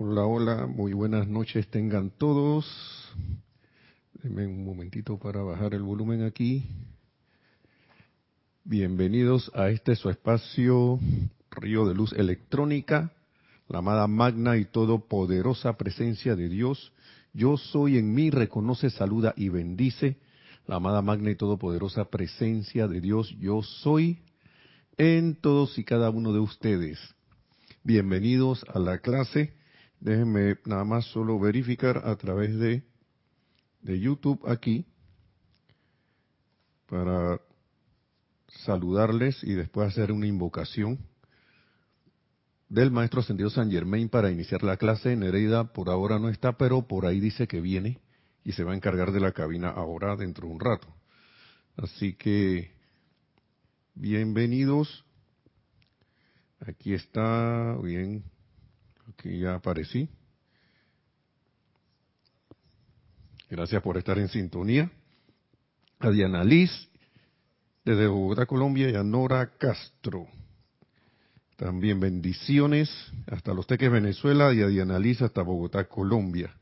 Hola, 0.00 0.26
hola, 0.26 0.66
muy 0.68 0.92
buenas 0.92 1.26
noches 1.26 1.66
tengan 1.66 2.10
todos. 2.10 2.64
Denme 4.22 4.46
un 4.46 4.64
momentito 4.64 5.18
para 5.18 5.42
bajar 5.42 5.74
el 5.74 5.82
volumen 5.82 6.22
aquí. 6.22 6.64
Bienvenidos 8.62 9.50
a 9.56 9.70
este 9.70 9.96
su 9.96 10.08
espacio 10.08 11.00
Río 11.50 11.84
de 11.84 11.96
Luz 11.96 12.12
Electrónica, 12.12 13.10
la 13.66 13.78
amada 13.80 14.06
magna 14.06 14.56
y 14.56 14.66
todopoderosa 14.66 15.76
presencia 15.76 16.36
de 16.36 16.48
Dios. 16.48 16.92
Yo 17.32 17.56
soy 17.56 17.98
en 17.98 18.14
mí, 18.14 18.30
reconoce, 18.30 18.90
saluda 18.90 19.34
y 19.36 19.48
bendice 19.48 20.18
la 20.68 20.76
amada 20.76 21.02
magna 21.02 21.32
y 21.32 21.34
todopoderosa 21.34 22.04
presencia 22.04 22.86
de 22.86 23.00
Dios. 23.00 23.34
Yo 23.40 23.64
soy 23.64 24.20
en 24.96 25.34
todos 25.34 25.76
y 25.76 25.82
cada 25.82 26.08
uno 26.10 26.32
de 26.32 26.38
ustedes. 26.38 27.00
Bienvenidos 27.82 28.64
a 28.72 28.78
la 28.78 28.98
clase 28.98 29.57
Déjenme 30.00 30.56
nada 30.64 30.84
más 30.84 31.06
solo 31.06 31.38
verificar 31.38 32.02
a 32.04 32.16
través 32.16 32.56
de, 32.58 32.84
de 33.82 34.00
YouTube 34.00 34.40
aquí 34.48 34.86
para 36.88 37.40
saludarles 38.48 39.42
y 39.44 39.54
después 39.54 39.88
hacer 39.88 40.12
una 40.12 40.26
invocación 40.26 40.98
del 42.68 42.90
maestro 42.90 43.20
ascendido 43.20 43.50
San 43.50 43.70
Germain 43.70 44.08
para 44.08 44.30
iniciar 44.30 44.62
la 44.62 44.76
clase. 44.76 45.16
Nereida 45.16 45.72
por 45.72 45.90
ahora 45.90 46.18
no 46.18 46.28
está, 46.28 46.56
pero 46.56 46.86
por 46.86 47.06
ahí 47.06 47.20
dice 47.20 47.46
que 47.46 47.60
viene 47.60 48.00
y 48.44 48.52
se 48.52 48.64
va 48.64 48.72
a 48.72 48.76
encargar 48.76 49.12
de 49.12 49.20
la 49.20 49.32
cabina 49.32 49.68
ahora 49.68 50.16
dentro 50.16 50.46
de 50.46 50.54
un 50.54 50.60
rato. 50.60 50.88
Así 51.76 52.14
que 52.14 52.70
bienvenidos. 53.94 55.04
Aquí 56.60 56.92
está, 56.92 57.76
bien, 57.82 58.24
Aquí 59.18 59.40
ya 59.40 59.56
aparecí. 59.56 60.08
Gracias 63.50 63.82
por 63.82 63.96
estar 63.98 64.16
en 64.16 64.28
sintonía. 64.28 64.92
A 65.98 66.10
Diana 66.10 66.44
Liz, 66.44 66.70
desde 67.84 68.06
Bogotá, 68.06 68.46
Colombia, 68.46 68.88
y 68.88 68.94
a 68.94 69.02
Nora 69.02 69.56
Castro. 69.58 70.28
También 71.56 71.98
bendiciones 71.98 72.88
hasta 73.26 73.52
Los 73.52 73.66
Teques, 73.66 73.90
Venezuela, 73.90 74.54
y 74.54 74.62
a 74.62 74.68
Diana 74.68 75.00
Liz 75.00 75.20
hasta 75.20 75.42
Bogotá, 75.42 75.88
Colombia. 75.88 76.54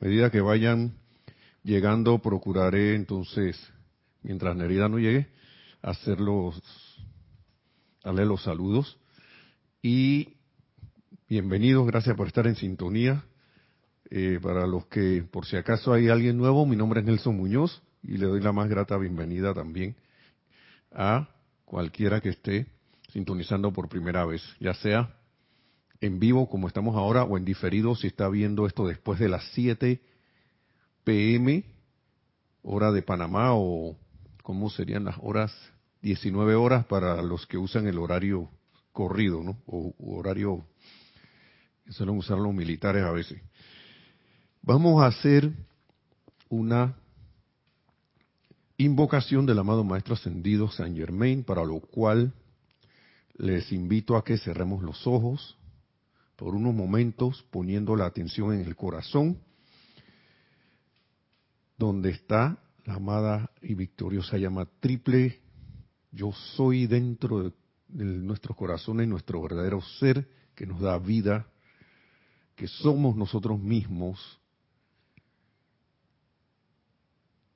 A 0.00 0.04
medida 0.04 0.30
que 0.30 0.40
vayan 0.40 0.94
llegando, 1.64 2.20
procuraré 2.20 2.94
entonces, 2.94 3.58
mientras 4.22 4.54
Nerida 4.54 4.88
no 4.88 5.00
llegue, 5.00 5.26
hacerlos, 5.82 6.62
darle 8.04 8.24
los 8.24 8.44
saludos. 8.44 9.00
Y 9.82 10.37
Bienvenidos, 11.30 11.86
gracias 11.86 12.16
por 12.16 12.28
estar 12.28 12.46
en 12.46 12.56
sintonía. 12.56 13.22
Eh, 14.08 14.40
para 14.40 14.66
los 14.66 14.86
que, 14.86 15.22
por 15.30 15.44
si 15.44 15.56
acaso 15.56 15.92
hay 15.92 16.08
alguien 16.08 16.38
nuevo, 16.38 16.64
mi 16.64 16.74
nombre 16.74 17.00
es 17.00 17.06
Nelson 17.06 17.36
Muñoz 17.36 17.82
y 18.02 18.16
le 18.16 18.24
doy 18.24 18.40
la 18.40 18.50
más 18.50 18.70
grata 18.70 18.96
bienvenida 18.96 19.52
también 19.52 19.94
a 20.90 21.28
cualquiera 21.66 22.22
que 22.22 22.30
esté 22.30 22.68
sintonizando 23.12 23.74
por 23.74 23.90
primera 23.90 24.24
vez, 24.24 24.42
ya 24.58 24.72
sea 24.72 25.18
en 26.00 26.18
vivo 26.18 26.48
como 26.48 26.66
estamos 26.66 26.96
ahora 26.96 27.24
o 27.24 27.36
en 27.36 27.44
diferido 27.44 27.94
si 27.94 28.06
está 28.06 28.30
viendo 28.30 28.66
esto 28.66 28.86
después 28.86 29.20
de 29.20 29.28
las 29.28 29.44
7 29.52 30.00
pm, 31.04 31.62
hora 32.62 32.90
de 32.90 33.02
Panamá 33.02 33.50
o 33.52 33.98
cómo 34.42 34.70
serían 34.70 35.04
las 35.04 35.16
horas 35.20 35.54
19 36.00 36.54
horas 36.54 36.86
para 36.86 37.20
los 37.20 37.46
que 37.46 37.58
usan 37.58 37.86
el 37.86 37.98
horario 37.98 38.48
corrido, 38.92 39.42
¿no? 39.42 39.58
O 39.66 39.94
horario 39.98 40.64
suelen 41.90 42.16
usar 42.16 42.38
los 42.38 42.54
militares 42.54 43.04
a 43.04 43.10
veces. 43.10 43.40
Vamos 44.62 45.02
a 45.02 45.06
hacer 45.06 45.52
una 46.48 46.96
invocación 48.76 49.46
del 49.46 49.58
amado 49.58 49.84
Maestro 49.84 50.14
Ascendido 50.14 50.70
San 50.70 50.94
Germain, 50.94 51.42
para 51.44 51.64
lo 51.64 51.80
cual 51.80 52.32
les 53.36 53.72
invito 53.72 54.16
a 54.16 54.24
que 54.24 54.38
cerremos 54.38 54.82
los 54.82 55.06
ojos 55.06 55.56
por 56.36 56.54
unos 56.54 56.74
momentos 56.74 57.44
poniendo 57.50 57.96
la 57.96 58.06
atención 58.06 58.52
en 58.52 58.60
el 58.60 58.76
corazón, 58.76 59.38
donde 61.76 62.10
está 62.10 62.58
la 62.84 62.94
amada 62.94 63.50
y 63.60 63.74
victoriosa 63.74 64.38
llama 64.38 64.68
triple, 64.80 65.40
yo 66.10 66.32
soy 66.56 66.86
dentro 66.86 67.42
de, 67.42 67.52
de 67.88 68.04
nuestros 68.04 68.56
corazones, 68.56 69.08
nuestro 69.08 69.42
verdadero 69.42 69.80
ser 69.98 70.28
que 70.54 70.66
nos 70.66 70.80
da 70.80 70.98
vida, 70.98 71.46
que 72.58 72.66
somos 72.66 73.14
nosotros 73.14 73.60
mismos 73.60 74.18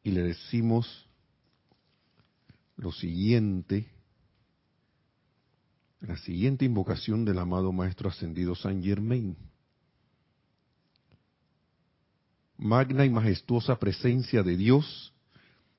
y 0.05 0.13
le 0.13 0.23
decimos 0.23 1.09
lo 2.77 2.93
siguiente, 2.93 3.91
la 6.01 6.17
siguiente 6.19 6.65
invocación 6.65 7.25
del 7.25 7.41
amado 7.41 7.73
Maestro 7.73 8.11
Ascendido 8.11 8.55
San 8.55 8.81
Germain. 8.81 9.37
Magna 12.57 13.05
y 13.05 13.11
majestuosa 13.11 13.81
presencia 13.81 14.45
de 14.45 14.57
Dios, 14.57 15.13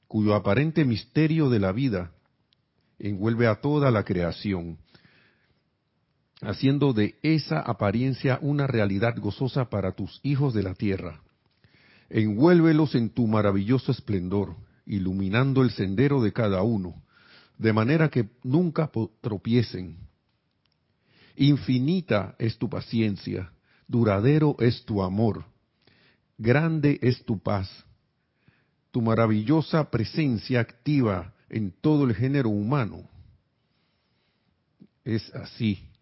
cuyo 0.10 0.36
aparente 0.36 0.84
misterio 0.84 1.50
de 1.50 1.60
la 1.60 1.72
vida 1.72 2.12
envuelve 3.00 3.48
a 3.48 3.62
toda 3.62 3.90
la 3.90 4.04
creación 4.04 4.83
haciendo 6.46 6.94
de 6.94 7.16
esa 7.24 7.60
apariencia 7.60 8.40
una 8.42 8.68
realidad 8.68 9.16
gozosa 9.18 9.70
para 9.70 9.94
tus 9.94 10.20
hijos 10.24 10.54
de 10.54 10.64
la 10.64 10.74
tierra. 10.74 11.22
Envuélvelos 12.10 12.96
en 12.96 13.10
tu 13.10 13.28
maravilloso 13.28 13.92
esplendor, 13.92 14.56
iluminando 14.86 15.64
el 15.64 15.72
sendero 15.72 16.22
de 16.22 16.34
cada 16.34 16.62
uno, 16.62 17.02
de 17.58 17.74
manera 17.74 18.10
que 18.10 18.30
nunca 18.44 18.92
tropiecen. 19.22 19.98
Infinita 21.36 22.36
es 22.38 22.58
tu 22.58 22.70
paciencia, 22.70 23.52
duradero 23.88 24.56
es 24.60 24.86
tu 24.86 25.02
amor, 25.02 25.46
grande 26.38 27.00
es 27.02 27.24
tu 27.26 27.40
paz. 27.40 27.70
Tu 28.92 29.02
maravillosa 29.02 29.90
presencia 29.90 30.60
activa 30.60 31.34
en 31.50 31.72
todo 31.72 32.04
el 32.04 32.14
género 32.14 32.50
humano. 32.50 33.10
Es 35.04 35.34
así 35.34 35.93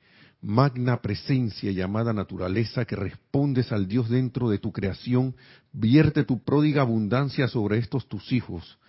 magna 0.42 1.02
presencia 1.02 1.72
llamada 1.72 2.14
naturaleza 2.14 2.86
que 2.86 2.96
respondes 2.96 3.72
al 3.72 3.88
Dios 3.88 4.10
dentro 4.10 4.50
de 4.50 4.58
tu 4.58 4.72
creación, 4.72 5.36
vierte 5.72 6.24
tu 6.24 6.44
pródiga 6.44 6.82
abundancia 6.82 7.48
sobre 7.48 7.78
estos 7.78 8.08
tus 8.08 8.32
hijos. 8.32 8.80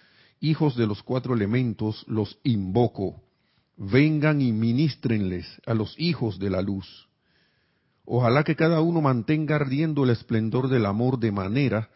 Hijos 0.41 0.77
de 0.77 0.87
los 0.87 1.03
cuatro 1.03 1.35
elementos, 1.35 2.05
los 2.09 2.39
invoco. 2.43 3.23
Vengan 3.77 4.41
y 4.41 4.53
ministrenles 4.53 5.47
a 5.67 5.75
los 5.75 5.95
hijos 5.99 6.39
de 6.39 6.51
la 6.51 6.63
luz. 6.63 7.09
Ojalá 8.05 8.43
que 8.43 8.57
cada 8.57 8.81
uno 8.81 9.01
mantenga 9.01 9.57
ardiendo 9.57 10.05
el 10.05 10.11
esplendor 10.11 10.69
del 10.69 10.87
amor 10.87 11.19
de 11.19 11.33
manera 11.33 11.91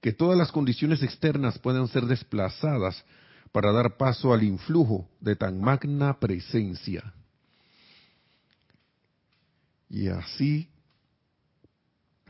que 0.00 0.12
todas 0.12 0.36
las 0.36 0.50
condiciones 0.50 1.02
externas 1.02 1.58
puedan 1.58 1.86
ser 1.88 2.06
desplazadas 2.06 3.04
para 3.52 3.72
dar 3.72 3.96
paso 3.96 4.32
al 4.32 4.42
influjo 4.42 5.08
de 5.20 5.36
tan 5.36 5.60
magna 5.60 6.18
presencia. 6.18 7.12
Y 9.90 10.06
así 10.06 10.70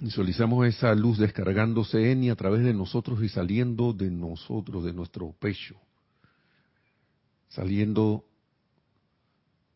visualizamos 0.00 0.66
esa 0.66 0.94
luz 0.94 1.18
descargándose 1.18 2.10
en 2.10 2.24
y 2.24 2.30
a 2.30 2.34
través 2.34 2.64
de 2.64 2.72
nosotros 2.72 3.22
y 3.22 3.28
saliendo 3.28 3.92
de 3.92 4.10
nosotros, 4.10 4.82
de 4.82 4.94
nuestro 4.94 5.30
pecho, 5.32 5.76
saliendo 7.50 8.24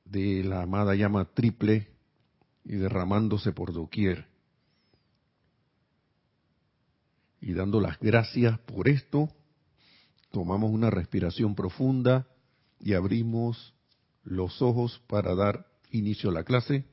de 0.07 0.43
la 0.45 0.63
amada 0.63 0.95
llama 0.95 1.27
triple 1.27 1.89
y 2.65 2.77
derramándose 2.77 3.53
por 3.53 3.75
doquier. 3.75 4.29
Y 7.43 7.53
dando 7.53 7.83
las 7.83 7.99
gracias 8.01 8.59
por 8.61 8.89
esto, 8.89 9.29
tomamos 10.31 10.71
una 10.71 10.89
respiración 10.89 11.55
profunda 11.55 12.27
y 12.81 12.95
abrimos 12.95 13.75
los 14.23 14.63
ojos 14.63 15.03
para 15.07 15.35
dar 15.35 15.67
inicio 15.91 16.31
a 16.31 16.33
la 16.33 16.45
clase. 16.45 16.87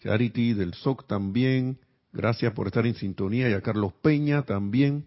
Charity 0.00 0.54
del 0.54 0.74
SOC 0.74 1.06
también, 1.06 1.78
gracias 2.12 2.52
por 2.54 2.66
estar 2.66 2.86
en 2.86 2.94
sintonía 2.94 3.50
y 3.50 3.52
a 3.52 3.60
Carlos 3.60 3.92
Peña 4.02 4.42
también. 4.42 5.04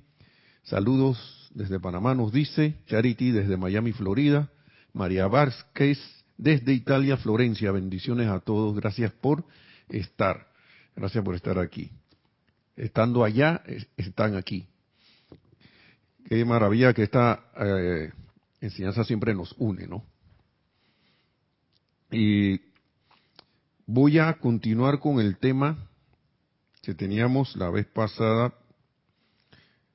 Saludos 0.63 1.49
desde 1.53 1.79
Panamá 1.79 2.15
nos 2.15 2.31
dice, 2.31 2.75
Charity 2.87 3.31
desde 3.31 3.57
Miami, 3.57 3.91
Florida, 3.91 4.49
María 4.93 5.27
Vázquez 5.27 5.99
desde 6.37 6.73
Italia, 6.73 7.17
Florencia, 7.17 7.71
bendiciones 7.71 8.27
a 8.27 8.39
todos, 8.39 8.75
gracias 8.75 9.11
por 9.11 9.43
estar, 9.89 10.47
gracias 10.95 11.23
por 11.23 11.35
estar 11.35 11.59
aquí. 11.59 11.91
Estando 12.75 13.23
allá, 13.23 13.63
están 13.97 14.35
aquí. 14.35 14.67
Qué 16.27 16.43
maravilla 16.45 16.93
que 16.93 17.03
esta 17.03 17.45
eh, 17.59 18.11
enseñanza 18.61 19.03
siempre 19.03 19.35
nos 19.35 19.53
une, 19.57 19.87
¿no? 19.87 20.03
Y 22.11 22.72
Voy 23.85 24.17
a 24.17 24.39
continuar 24.39 24.99
con 24.99 25.19
el 25.19 25.37
tema 25.37 25.89
que 26.81 26.95
teníamos 26.95 27.53
la 27.57 27.69
vez 27.69 27.85
pasada, 27.85 28.53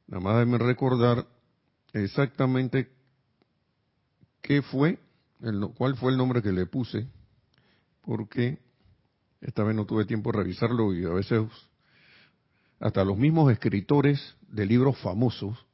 nada 0.07 0.23
más 0.23 0.35
déjenme 0.35 0.59
recordar 0.59 1.27
exactamente 1.95 2.91
qué 4.43 4.61
fue, 4.61 4.99
el, 5.41 5.69
cuál 5.75 5.97
fue 5.97 6.13
el 6.13 6.19
nombre 6.19 6.43
que 6.43 6.53
le 6.53 6.67
puse, 6.67 7.07
porque 8.03 8.59
esta 9.41 9.65
vez 9.65 9.75
no 9.75 9.87
tuve 9.87 10.05
tiempo 10.05 10.33
de 10.33 10.39
revisarlo 10.39 10.93
y 10.93 11.07
a 11.07 11.11
veces 11.11 11.45
hasta 12.81 13.05
los 13.05 13.17
mismos 13.17 13.51
escritores 13.51 14.37
de 14.49 14.67
libros 14.67 14.99
famosos, 14.99 15.65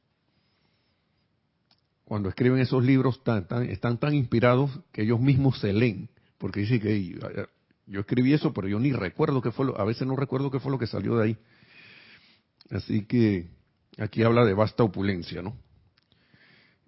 cuando 2.05 2.29
escriben 2.29 2.59
esos 2.59 2.81
libros, 2.81 3.21
están 3.67 3.97
tan 3.97 4.13
inspirados 4.13 4.71
que 4.93 5.01
ellos 5.01 5.19
mismos 5.19 5.59
se 5.59 5.73
leen, 5.73 6.09
porque 6.37 6.61
dicen 6.61 6.79
que 6.79 7.47
yo 7.87 7.99
escribí 7.99 8.33
eso, 8.33 8.53
pero 8.53 8.67
yo 8.67 8.79
ni 8.79 8.91
recuerdo 8.91 9.41
qué 9.41 9.51
fue, 9.51 9.65
lo, 9.65 9.79
a 9.79 9.85
veces 9.85 10.07
no 10.07 10.15
recuerdo 10.15 10.49
qué 10.49 10.59
fue 10.59 10.71
lo 10.71 10.79
que 10.79 10.87
salió 10.87 11.17
de 11.17 11.23
ahí. 11.23 11.37
Así 12.71 13.05
que 13.05 13.47
aquí 13.97 14.23
habla 14.23 14.43
de 14.43 14.53
vasta 14.53 14.83
opulencia, 14.83 15.41
¿no? 15.41 15.55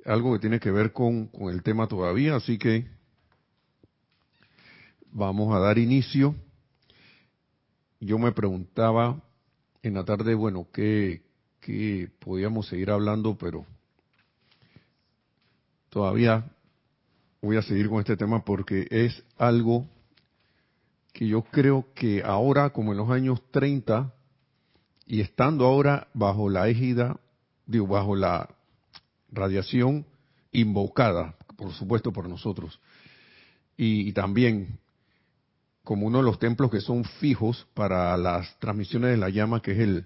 Algo 0.06 0.34
que 0.34 0.40
tiene 0.40 0.60
que 0.60 0.72
ver 0.72 0.94
con, 0.94 1.28
con 1.28 1.54
el 1.54 1.62
tema 1.62 1.88
todavía, 1.88 2.36
así 2.36 2.58
que 2.58 2.88
vamos 5.12 5.56
a 5.56 5.60
dar 5.60 5.78
inicio. 5.78 6.36
Yo 8.00 8.18
me 8.18 8.32
preguntaba 8.32 9.22
en 9.84 9.96
la 9.96 10.06
tarde, 10.06 10.34
bueno, 10.34 10.68
qué, 10.74 11.24
qué 11.60 12.10
podíamos 12.20 12.68
seguir 12.68 12.90
hablando, 12.90 13.38
pero 13.38 13.66
todavía 15.90 16.50
voy 17.42 17.58
a 17.58 17.62
seguir 17.62 17.90
con 17.90 18.00
este 18.00 18.18
tema 18.18 18.44
porque 18.44 18.88
es 18.90 19.24
algo 19.38 19.88
que 21.18 21.28
yo 21.28 21.42
creo 21.42 21.88
que 21.96 22.22
ahora, 22.24 22.70
como 22.70 22.92
en 22.92 23.00
los 23.00 23.10
años 23.10 23.42
30, 23.50 24.14
y 25.08 25.22
estando 25.22 25.66
ahora 25.66 26.10
bajo 26.14 26.48
la 26.48 26.68
égida, 26.68 27.20
digo, 27.66 27.88
bajo 27.88 28.16
la 28.16 28.48
radiación 29.32 30.06
invocada, 30.52 31.36
por 31.56 31.72
supuesto, 31.74 32.14
por 32.14 32.30
nosotros, 32.30 32.80
y, 33.76 34.08
y 34.08 34.14
también 34.14 34.78
como 35.84 36.06
uno 36.06 36.20
de 36.20 36.24
los 36.24 36.38
templos 36.38 36.70
que 36.70 36.82
son 36.82 37.04
fijos 37.04 37.66
para 37.74 38.16
las 38.16 38.60
transmisiones 38.60 39.10
de 39.10 39.18
la 39.18 39.30
llama, 39.30 39.64
que 39.64 39.72
es 39.72 39.80
el, 39.80 40.06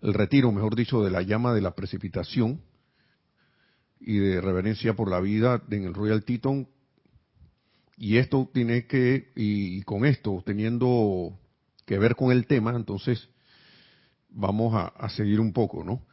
retiro, 0.00 0.52
mejor 0.52 0.76
dicho, 0.76 1.02
de 1.02 1.10
la 1.10 1.22
llama 1.22 1.52
de 1.54 1.60
la 1.60 1.74
precipitación 1.74 2.60
y 3.98 4.16
de 4.18 4.40
reverencia 4.40 4.94
por 4.94 5.10
la 5.10 5.18
vida 5.18 5.60
en 5.72 5.86
el 5.86 5.94
Royal 5.94 6.22
Teton. 6.22 6.68
Y 8.02 8.16
esto 8.16 8.50
tiene 8.52 8.88
que, 8.88 9.30
y, 9.36 9.82
con 9.82 10.04
esto, 10.04 10.42
teniendo 10.44 11.38
que 11.86 12.00
ver 12.00 12.16
con 12.16 12.32
el 12.32 12.48
tema, 12.48 12.74
entonces 12.74 13.28
vamos 14.28 14.74
a, 14.74 15.08
seguir 15.10 15.38
un 15.38 15.52
poco, 15.52 15.84
¿no? 15.84 16.04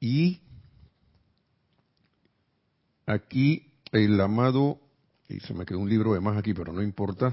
Y 0.00 0.40
aquí 3.06 3.70
el 3.92 4.20
amado, 4.20 4.80
y 5.28 5.38
se 5.38 5.54
me 5.54 5.64
quedó 5.64 5.78
un 5.78 5.88
libro 5.88 6.14
de 6.14 6.20
más 6.20 6.36
aquí, 6.36 6.52
pero 6.52 6.72
no 6.72 6.82
importa, 6.82 7.32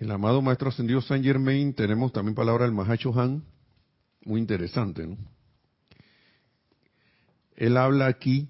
el 0.00 0.10
amado 0.10 0.40
Maestro 0.40 0.70
Ascendido 0.70 1.02
Saint 1.02 1.22
Germain, 1.22 1.74
tenemos 1.74 2.14
también 2.14 2.34
palabra 2.34 2.64
del 2.64 2.72
Mahacho 2.72 3.12
Han, 3.20 3.44
muy 4.24 4.40
interesante, 4.40 5.06
¿no? 5.06 5.18
Él 7.56 7.76
habla 7.76 8.06
aquí, 8.06 8.48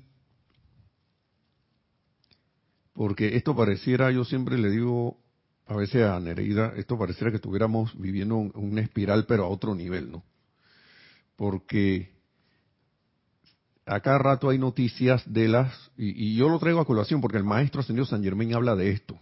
porque 3.02 3.34
esto 3.36 3.56
pareciera, 3.56 4.12
yo 4.12 4.24
siempre 4.24 4.56
le 4.56 4.70
digo 4.70 5.18
a 5.66 5.74
veces 5.74 6.04
a 6.04 6.20
Nereida, 6.20 6.72
esto 6.76 6.96
pareciera 6.96 7.32
que 7.32 7.38
estuviéramos 7.38 7.98
viviendo 7.98 8.36
una 8.36 8.80
espiral, 8.80 9.26
pero 9.26 9.42
a 9.42 9.48
otro 9.48 9.74
nivel, 9.74 10.12
¿no? 10.12 10.22
Porque 11.34 12.12
a 13.86 13.98
cada 13.98 14.18
rato 14.18 14.50
hay 14.50 14.58
noticias 14.58 15.20
de 15.26 15.48
las, 15.48 15.90
y, 15.96 16.36
yo 16.36 16.48
lo 16.48 16.60
traigo 16.60 16.78
a 16.78 16.84
colación 16.84 17.20
porque 17.20 17.38
el 17.38 17.42
Maestro 17.42 17.80
Ascendido 17.80 18.06
San 18.06 18.22
Germain 18.22 18.54
habla 18.54 18.76
de 18.76 18.92
esto 18.92 19.18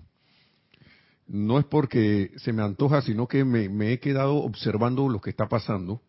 no 1.26 1.58
es 1.58 1.64
porque 1.64 2.32
se 2.36 2.52
me 2.52 2.62
antoja, 2.62 3.00
sino 3.00 3.28
que 3.28 3.46
me, 3.46 3.94
he 3.94 3.98
quedado 3.98 4.34
observando 4.34 5.08
lo 5.08 5.22
que 5.22 5.30
está 5.30 5.48
pasando. 5.48 6.02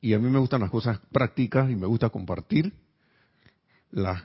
Y 0.00 0.14
a 0.14 0.18
mí 0.18 0.28
me 0.28 0.40
gustan 0.40 0.62
las 0.62 0.70
cosas 0.70 0.98
prácticas 1.12 1.70
y 1.70 1.76
me 1.76 1.86
gusta 1.86 2.08
compartir 2.10 2.72
las, 3.92 4.24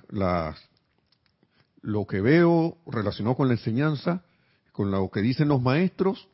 lo 1.81 2.05
que 2.05 2.21
veo 2.21 2.77
relacionado 2.85 3.35
con 3.35 3.47
la 3.47 3.53
enseñanza, 3.53 4.23
con 4.71 4.91
lo 4.91 5.09
que 5.09 5.21
dicen 5.21 5.47
los 5.47 5.61
maestros, 5.61 6.27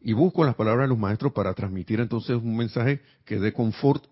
y 0.00 0.12
busco 0.12 0.44
las 0.44 0.54
palabras 0.54 0.84
de 0.84 0.88
los 0.88 0.98
maestros 0.98 1.32
para 1.32 1.54
transmitir 1.54 2.00
entonces 2.00 2.36
un 2.36 2.56
mensaje 2.56 3.00
que 3.24 3.38
dé 3.38 3.52
confort 3.52 4.04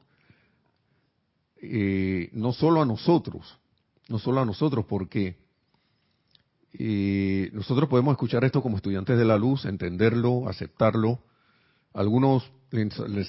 eh, 1.61 2.31
no 2.33 2.53
solo 2.53 2.83
a 2.83 2.87
nosotros, 2.87 3.59
no 4.09 4.19
solo 4.19 4.41
a 4.41 4.47
nosotros, 4.47 4.87
porque 4.87 5.37
y 6.73 7.49
nosotros 7.53 7.89
podemos 7.89 8.13
escuchar 8.13 8.45
esto 8.45 8.63
como 8.63 8.77
estudiantes 8.77 9.19
de 9.19 9.25
la 9.25 9.37
luz, 9.37 9.67
entenderlo, 9.67 10.49
aceptarlo. 10.49 11.21
Algunos 11.93 12.51
les, 12.71 13.29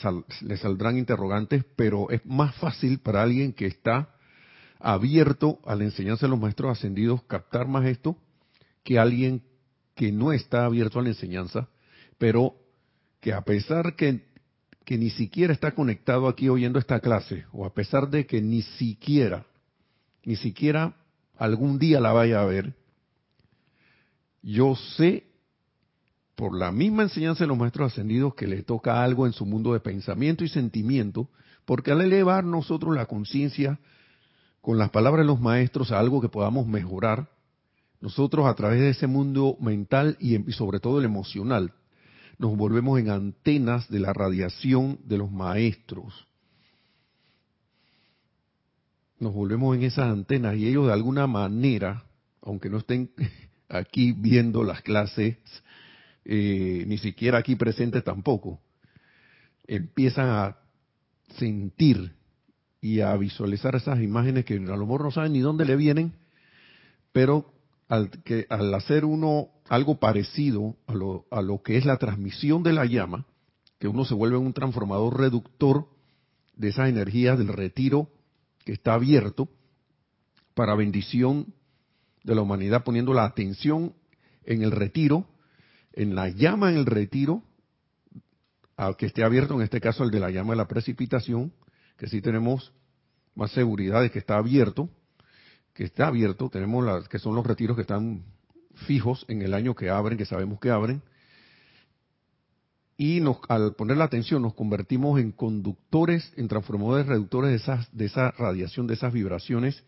saldrán 0.62 0.98
interrogantes, 0.98 1.66
pero 1.76 2.10
es 2.10 2.26
más 2.26 2.56
fácil 2.56 3.00
para 3.00 3.22
alguien 3.22 3.52
que 3.52 3.66
está 3.66 4.16
abierto 4.84 5.60
a 5.66 5.76
la 5.76 5.86
enseñanza 5.86 6.26
de 6.26 6.32
los 6.32 6.40
maestros 6.40 6.78
ascendidos 6.78 7.24
captar 7.24 7.68
más 7.68 7.86
esto 7.86 8.18
que 8.84 9.00
alguien 9.00 9.42
que 9.96 10.12
no 10.12 10.34
está 10.34 10.66
abierto 10.66 11.00
a 11.00 11.04
la 11.04 11.10
enseñanza, 11.10 11.70
pero 12.18 12.56
que 13.22 13.32
a 13.32 13.42
pesar 13.42 13.96
que, 13.96 14.26
que 14.84 14.98
ni 14.98 15.10
siquiera 15.10 15.54
está 15.54 15.72
conectado 15.72 16.28
aquí 16.28 16.50
oyendo 16.50 16.80
esta 16.80 17.00
clase, 17.00 17.46
o 17.54 17.66
a 17.66 17.74
pesar 17.74 18.10
de 18.10 18.26
que 18.26 18.42
ni 18.42 18.62
siquiera, 18.62 19.46
ni 20.26 20.36
siquiera 20.36 20.98
algún 21.38 21.80
día 21.80 22.02
la 22.02 22.12
vaya 22.12 22.42
a 22.42 22.46
ver, 22.46 22.76
yo 24.42 24.76
sé 24.98 25.24
por 26.36 26.58
la 26.58 26.74
misma 26.74 27.04
enseñanza 27.04 27.46
de 27.46 27.48
los 27.48 27.58
maestros 27.58 27.94
ascendidos 27.94 28.36
que 28.36 28.48
le 28.48 28.64
toca 28.64 29.02
algo 29.02 29.26
en 29.26 29.32
su 29.32 29.46
mundo 29.46 29.72
de 29.72 29.80
pensamiento 29.80 30.44
y 30.44 30.50
sentimiento, 30.50 31.30
porque 31.64 31.92
al 31.92 32.02
elevar 32.02 32.44
nosotros 32.44 32.94
la 32.94 33.06
conciencia 33.06 33.80
con 34.64 34.78
las 34.78 34.92
palabras 34.92 35.26
de 35.26 35.28
los 35.28 35.42
maestros 35.42 35.92
a 35.92 36.00
algo 36.00 36.22
que 36.22 36.30
podamos 36.30 36.66
mejorar, 36.66 37.28
nosotros 38.00 38.46
a 38.46 38.54
través 38.56 38.80
de 38.80 38.92
ese 38.92 39.08
mundo 39.08 39.58
mental 39.60 40.16
y, 40.22 40.38
sobre 40.54 40.80
todo 40.80 41.00
el 41.00 41.06
emocional, 41.06 41.74
nos 42.38 42.56
volvemos 42.56 42.98
en 42.98 43.10
antenas 43.10 43.90
de 43.90 44.00
la 44.00 44.14
radiación 44.14 45.00
de 45.04 45.18
los 45.18 45.30
maestros. 45.30 46.30
Nos 49.20 49.34
volvemos 49.34 49.76
en 49.76 49.84
esas 49.84 50.10
antenas 50.10 50.56
y 50.56 50.66
ellos 50.66 50.88
de 50.88 50.94
alguna 50.94 51.28
manera, 51.28 52.06
aunque 52.42 52.70
no 52.70 52.78
estén 52.78 53.12
aquí 53.68 54.14
viendo 54.14 54.64
las 54.64 54.82
clases, 54.82 55.36
eh, 56.24 56.86
ni 56.88 56.98
siquiera 57.00 57.40
aquí 57.40 57.58
presentes 57.58 58.02
tampoco, 58.02 58.62
empiezan 59.68 60.30
a 60.30 60.58
sentir 61.38 62.16
y 62.84 63.00
a 63.00 63.16
visualizar 63.16 63.78
esas 63.78 64.02
imágenes 64.02 64.44
que 64.44 64.56
a 64.56 64.60
lo 64.60 64.86
mejor 64.86 65.04
no 65.04 65.12
saben 65.12 65.32
ni 65.32 65.40
dónde 65.40 65.64
le 65.64 65.78
vienen, 65.78 66.12
pero 67.14 67.54
al, 67.88 68.10
que, 68.10 68.46
al 68.50 68.74
hacer 68.74 69.06
uno 69.06 69.52
algo 69.70 70.00
parecido 70.00 70.76
a 70.86 70.94
lo, 70.94 71.26
a 71.32 71.42
lo 71.42 71.64
que 71.64 71.78
es 71.78 71.86
la 71.86 71.96
transmisión 71.96 72.62
de 72.62 72.74
la 72.74 72.84
llama, 72.84 73.26
que 73.80 73.88
uno 73.88 74.04
se 74.04 74.14
vuelve 74.14 74.36
un 74.36 74.52
transformador 74.52 75.18
reductor 75.18 75.88
de 76.58 76.68
esas 76.68 76.90
energías 76.90 77.38
del 77.38 77.48
retiro 77.48 78.10
que 78.66 78.74
está 78.74 78.96
abierto 78.96 79.48
para 80.54 80.76
bendición 80.76 81.54
de 82.26 82.36
la 82.36 82.42
humanidad 82.42 82.84
poniendo 82.84 83.14
la 83.14 83.24
atención 83.24 83.94
en 84.44 84.62
el 84.62 84.72
retiro, 84.72 85.26
en 85.94 86.16
la 86.16 86.28
llama 86.28 86.70
en 86.70 86.80
el 86.80 86.86
retiro, 86.86 87.44
al 88.76 88.98
que 88.98 89.06
esté 89.06 89.24
abierto, 89.24 89.54
en 89.54 89.62
este 89.62 89.80
caso 89.80 90.04
el 90.04 90.12
de 90.12 90.20
la 90.20 90.32
llama 90.32 90.52
de 90.52 90.58
la 90.58 90.68
precipitación, 90.68 91.54
que 92.04 92.10
sí 92.10 92.22
tenemos 92.22 92.74
más 93.34 93.54
seguridad 93.54 94.02
de 94.02 94.12
que 94.12 94.20
está 94.20 94.36
abierto, 94.36 94.90
que 95.74 95.86
está 95.86 96.08
abierto, 96.08 96.50
tenemos 96.50 96.84
las 96.84 97.08
que 97.08 97.18
son 97.18 97.34
los 97.34 97.48
retiros 97.48 97.78
que 97.78 97.84
están 97.84 98.26
fijos 98.86 99.24
en 99.30 99.42
el 99.42 99.54
año 99.54 99.74
que 99.74 99.90
abren, 99.90 100.18
que 100.18 100.26
sabemos 100.26 100.60
que 100.60 100.70
abren, 100.70 101.02
y 102.98 103.22
al 103.48 103.76
poner 103.76 103.96
la 103.96 104.04
atención 104.04 104.42
nos 104.42 104.54
convertimos 104.54 105.18
en 105.18 105.32
conductores, 105.32 106.34
en 106.36 106.50
transformadores 106.50 107.06
reductores 107.06 107.52
de, 107.52 107.56
esas, 107.56 107.98
de 107.98 108.08
esa 108.08 108.32
radiación, 108.32 108.86
de 108.86 108.96
esas 108.96 109.14
vibraciones 109.14 109.82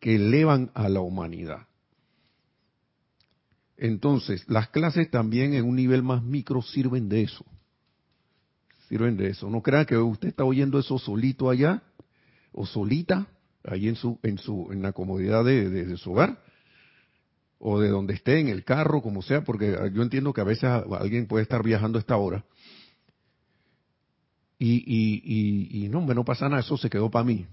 que 0.00 0.16
elevan 0.16 0.72
a 0.74 0.88
la 0.88 1.02
humanidad. 1.02 1.68
Entonces, 3.76 4.44
las 4.48 4.70
clases 4.70 5.08
también 5.08 5.54
en 5.54 5.64
un 5.66 5.76
nivel 5.76 6.02
más 6.02 6.24
micro 6.24 6.62
sirven 6.62 7.08
de 7.08 7.22
eso. 7.22 7.44
Sirven 8.90 9.16
de 9.16 9.28
eso. 9.28 9.48
No 9.48 9.62
crean 9.62 9.86
que 9.86 9.96
usted 9.96 10.28
está 10.28 10.44
oyendo 10.44 10.78
eso 10.78 10.98
solito 10.98 11.48
allá 11.48 11.82
o 12.52 12.66
solita, 12.66 13.28
ahí 13.64 13.88
en 13.88 13.94
su, 13.96 14.18
en 14.22 14.36
su, 14.36 14.68
en 14.72 14.82
la 14.82 14.92
comodidad 14.92 15.44
de, 15.44 15.96
su 15.96 16.10
hogar 16.12 16.42
o 17.58 17.78
de 17.78 17.88
donde 17.88 18.14
esté, 18.14 18.40
en 18.40 18.48
el 18.48 18.64
carro, 18.64 19.00
como 19.00 19.22
sea, 19.22 19.44
porque 19.44 19.76
yo 19.94 20.02
entiendo 20.02 20.32
que 20.32 20.40
a 20.40 20.44
veces 20.44 20.64
alguien 20.64 21.26
puede 21.26 21.44
estar 21.44 21.62
viajando 21.62 21.98
a 21.98 22.00
esta 22.00 22.16
hora 22.16 22.44
y, 24.58 24.82
y, 24.84 25.84
y, 25.84 25.88
no, 25.88 26.02
no 26.02 26.24
pasa 26.24 26.48
nada, 26.48 26.60
eso 26.60 26.76
se 26.76 26.90
quedó 26.90 27.10
para 27.10 27.24
mí. 27.24 27.46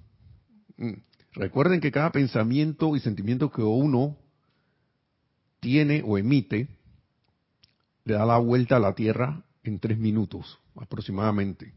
Mm. 0.76 0.94
Recuerden 1.36 1.80
que 1.80 1.92
cada 1.92 2.12
pensamiento 2.12 2.96
y 2.96 3.00
sentimiento 3.00 3.50
que 3.50 3.62
uno 3.62 4.18
tiene 5.62 6.04
o 6.06 6.18
emite 6.18 6.68
le 8.04 8.14
da 8.16 8.26
la 8.26 8.40
vuelta 8.40 8.76
a 8.76 8.80
la 8.80 8.94
Tierra 8.94 9.44
en 9.70 9.80
tres 9.80 9.98
minutos 9.98 10.60
aproximadamente. 10.76 11.74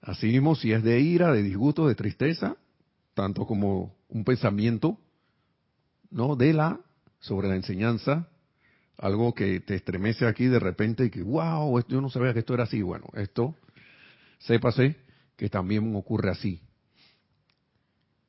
Así 0.00 0.26
mismo, 0.26 0.54
si 0.54 0.72
es 0.72 0.82
de 0.82 1.00
ira, 1.00 1.32
de 1.32 1.42
disgusto, 1.42 1.88
de 1.88 1.94
tristeza, 1.94 2.56
tanto 3.14 3.46
como 3.46 3.96
un 4.08 4.24
pensamiento, 4.24 4.98
¿no? 6.10 6.36
De 6.36 6.52
la, 6.52 6.80
sobre 7.18 7.48
la 7.48 7.56
enseñanza, 7.56 8.28
algo 8.98 9.34
que 9.34 9.60
te 9.60 9.74
estremece 9.74 10.26
aquí 10.26 10.46
de 10.46 10.58
repente 10.58 11.06
y 11.06 11.10
que, 11.10 11.22
wow, 11.22 11.82
yo 11.88 12.00
no 12.00 12.08
sabía 12.08 12.32
que 12.32 12.40
esto 12.40 12.54
era 12.54 12.64
así. 12.64 12.82
Bueno, 12.82 13.06
esto, 13.14 13.54
sépase 14.38 14.96
que 15.36 15.48
también 15.48 15.94
ocurre 15.96 16.30
así. 16.30 16.60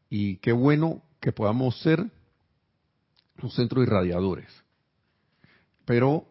Y 0.09 0.37
qué 0.37 0.51
bueno 0.51 1.03
que 1.19 1.31
podamos 1.31 1.79
ser 1.81 2.05
un 3.41 3.51
centro 3.51 3.83
irradiadores, 3.83 4.47
pero 5.85 6.25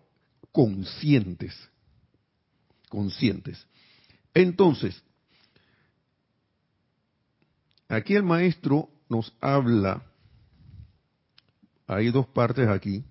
conscientes, 0.57 1.55
conscientes. 2.89 3.67
Entonces, 4.33 5.03
aquí 7.89 8.15
el 8.15 8.23
maestro 8.23 8.89
nos 9.11 9.37
habla, 9.43 10.03
hay 11.87 12.11
dos 12.11 12.27
partes 12.29 12.69
aquí, 12.69 13.05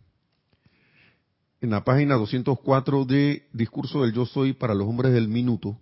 en 1.62 1.70
la 1.70 1.84
página 1.84 2.16
204 2.16 3.06
de 3.06 3.48
Discurso 3.54 4.02
del 4.02 4.14
Yo 4.14 4.26
Soy 4.26 4.54
para 4.54 4.74
los 4.74 4.88
Hombres 4.88 5.14
del 5.14 5.28
Minuto, 5.28 5.80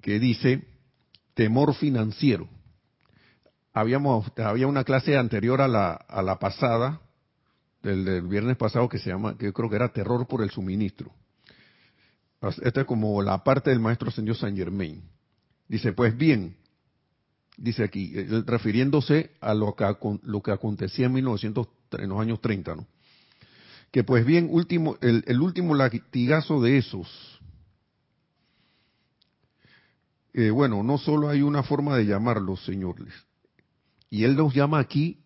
que 0.00 0.18
dice 0.18 0.66
temor 1.34 1.74
financiero. 1.74 2.48
Habíamos, 3.74 4.32
había 4.38 4.66
una 4.66 4.84
clase 4.84 5.18
anterior 5.18 5.60
a 5.60 5.68
la, 5.68 5.92
a 5.92 6.22
la 6.22 6.38
pasada, 6.38 7.02
del, 7.86 8.04
del 8.04 8.22
viernes 8.22 8.56
pasado, 8.56 8.88
que 8.88 8.98
se 8.98 9.10
llama, 9.10 9.36
que 9.36 9.46
yo 9.46 9.52
creo 9.52 9.70
que 9.70 9.76
era 9.76 9.92
terror 9.92 10.26
por 10.26 10.42
el 10.42 10.50
suministro. 10.50 11.12
Esta 12.62 12.82
es 12.82 12.86
como 12.86 13.22
la 13.22 13.42
parte 13.42 13.70
del 13.70 13.80
maestro 13.80 14.10
señor 14.10 14.36
Saint 14.36 14.56
Germain. 14.56 15.02
Dice, 15.68 15.92
pues 15.92 16.16
bien, 16.16 16.56
dice 17.56 17.84
aquí, 17.84 18.12
eh, 18.14 18.42
refiriéndose 18.46 19.30
a 19.40 19.54
lo 19.54 19.74
que, 19.74 19.84
lo 20.22 20.42
que 20.42 20.52
acontecía 20.52 21.06
en, 21.06 21.14
1900, 21.14 21.66
en 21.98 22.08
los 22.08 22.20
años 22.20 22.40
30, 22.40 22.76
¿no? 22.76 22.86
que 23.90 24.04
pues 24.04 24.26
bien, 24.26 24.48
último, 24.50 24.98
el, 25.00 25.40
último 25.40 25.74
latigazo 25.74 26.60
de 26.60 26.78
esos, 26.78 27.40
eh, 30.34 30.50
bueno, 30.50 30.82
no 30.82 30.98
solo 30.98 31.30
hay 31.30 31.40
una 31.42 31.62
forma 31.62 31.96
de 31.96 32.04
llamarlos, 32.04 32.62
señores, 32.64 33.08
y 34.10 34.24
él 34.24 34.36
nos 34.36 34.54
llama 34.54 34.80
aquí 34.80 35.24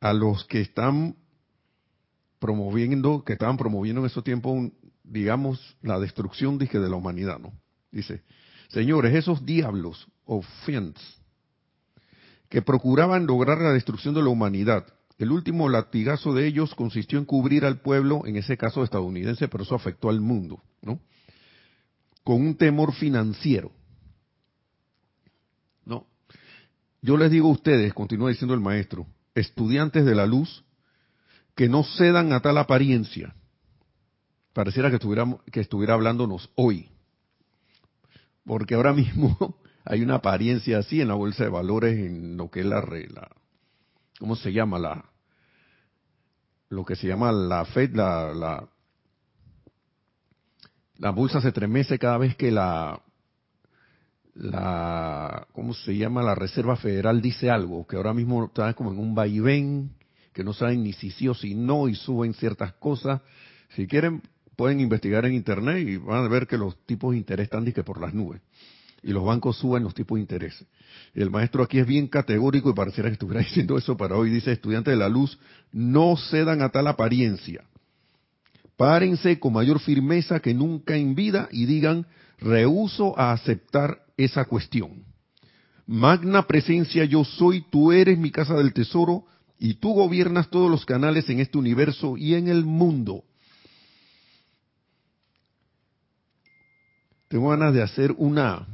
a 0.00 0.12
los 0.12 0.44
que 0.44 0.60
están 0.60 1.16
promoviendo, 2.38 3.24
que 3.24 3.32
estaban 3.32 3.56
promoviendo 3.56 4.02
en 4.02 4.06
ese 4.06 4.22
tiempo, 4.22 4.70
digamos, 5.02 5.76
la 5.82 5.98
destrucción 5.98 6.58
de 6.58 6.68
la 6.88 6.96
humanidad, 6.96 7.38
¿no? 7.38 7.52
Dice, 7.90 8.22
señores, 8.68 9.14
esos 9.14 9.44
diablos 9.44 10.06
o 10.24 10.42
fiends 10.64 11.00
que 12.48 12.62
procuraban 12.62 13.26
lograr 13.26 13.58
la 13.58 13.72
destrucción 13.72 14.14
de 14.14 14.22
la 14.22 14.28
humanidad 14.28 14.86
el 15.18 15.32
último 15.32 15.68
latigazo 15.68 16.32
de 16.32 16.46
ellos 16.46 16.76
consistió 16.76 17.18
en 17.18 17.24
cubrir 17.24 17.64
al 17.64 17.80
pueblo, 17.80 18.22
en 18.24 18.36
ese 18.36 18.56
caso 18.56 18.84
estadounidense, 18.84 19.48
pero 19.48 19.64
eso 19.64 19.74
afectó 19.74 20.10
al 20.10 20.20
mundo, 20.20 20.62
¿no? 20.80 21.00
Con 22.22 22.40
un 22.40 22.54
temor 22.54 22.94
financiero. 22.94 23.72
No. 25.84 26.06
Yo 27.02 27.16
les 27.16 27.32
digo 27.32 27.48
a 27.48 27.52
ustedes, 27.52 27.92
continúa 27.94 28.28
diciendo 28.28 28.54
el 28.54 28.60
maestro, 28.60 29.06
estudiantes 29.40 30.04
de 30.04 30.14
la 30.14 30.26
luz, 30.26 30.64
que 31.54 31.68
no 31.68 31.82
cedan 31.82 32.32
a 32.32 32.40
tal 32.40 32.58
apariencia. 32.58 33.34
Pareciera 34.52 34.90
que 34.90 34.96
estuviera, 34.96 35.26
que 35.50 35.60
estuviera 35.60 35.94
hablándonos 35.94 36.50
hoy. 36.54 36.88
Porque 38.44 38.74
ahora 38.74 38.92
mismo 38.94 39.58
hay 39.84 40.02
una 40.02 40.16
apariencia 40.16 40.78
así 40.78 41.00
en 41.00 41.08
la 41.08 41.14
bolsa 41.14 41.44
de 41.44 41.50
valores, 41.50 41.98
en 41.98 42.36
lo 42.36 42.50
que 42.50 42.60
es 42.60 42.66
la, 42.66 42.80
la, 42.80 43.30
¿cómo 44.18 44.36
se 44.36 44.52
llama? 44.52 44.78
La, 44.78 45.04
lo 46.68 46.84
que 46.84 46.96
se 46.96 47.06
llama 47.06 47.32
la 47.32 47.64
Fed, 47.64 47.94
la, 47.94 48.34
la, 48.34 48.68
la 50.96 51.10
bolsa 51.10 51.40
se 51.40 51.52
tremece 51.52 51.98
cada 51.98 52.18
vez 52.18 52.36
que 52.36 52.50
la, 52.50 53.00
la, 54.38 55.46
¿cómo 55.52 55.74
se 55.74 55.96
llama? 55.96 56.22
La 56.22 56.34
Reserva 56.34 56.76
Federal 56.76 57.20
dice 57.20 57.50
algo, 57.50 57.86
que 57.86 57.96
ahora 57.96 58.14
mismo 58.14 58.44
está 58.44 58.72
como 58.74 58.92
en 58.92 58.98
un 58.98 59.14
vaivén, 59.14 59.90
que 60.32 60.44
no 60.44 60.52
saben 60.52 60.84
ni 60.84 60.92
si 60.92 61.10
sí 61.10 61.28
o 61.28 61.34
si 61.34 61.54
no 61.54 61.88
y 61.88 61.94
suben 61.94 62.34
ciertas 62.34 62.72
cosas. 62.74 63.20
Si 63.74 63.86
quieren, 63.86 64.22
pueden 64.56 64.80
investigar 64.80 65.26
en 65.26 65.34
Internet 65.34 65.86
y 65.86 65.96
van 65.96 66.24
a 66.24 66.28
ver 66.28 66.46
que 66.46 66.56
los 66.56 66.76
tipos 66.86 67.12
de 67.12 67.18
interés 67.18 67.44
están 67.44 67.64
por 67.84 68.00
las 68.00 68.14
nubes 68.14 68.40
y 69.02 69.12
los 69.12 69.24
bancos 69.24 69.56
suben 69.58 69.82
los 69.82 69.94
tipos 69.94 70.16
de 70.16 70.22
interés. 70.22 70.64
El 71.14 71.30
maestro 71.30 71.62
aquí 71.62 71.78
es 71.78 71.86
bien 71.86 72.08
categórico 72.08 72.70
y 72.70 72.74
pareciera 72.74 73.08
que 73.08 73.14
estuviera 73.14 73.40
diciendo 73.44 73.76
eso 73.76 73.96
para 73.96 74.16
hoy. 74.16 74.30
Dice, 74.30 74.52
estudiantes 74.52 74.92
de 74.92 74.98
la 74.98 75.08
luz, 75.08 75.38
no 75.72 76.16
cedan 76.16 76.62
a 76.62 76.70
tal 76.70 76.86
apariencia. 76.86 77.64
Párense 78.76 79.40
con 79.40 79.52
mayor 79.52 79.80
firmeza 79.80 80.40
que 80.40 80.54
nunca 80.54 80.96
en 80.96 81.14
vida 81.14 81.48
y 81.50 81.66
digan, 81.66 82.06
rehuso 82.38 83.18
a 83.18 83.32
aceptar 83.32 84.04
esa 84.16 84.44
cuestión. 84.44 85.04
Magna 85.86 86.46
presencia 86.46 87.04
yo 87.04 87.24
soy, 87.24 87.62
tú 87.70 87.92
eres 87.92 88.18
mi 88.18 88.30
casa 88.30 88.54
del 88.54 88.72
tesoro 88.72 89.24
y 89.58 89.74
tú 89.74 89.92
gobiernas 89.94 90.50
todos 90.50 90.70
los 90.70 90.84
canales 90.84 91.28
en 91.30 91.40
este 91.40 91.58
universo 91.58 92.16
y 92.16 92.34
en 92.34 92.48
el 92.48 92.64
mundo. 92.64 93.24
Tengo 97.28 97.50
ganas 97.50 97.74
de 97.74 97.82
hacer 97.82 98.14
una 98.16 98.66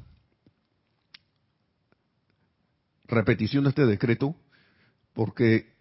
repetición 3.06 3.64
de 3.64 3.70
este 3.70 3.86
decreto 3.86 4.34
porque 5.12 5.74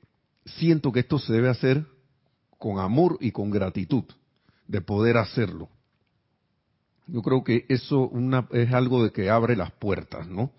siento 0.46 0.92
que 0.92 1.02
esto 1.02 1.20
se 1.20 1.34
debe 1.34 1.50
hacer 1.50 1.86
con 2.58 2.80
amor 2.80 3.18
y 3.22 3.32
con 3.32 3.50
gratitud 3.50 4.06
de 4.68 4.82
poder 4.82 5.18
hacerlo. 5.18 5.70
Yo 7.07 7.22
creo 7.22 7.43
que 7.43 7.65
eso 7.69 8.12
es 8.51 8.74
algo 8.74 9.03
de 9.03 9.12
que 9.12 9.29
abre 9.29 9.55
las 9.55 9.72
puertas, 9.72 10.27
¿no? 10.27 10.51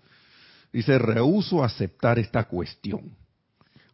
Dice, 0.71 0.97
rehuso 0.97 1.63
aceptar 1.63 2.19
esta 2.19 2.45
cuestión. 2.45 3.15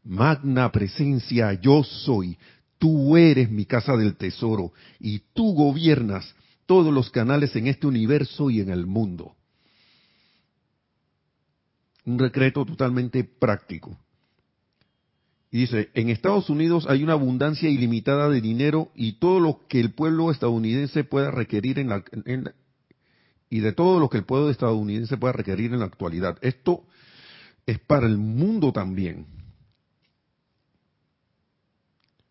Magna 0.04 0.72
presencia, 0.72 1.54
yo 1.54 1.84
soy, 1.84 2.38
tú 2.78 3.16
eres 3.16 3.50
mi 3.52 3.66
casa 3.66 3.96
del 3.96 4.16
tesoro 4.16 4.74
y 5.00 5.20
tú 5.34 5.54
gobiernas 5.54 6.36
todos 6.66 6.94
los 6.94 7.10
canales 7.12 7.56
en 7.56 7.68
este 7.68 7.88
universo 7.88 8.50
y 8.50 8.62
en 8.62 8.70
el 8.70 8.86
mundo 8.86 9.36
un 12.06 12.18
decreto 12.18 12.66
totalmente 12.66 13.24
práctico. 13.24 13.98
Y 15.52 15.60
dice, 15.60 15.90
en 15.96 16.10
Estados 16.10 16.50
Unidos 16.50 16.86
hay 16.88 17.04
una 17.04 17.14
abundancia 17.14 17.70
ilimitada 17.70 18.30
de 18.30 18.40
dinero 18.40 18.90
y 18.96 19.20
todo 19.20 19.42
lo 19.42 19.68
que 19.68 19.82
el 19.82 19.92
pueblo 19.94 20.32
estadounidense 20.32 21.04
pueda 21.04 21.30
requerir 21.30 21.78
en 21.78 21.90
la, 21.90 22.04
y 23.50 23.60
de 23.60 23.74
todo 23.74 24.00
lo 24.00 24.10
que 24.10 24.18
el 24.18 24.24
pueblo 24.24 24.50
estadounidense 24.50 25.18
pueda 25.18 25.34
requerir 25.34 25.74
en 25.74 25.80
la 25.80 25.86
actualidad. 25.86 26.38
Esto 26.42 26.86
es 27.66 27.80
para 27.80 28.08
el 28.08 28.18
mundo 28.18 28.72
también. 28.72 29.26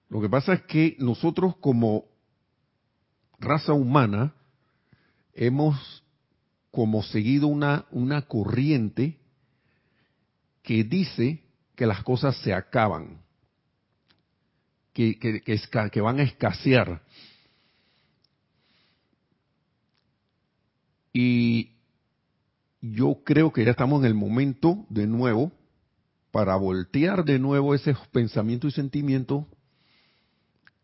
Lo 0.09 0.23
que 0.23 0.31
pasa 0.31 0.55
es 0.55 0.63
que 0.63 0.97
nosotros 0.99 1.57
como 1.59 2.07
raza 3.39 3.75
humana 3.75 4.35
hemos 5.35 6.03
como 6.71 7.03
seguido 7.03 7.49
una, 7.49 7.85
una 7.91 8.23
corriente 8.23 9.19
que 10.63 10.85
dice 10.85 11.50
que 11.81 11.87
las 11.87 12.05
cosas 12.05 12.37
se 12.43 12.53
acaban, 12.53 13.23
que, 14.93 15.19
que, 15.19 16.01
van 16.03 16.21
a 16.21 16.25
escasear. 16.25 17.01
Y 21.11 21.71
yo 22.83 23.23
creo 23.25 23.51
que 23.51 23.65
ya 23.65 23.71
estamos 23.71 24.01
en 24.01 24.09
el 24.09 24.15
momento 24.15 24.85
de 24.91 25.07
nuevo 25.07 25.53
para 26.31 26.55
voltear 26.57 27.25
de 27.25 27.39
nuevo 27.39 27.75
ese 27.75 27.97
pensamiento 28.13 28.69
y 28.69 28.73
sentimiento, 28.73 29.49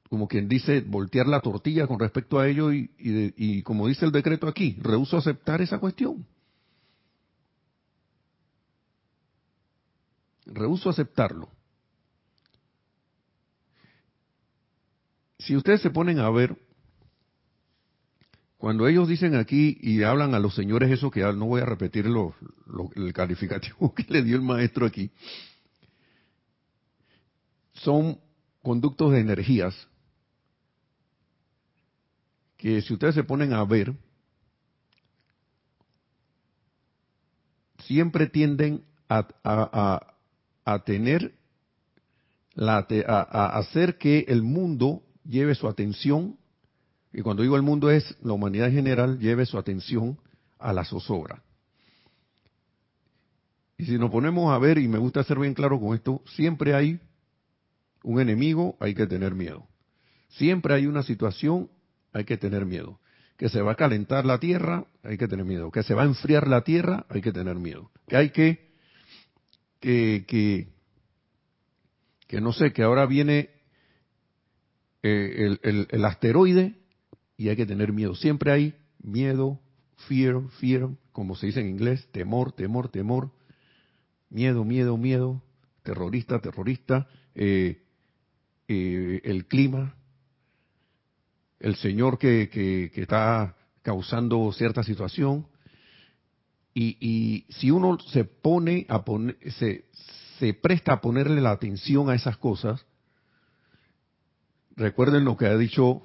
como 0.09 0.29
quien 0.29 0.49
dice, 0.49 0.81
voltear 0.81 1.27
la 1.27 1.43
tortilla 1.43 1.87
con 1.87 2.01
respecto 2.01 2.39
a 2.39 2.49
ello 2.49 2.73
y, 2.73 2.91
y 2.99 3.63
como 3.65 3.87
dice 3.87 4.07
el 4.07 4.13
decreto 4.13 4.49
aquí, 4.49 4.79
rehuso 4.81 5.19
aceptar 5.19 5.61
esa 5.61 5.79
cuestión. 5.79 6.25
Rehuso 10.47 10.89
aceptarlo. 10.89 11.51
Si 15.39 15.57
ustedes 15.57 15.83
se 15.83 15.91
ponen 15.91 16.19
a 16.19 16.31
ver 16.31 16.57
cuando 18.59 18.89
ellos 18.89 19.07
dicen 19.07 19.35
aquí 19.35 19.79
y 19.81 20.03
hablan 20.03 20.35
a 20.35 20.39
los 20.39 20.55
señores 20.55 20.91
eso 20.91 21.11
que 21.11 21.21
no 21.21 21.47
voy 21.47 21.61
a 21.61 21.67
repetir 21.67 22.07
el 22.07 23.13
calificativo 23.13 23.95
que 23.95 24.07
le 24.09 24.23
dio 24.23 24.37
el 24.37 24.43
maestro 24.43 24.87
aquí, 24.87 25.11
son 27.75 28.19
conductos 28.63 29.13
de 29.13 29.21
energías 29.21 29.89
que 32.57 32.81
si 32.81 32.95
ustedes 32.95 33.15
se 33.15 33.25
ponen 33.25 33.53
a 33.53 33.65
ver, 33.65 33.95
siempre 37.85 38.27
tienden 38.27 38.85
a, 39.09 39.29
a, 39.45 40.16
tener, 40.85 41.35
la, 42.55 42.87
a, 43.07 43.59
hacer 43.59 43.99
que 43.99 44.25
el 44.29 44.43
mundo 44.43 45.03
lleve 45.25 45.55
su 45.55 45.69
atención, 45.69 46.37
y 47.13 47.23
cuando 47.23 47.43
digo 47.43 47.57
el 47.57 47.63
mundo 47.63 47.91
es 47.91 48.17
la 48.23 48.33
humanidad 48.33 48.69
en 48.69 48.75
general, 48.75 49.19
lleve 49.19 49.47
su 49.47 49.59
atención 49.59 50.19
a 50.59 50.73
la 50.73 50.85
zozobra. 50.85 51.43
Y 53.79 53.85
si 53.85 53.99
nos 53.99 54.11
ponemos 54.11 54.53
a 54.53 54.59
ver, 54.59 54.79
y 54.79 54.89
me 54.89 54.99
gusta 54.99 55.23
ser 55.25 55.39
bien 55.39 55.55
claro 55.55 55.79
con 55.79 55.95
esto, 55.95 56.23
siempre 56.35 56.75
hay 56.75 57.01
un 58.03 58.21
enemigo, 58.21 58.77
hay 58.81 58.95
que 58.95 59.07
tener 59.07 59.35
miedo. 59.35 59.67
Siempre 60.29 60.75
hay 60.75 60.87
una 60.87 61.03
situación, 61.03 61.71
hay 62.13 62.25
que 62.25 62.37
tener 62.37 62.65
miedo. 62.65 63.01
Que 63.37 63.49
se 63.51 63.61
va 63.61 63.73
a 63.73 63.75
calentar 63.75 64.25
la 64.25 64.39
tierra, 64.39 64.87
hay 65.03 65.19
que 65.19 65.29
tener 65.29 65.45
miedo. 65.45 65.71
Que 65.71 65.83
se 65.83 65.93
va 65.93 66.03
a 66.03 66.07
enfriar 66.07 66.49
la 66.49 66.63
tierra, 66.63 67.05
hay 67.11 67.21
que 67.21 67.33
tener 67.33 67.57
miedo. 67.57 67.91
Que 68.09 68.17
hay 68.17 68.31
que, 68.31 68.66
que, 69.81 70.25
que, 70.27 70.69
que 72.27 72.41
no 72.41 72.53
sé, 72.53 72.73
que 72.73 72.83
ahora 72.83 73.07
viene 73.07 73.51
eh, 75.03 75.57
el, 75.63 75.89
el, 75.91 76.05
asteroide 76.05 76.75
y 77.37 77.49
hay 77.49 77.57
que 77.57 77.67
tener 77.67 77.93
miedo. 77.93 78.15
Siempre 78.15 78.51
hay 78.53 78.75
miedo, 79.03 79.61
fear, 80.09 80.43
fear, 80.61 80.89
como 81.13 81.37
se 81.37 81.47
dice 81.47 81.61
en 81.61 81.69
inglés, 81.69 82.09
temor, 82.13 82.53
temor, 82.53 82.89
temor, 82.89 83.31
miedo, 84.31 84.65
miedo, 84.65 84.97
miedo, 84.97 85.43
terrorista, 85.83 86.41
terrorista, 86.41 87.09
eh, 87.35 87.83
eh, 88.69 89.21
el 89.25 89.47
clima, 89.47 89.95
el 91.61 91.77
Señor 91.77 92.19
que, 92.19 92.49
que, 92.51 92.91
está 93.01 93.57
causando 93.83 94.53
cierta 94.53 94.83
situación. 94.83 95.47
Y, 96.79 97.47
si 97.49 97.71
uno 97.71 97.99
se 98.13 98.25
pone 98.25 98.85
a 98.91 99.03
poner, 99.03 99.39
se, 99.55 100.55
presta 100.55 100.93
a 100.93 101.01
ponerle 101.01 101.41
la 101.41 101.53
atención 101.53 102.11
a 102.11 102.15
esas 102.15 102.37
cosas, 102.37 102.85
recuerden 104.77 105.25
lo 105.25 105.39
que 105.39 105.47
ha 105.47 105.57
dicho 105.57 106.03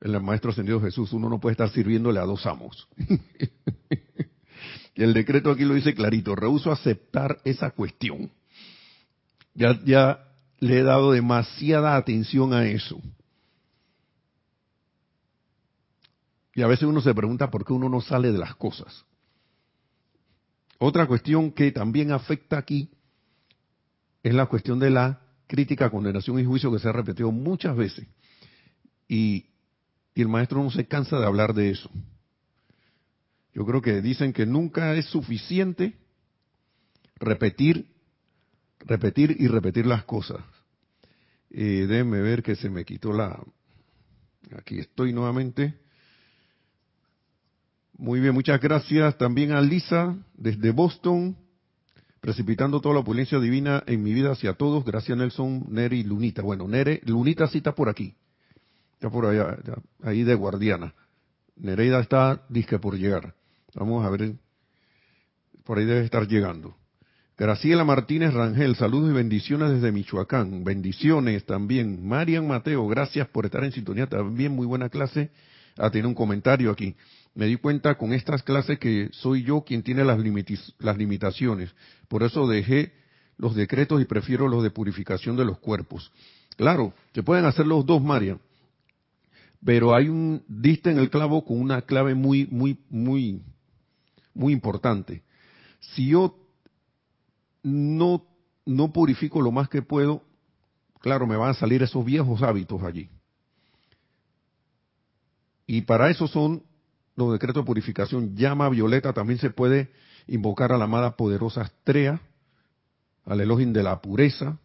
el 0.00 0.20
maestro 0.20 0.52
ascendido 0.52 0.80
Jesús, 0.80 1.12
uno 1.12 1.28
no 1.28 1.40
puede 1.40 1.54
estar 1.54 1.68
sirviéndole 1.70 2.20
a 2.20 2.26
dos 2.26 2.46
amos. 2.46 2.86
el 4.94 5.14
decreto 5.14 5.50
aquí 5.50 5.64
lo 5.64 5.74
dice 5.74 5.96
clarito, 5.96 6.36
rehuso 6.36 6.70
aceptar 6.70 7.40
esa 7.44 7.72
cuestión. 7.72 8.30
Ya 9.54 10.20
le 10.60 10.78
he 10.78 10.82
dado 10.84 11.10
demasiada 11.10 11.96
atención 11.96 12.54
a 12.54 12.68
eso. 12.68 13.02
Y 16.54 16.62
a 16.62 16.68
veces 16.68 16.84
uno 16.84 17.00
se 17.00 17.14
pregunta 17.14 17.50
por 17.50 17.64
qué 17.64 17.72
uno 17.72 17.88
no 17.88 18.00
sale 18.00 18.30
de 18.30 18.38
las 18.38 18.54
cosas. 18.54 19.04
Otra 20.78 21.06
cuestión 21.06 21.52
que 21.52 21.72
también 21.72 22.12
afecta 22.12 22.58
aquí 22.58 22.90
es 24.22 24.34
la 24.34 24.46
cuestión 24.46 24.78
de 24.78 24.90
la 24.90 25.20
crítica, 25.46 25.90
condenación 25.90 26.38
y 26.38 26.44
juicio 26.44 26.72
que 26.72 26.78
se 26.78 26.88
ha 26.88 26.92
repetido 26.92 27.32
muchas 27.32 27.76
veces. 27.76 28.06
Y, 29.08 29.46
el 30.14 30.26
maestro 30.26 30.60
no 30.60 30.70
se 30.72 30.88
cansa 30.88 31.16
de 31.20 31.26
hablar 31.26 31.54
de 31.54 31.70
eso. 31.70 31.88
Yo 33.54 33.64
creo 33.64 33.80
que 33.80 34.02
dicen 34.02 34.32
que 34.32 34.46
nunca 34.46 34.94
es 34.94 35.06
suficiente 35.06 35.96
repetir 37.20 37.86
repetir 38.80 39.36
y 39.38 39.48
repetir 39.48 39.86
las 39.86 40.04
cosas. 40.04 40.40
Eh, 41.50 41.86
déjenme 41.88 42.20
ver 42.20 42.42
que 42.42 42.56
se 42.56 42.68
me 42.68 42.84
quitó 42.84 43.12
la... 43.12 43.40
Aquí 44.56 44.78
estoy 44.78 45.12
nuevamente. 45.12 45.74
Muy 48.00 48.20
bien, 48.20 48.32
muchas 48.32 48.60
gracias 48.60 49.18
también 49.18 49.50
a 49.50 49.60
Lisa 49.60 50.16
desde 50.34 50.70
Boston, 50.70 51.36
precipitando 52.20 52.80
toda 52.80 52.94
la 52.94 53.00
opulencia 53.00 53.40
divina 53.40 53.82
en 53.88 54.04
mi 54.04 54.14
vida 54.14 54.30
hacia 54.30 54.52
todos. 54.52 54.84
Gracias 54.84 55.18
Nelson, 55.18 55.66
Nere 55.68 55.96
y 55.96 56.04
Lunita. 56.04 56.42
Bueno, 56.42 56.68
Nere, 56.68 57.00
Lunita 57.06 57.48
sí 57.48 57.58
está 57.58 57.74
por 57.74 57.88
aquí, 57.88 58.14
está 58.92 59.10
por 59.10 59.26
allá, 59.26 59.58
ahí 60.04 60.22
de 60.22 60.36
guardiana. 60.36 60.94
Nereida 61.56 61.98
está, 61.98 62.44
disque 62.48 62.78
por 62.78 62.96
llegar. 62.96 63.34
Vamos 63.74 64.06
a 64.06 64.10
ver, 64.10 64.36
por 65.64 65.78
ahí 65.78 65.84
debe 65.84 66.04
estar 66.04 66.28
llegando. 66.28 66.76
Graciela 67.36 67.82
Martínez 67.82 68.32
Rangel, 68.32 68.76
saludos 68.76 69.10
y 69.10 69.14
bendiciones 69.14 69.72
desde 69.72 69.90
Michoacán. 69.90 70.62
Bendiciones 70.62 71.44
también. 71.46 72.06
Marian 72.06 72.46
Mateo, 72.46 72.86
gracias 72.86 73.26
por 73.26 73.44
estar 73.44 73.64
en 73.64 73.72
sintonía. 73.72 74.06
También 74.06 74.52
muy 74.52 74.66
buena 74.66 74.88
clase. 74.88 75.32
Ah, 75.76 75.90
tiene 75.90 76.06
un 76.06 76.14
comentario 76.14 76.70
aquí. 76.70 76.94
Me 77.38 77.46
di 77.46 77.54
cuenta 77.54 77.96
con 77.96 78.12
estas 78.12 78.42
clases 78.42 78.80
que 78.80 79.10
soy 79.12 79.44
yo 79.44 79.62
quien 79.62 79.84
tiene 79.84 80.04
las, 80.04 80.18
limitaciones. 80.18 81.72
Por 82.08 82.24
eso 82.24 82.48
dejé 82.48 82.92
los 83.36 83.54
decretos 83.54 84.02
y 84.02 84.06
prefiero 84.06 84.48
los 84.48 84.64
de 84.64 84.72
purificación 84.72 85.36
de 85.36 85.44
los 85.44 85.60
cuerpos. 85.60 86.10
Claro, 86.56 86.92
se 87.14 87.22
pueden 87.22 87.44
hacer 87.44 87.64
los 87.64 87.86
dos, 87.86 88.02
Marian. 88.02 88.40
Pero 89.64 89.94
hay 89.94 90.08
un, 90.08 90.42
diste 90.48 90.90
en 90.90 90.98
el 90.98 91.10
clavo 91.10 91.44
con 91.44 91.60
una 91.60 91.82
clave 91.82 92.16
muy, 92.16 92.48
muy, 92.50 92.76
muy, 92.90 93.40
muy 94.34 94.52
importante. 94.52 95.22
Si 95.78 96.08
yo 96.08 96.36
no, 97.62 98.26
no 98.66 98.92
purifico 98.92 99.40
lo 99.40 99.52
más 99.52 99.68
que 99.68 99.80
puedo, 99.80 100.24
claro, 100.98 101.24
me 101.24 101.36
van 101.36 101.50
a 101.50 101.54
salir 101.54 101.84
esos 101.84 102.04
viejos 102.04 102.42
hábitos 102.42 102.82
allí. 102.82 103.08
Y 105.68 105.82
para 105.82 106.10
eso 106.10 106.26
son 106.26 106.66
los 107.26 107.32
decretos 107.32 107.64
de 107.64 107.66
purificación. 107.66 108.36
Llama 108.36 108.68
violeta 108.68 109.12
también 109.12 109.40
se 109.40 109.50
puede 109.50 109.90
invocar 110.28 110.72
a 110.72 110.78
la 110.78 110.84
amada 110.84 111.16
poderosa 111.16 111.62
Astrea, 111.62 112.20
al 113.24 113.40
Elohim 113.40 113.72
de 113.72 113.82
la 113.82 114.00
pureza, 114.00 114.58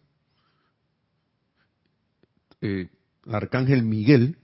eh, 2.60 2.88
el 3.26 3.34
arcángel 3.34 3.82
Miguel, 3.82 4.38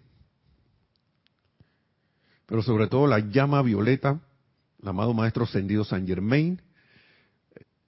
pero 2.47 2.63
sobre 2.63 2.89
todo 2.89 3.07
la 3.07 3.21
llama 3.21 3.63
violeta, 3.63 4.21
el 4.83 4.89
amado 4.89 5.15
Maestro 5.15 5.45
Ascendido 5.45 5.85
San 5.85 6.07
Germain, 6.07 6.61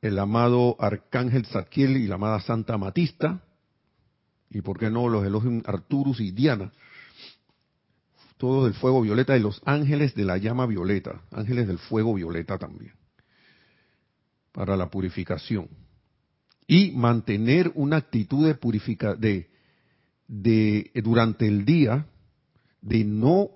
el 0.00 0.18
amado 0.18 0.76
Arcángel 0.78 1.46
Zadkiel 1.46 1.96
y 1.96 2.06
la 2.06 2.14
amada 2.14 2.40
Santa 2.40 2.78
Matista, 2.78 3.42
y 4.50 4.60
por 4.60 4.78
qué 4.78 4.88
no 4.88 5.08
los 5.08 5.26
elogios 5.26 5.64
Arturus 5.66 6.20
y 6.20 6.30
Diana, 6.30 6.70
todos 8.42 8.64
del 8.64 8.74
fuego 8.74 9.02
violeta 9.02 9.36
y 9.36 9.40
los 9.40 9.62
ángeles 9.64 10.16
de 10.16 10.24
la 10.24 10.36
llama 10.36 10.66
violeta, 10.66 11.22
ángeles 11.30 11.68
del 11.68 11.78
fuego 11.78 12.12
violeta 12.12 12.58
también, 12.58 12.92
para 14.50 14.76
la 14.76 14.90
purificación. 14.90 15.68
Y 16.66 16.90
mantener 16.90 17.70
una 17.76 17.98
actitud 17.98 18.44
de 18.44 18.56
purificación, 18.56 19.20
de, 19.20 19.48
de, 20.26 20.90
durante 21.04 21.46
el 21.46 21.64
día, 21.64 22.04
de 22.80 23.04
no, 23.04 23.50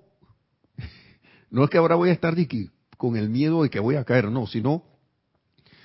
no 1.51 1.65
es 1.65 1.69
que 1.69 1.79
ahora 1.79 1.95
voy 1.95 2.07
a 2.07 2.13
estar 2.13 2.33
con 2.95 3.17
el 3.17 3.29
miedo 3.29 3.63
de 3.63 3.69
que 3.69 3.81
voy 3.81 3.97
a 3.97 4.05
caer, 4.05 4.31
no, 4.31 4.47
sino 4.47 4.85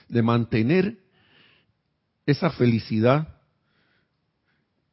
de 0.09 0.23
mantener 0.23 1.01
esa 2.25 2.51
felicidad, 2.51 3.32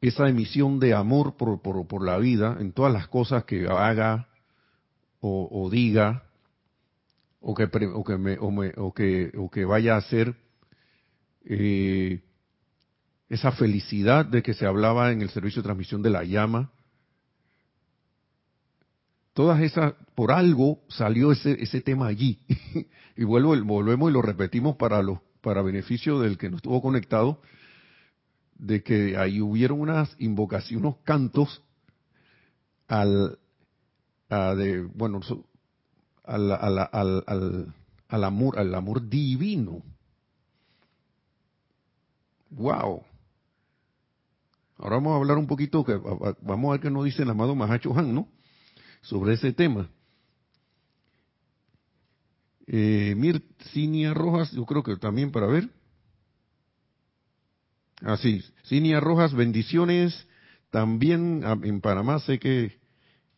esa 0.00 0.28
emisión 0.28 0.80
de 0.80 0.94
amor 0.94 1.36
por, 1.36 1.60
por, 1.60 2.04
la 2.04 2.16
vida 2.18 2.56
en 2.58 2.72
todas 2.72 2.92
las 2.92 3.08
cosas 3.08 3.44
que 3.44 3.66
haga 3.68 4.28
o, 5.20 5.68
diga 5.70 6.24
o 7.40 7.54
que, 7.54 7.64
o 7.64 8.04
que, 8.04 8.16
me, 8.16 8.38
o, 8.40 8.94
que, 8.94 9.32
o 9.36 9.50
que 9.50 9.64
vaya 9.64 9.94
a 9.94 9.98
hacer 9.98 10.34
eh, 11.44 12.22
esa 13.28 13.52
felicidad 13.52 14.24
de 14.24 14.42
que 14.42 14.54
se 14.54 14.66
hablaba 14.66 15.12
en 15.12 15.20
el 15.20 15.30
servicio 15.30 15.60
de 15.60 15.66
transmisión 15.66 16.02
de 16.02 16.10
la 16.10 16.24
llama. 16.24 16.70
Todas 19.34 19.60
esas, 19.60 19.94
por 20.14 20.32
algo 20.32 20.80
salió 20.88 21.30
ese, 21.32 21.62
ese 21.62 21.82
tema 21.82 22.06
allí. 22.06 22.40
y 23.16 23.24
vuelvo, 23.24 23.54
volvemos 23.64 24.10
y 24.10 24.14
lo 24.14 24.22
repetimos 24.22 24.76
para 24.76 25.02
los 25.02 25.18
para 25.40 25.62
beneficio 25.62 26.20
del 26.20 26.38
que 26.38 26.50
no 26.50 26.56
estuvo 26.56 26.80
conectado, 26.82 27.40
de 28.60 28.82
que 28.82 29.16
ahí 29.16 29.40
hubieron 29.40 29.80
unas 29.80 30.14
invocaciones, 30.18 30.84
unos 30.84 30.96
cantos 31.02 31.62
al, 32.88 33.38
de, 34.28 34.82
bueno, 34.94 35.20
al, 36.24 36.52
al, 36.52 37.74
al, 38.08 38.24
amor, 38.24 38.58
al 38.58 38.74
amor 38.74 39.08
divino. 39.08 39.82
Wow. 42.50 43.02
Ahora 44.76 44.96
vamos 44.96 45.12
a 45.12 45.16
hablar 45.16 45.38
un 45.38 45.46
poquito, 45.46 45.84
que 45.84 45.94
vamos 45.94 46.68
a 46.68 46.72
ver 46.72 46.80
qué 46.80 46.90
nos 46.90 47.04
dice 47.04 47.22
el 47.22 47.30
amado 47.30 47.54
Mahacho 47.54 47.96
Han, 47.96 48.14
¿no? 48.14 48.28
Sobre 49.02 49.34
ese 49.34 49.52
tema. 49.52 49.88
Eh, 52.66 53.16
Cinia 53.72 54.12
Rojas, 54.12 54.52
yo 54.52 54.66
creo 54.66 54.82
que 54.82 54.96
también 54.96 55.32
para 55.32 55.46
ver. 55.46 55.70
Así, 58.02 58.42
Cinia 58.64 59.00
Rojas, 59.00 59.34
bendiciones. 59.34 60.26
También 60.70 61.42
ah, 61.44 61.58
en 61.62 61.80
Panamá, 61.80 62.18
sé 62.20 62.38
que 62.38 62.78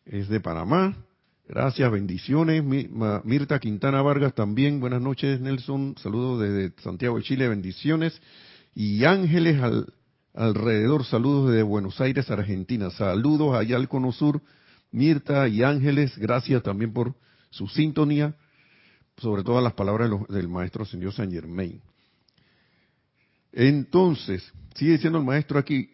es 0.05 0.29
de 0.29 0.39
Panamá. 0.39 0.95
Gracias, 1.47 1.91
bendiciones. 1.91 2.63
Mirta 2.63 3.59
Quintana 3.59 4.01
Vargas 4.01 4.33
también, 4.33 4.79
buenas 4.79 5.01
noches 5.01 5.41
Nelson, 5.41 5.95
saludos 6.01 6.41
desde 6.41 6.73
Santiago 6.81 7.17
de 7.17 7.23
Chile, 7.23 7.49
bendiciones. 7.49 8.21
Y 8.73 9.03
Ángeles 9.03 9.61
al, 9.61 9.93
alrededor, 10.33 11.03
saludos 11.05 11.49
desde 11.51 11.63
Buenos 11.63 11.99
Aires, 11.99 12.31
Argentina. 12.31 12.89
Saludos 12.91 13.55
allá 13.55 13.75
al 13.75 13.89
Cono 13.89 14.11
Sur, 14.13 14.41
Mirta 14.91 15.47
y 15.47 15.63
Ángeles, 15.63 16.17
gracias 16.17 16.63
también 16.63 16.93
por 16.93 17.15
su 17.49 17.67
sintonía, 17.67 18.35
sobre 19.17 19.43
todo 19.43 19.59
las 19.61 19.73
palabras 19.73 20.09
del 20.29 20.47
maestro 20.47 20.85
señor 20.85 21.13
Saint 21.13 21.33
Germain. 21.33 21.81
Entonces, 23.53 24.43
sigue 24.75 24.93
diciendo 24.93 25.19
el 25.19 25.25
maestro 25.25 25.57
aquí, 25.57 25.93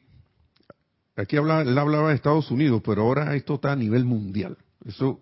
aquí 1.16 1.38
habla, 1.38 1.62
él 1.62 1.78
hablaba 1.78 2.10
de 2.10 2.16
Estados 2.16 2.50
Unidos, 2.50 2.82
pero 2.84 3.04
ahora 3.04 3.36
esto 3.36 3.56
está 3.56 3.74
a 3.74 3.76
nivel 3.76 4.06
mundial. 4.06 4.58
Eso 4.86 5.22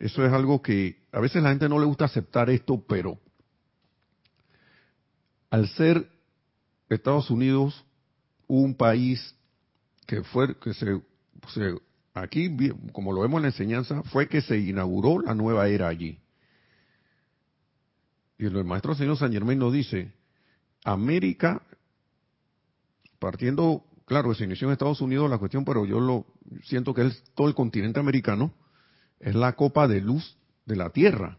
eso 0.00 0.26
es 0.26 0.32
algo 0.32 0.60
que 0.60 1.04
a 1.12 1.20
veces 1.20 1.42
la 1.42 1.50
gente 1.50 1.68
no 1.68 1.78
le 1.78 1.86
gusta 1.86 2.04
aceptar 2.04 2.50
esto, 2.50 2.84
pero 2.86 3.18
al 5.50 5.68
ser 5.68 6.10
Estados 6.88 7.30
Unidos 7.30 7.84
un 8.46 8.74
país 8.74 9.34
que 10.06 10.22
fue 10.22 10.58
que 10.58 10.74
se, 10.74 11.00
aquí 12.14 12.54
como 12.92 13.12
lo 13.12 13.22
vemos 13.22 13.38
en 13.38 13.42
la 13.42 13.48
enseñanza 13.48 14.02
fue 14.04 14.28
que 14.28 14.42
se 14.42 14.58
inauguró 14.58 15.20
la 15.20 15.34
nueva 15.34 15.68
era 15.68 15.88
allí. 15.88 16.20
Y 18.38 18.44
el 18.44 18.64
maestro 18.64 18.94
señor 18.94 19.16
San 19.16 19.32
Germán 19.32 19.58
nos 19.58 19.72
dice, 19.72 20.12
América, 20.86 21.62
partiendo, 23.18 23.84
claro, 24.06 24.34
se 24.34 24.44
inició 24.44 24.68
en 24.68 24.72
Estados 24.72 25.00
Unidos 25.00 25.28
la 25.28 25.38
cuestión, 25.38 25.64
pero 25.64 25.84
yo 25.84 25.98
lo 25.98 26.26
siento 26.62 26.94
que 26.94 27.06
es 27.06 27.24
todo 27.34 27.48
el 27.48 27.54
continente 27.54 27.98
americano, 27.98 28.54
es 29.18 29.34
la 29.34 29.54
copa 29.54 29.88
de 29.88 30.00
luz 30.00 30.36
de 30.64 30.76
la 30.76 30.90
tierra. 30.90 31.38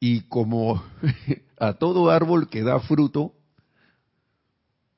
Y 0.00 0.22
como 0.22 0.82
a 1.58 1.74
todo 1.74 2.10
árbol 2.10 2.48
que 2.48 2.64
da 2.64 2.80
fruto, 2.80 3.34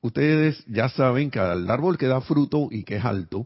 ustedes 0.01 0.65
ya 0.65 0.89
saben 0.89 1.29
que 1.29 1.39
al 1.39 1.69
árbol 1.69 1.99
que 1.99 2.07
da 2.07 2.21
fruto 2.21 2.69
y 2.71 2.83
que 2.83 2.95
es 2.95 3.05
alto, 3.05 3.45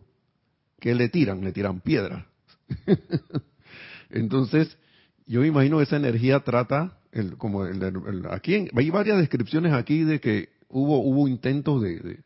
que 0.79 0.95
le 0.95 1.09
tiran? 1.09 1.43
Le 1.43 1.51
tiran 1.51 1.81
piedra. 1.81 2.27
Entonces, 4.09 4.77
yo 5.25 5.43
imagino 5.43 5.77
que 5.77 5.83
esa 5.83 5.97
energía 5.97 6.39
trata, 6.39 6.98
el, 7.11 7.37
como 7.37 7.65
el, 7.65 8.27
aquí 8.29 8.67
hay 8.75 8.89
varias 8.89 9.17
descripciones 9.17 9.73
aquí 9.73 10.03
de 10.03 10.19
que 10.19 10.49
hubo 10.69 10.99
hubo 10.99 11.27
intentos 11.27 11.81
de, 11.81 11.99
de, 11.99 12.19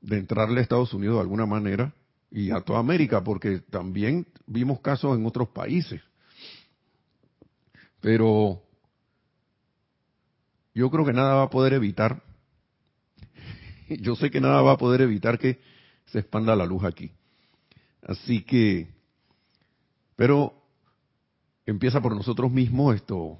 de 0.00 0.18
entrarle 0.18 0.60
a 0.60 0.62
Estados 0.62 0.92
Unidos 0.92 1.16
de 1.16 1.22
alguna 1.22 1.46
manera, 1.46 1.94
y 2.30 2.50
a 2.50 2.60
toda 2.60 2.80
América, 2.80 3.22
porque 3.22 3.60
también 3.60 4.26
vimos 4.46 4.80
casos 4.80 5.16
en 5.16 5.26
otros 5.26 5.48
países. 5.48 6.02
Pero 8.00 8.62
yo 10.74 10.90
creo 10.90 11.04
que 11.04 11.12
nada 11.12 11.36
va 11.36 11.42
a 11.44 11.50
poder 11.50 11.72
evitar, 11.72 12.22
yo 13.88 14.16
sé 14.16 14.30
que 14.30 14.40
nada 14.40 14.60
va 14.62 14.72
a 14.72 14.78
poder 14.78 15.00
evitar 15.00 15.38
que 15.38 15.60
se 16.06 16.18
expanda 16.20 16.54
la 16.54 16.66
luz 16.66 16.84
aquí. 16.84 17.10
Así 18.02 18.42
que, 18.42 18.88
pero 20.14 20.62
empieza 21.64 22.00
por 22.00 22.14
nosotros 22.14 22.52
mismos 22.52 22.94
esto, 22.94 23.38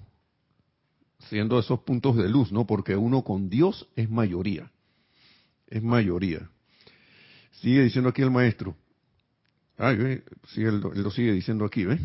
siendo 1.28 1.58
esos 1.58 1.80
puntos 1.80 2.16
de 2.16 2.28
luz, 2.28 2.52
¿no? 2.52 2.66
Porque 2.66 2.96
uno 2.96 3.22
con 3.22 3.48
Dios 3.48 3.88
es 3.96 4.10
mayoría, 4.10 4.70
es 5.68 5.82
mayoría. 5.82 6.48
Sigue 7.60 7.82
diciendo 7.82 8.10
aquí 8.10 8.22
el 8.22 8.30
maestro. 8.30 8.76
Ah, 9.78 9.94
sí, 10.48 10.62
él, 10.62 10.80
lo 10.80 11.10
sigue 11.10 11.32
diciendo 11.32 11.64
aquí, 11.64 11.84
¿ves? 11.84 12.00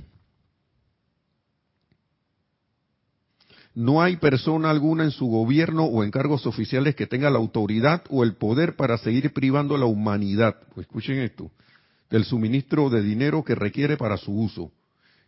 No 3.74 4.02
hay 4.02 4.18
persona 4.18 4.70
alguna 4.70 5.06
en 5.06 5.12
su 5.12 5.28
gobierno 5.28 5.86
o 5.86 6.04
en 6.04 6.12
cargos 6.12 6.46
oficiales 6.46 6.96
que 6.96 7.08
tenga 7.08 7.30
la 7.30 7.38
autoridad 7.38 8.04
o 8.10 8.24
el 8.24 8.36
poder 8.36 8.76
para 8.76 8.98
seguir 8.98 9.32
privando 9.32 9.76
a 9.76 9.78
la 9.78 9.86
humanidad, 9.86 10.58
pues 10.74 10.86
escuchen 10.88 11.20
esto, 11.20 11.52
del 12.10 12.26
suministro 12.26 12.90
de 12.90 13.02
dinero 13.02 13.46
que 13.46 13.56
requiere 13.56 13.96
para 13.96 14.18
su 14.18 14.34
uso. 14.34 14.72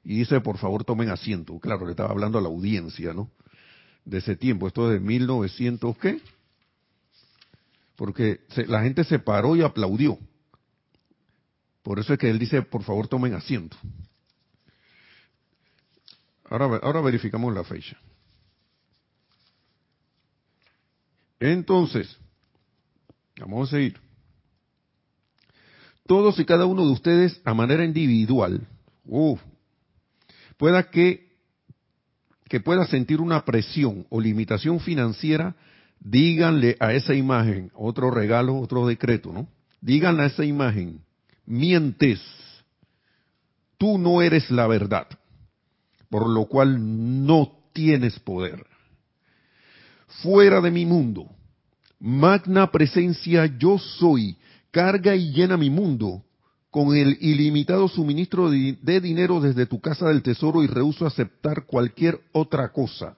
Y 0.04 0.18
dice, 0.18 0.42
por 0.42 0.58
favor, 0.58 0.84
tomen 0.84 1.10
asiento. 1.10 1.58
Claro, 1.60 1.86
le 1.86 1.92
estaba 1.92 2.10
hablando 2.10 2.38
a 2.38 2.42
la 2.42 2.50
audiencia, 2.50 3.14
¿no? 3.14 3.30
De 4.06 4.18
ese 4.18 4.36
tiempo, 4.36 4.68
esto 4.68 4.92
es 4.92 5.00
de 5.00 5.06
1900, 5.06 5.98
¿qué? 5.98 6.22
porque 7.96 8.42
la 8.68 8.82
gente 8.82 9.04
se 9.04 9.20
paró 9.20 9.56
y 9.56 9.62
aplaudió. 9.62 10.18
Por 11.84 12.00
eso 12.00 12.14
es 12.14 12.20
que 12.20 12.30
él 12.30 12.40
dice, 12.40 12.62
por 12.62 12.84
favor 12.84 13.08
tomen 13.08 13.34
asiento. 13.34 13.78
Ahora, 16.46 16.80
ahora 16.84 17.02
verificamos 17.02 17.54
la 17.54 17.64
fecha. 17.64 17.98
Entonces, 21.40 22.18
vamos 23.40 23.70
a 23.70 23.72
seguir. 23.72 24.00
Todos 26.06 26.40
y 26.40 26.46
cada 26.46 26.66
uno 26.66 26.86
de 26.86 26.92
ustedes 26.92 27.42
a 27.44 27.54
manera 27.54 27.86
individual, 27.86 28.68
pueda 30.58 30.90
que, 30.90 31.23
que 32.54 32.60
pueda 32.60 32.86
sentir 32.86 33.20
una 33.20 33.44
presión 33.46 34.06
o 34.12 34.22
limitación 34.22 34.80
financiera 34.80 35.56
díganle 36.00 36.78
a 36.80 36.94
esa 36.94 37.16
imagen, 37.16 37.72
otro 37.74 38.12
regalo, 38.12 38.60
otro 38.60 38.86
decreto, 38.86 39.34
¿no? 39.34 39.48
Díganle 39.82 40.22
a 40.22 40.26
esa 40.28 40.46
imagen, 40.46 41.02
mientes, 41.48 42.22
tú 43.80 43.98
no 43.98 44.22
eres 44.22 44.52
la 44.52 44.68
verdad, 44.68 45.08
por 46.12 46.30
lo 46.30 46.46
cual 46.46 47.26
no 47.26 47.58
tienes 47.74 48.20
poder. 48.20 48.64
Fuera 50.22 50.62
de 50.62 50.70
mi 50.70 50.86
mundo, 50.86 51.32
magna 52.00 52.70
presencia 52.70 53.48
yo 53.48 53.80
soy, 53.80 54.38
carga 54.70 55.16
y 55.16 55.32
llena 55.32 55.58
mi 55.58 55.72
mundo 55.72 56.24
con 56.74 56.98
el 56.98 57.20
ilimitado 57.22 57.88
suministro 57.88 58.50
de, 58.50 59.00
dinero 59.00 59.40
desde 59.40 59.68
tu 59.68 59.80
casa 59.80 60.08
del 60.08 60.24
tesoro 60.24 60.64
y 60.64 60.68
rehuso 60.68 61.06
aceptar 61.06 61.68
cualquier 61.68 62.20
otra 62.32 62.72
cosa 62.72 63.16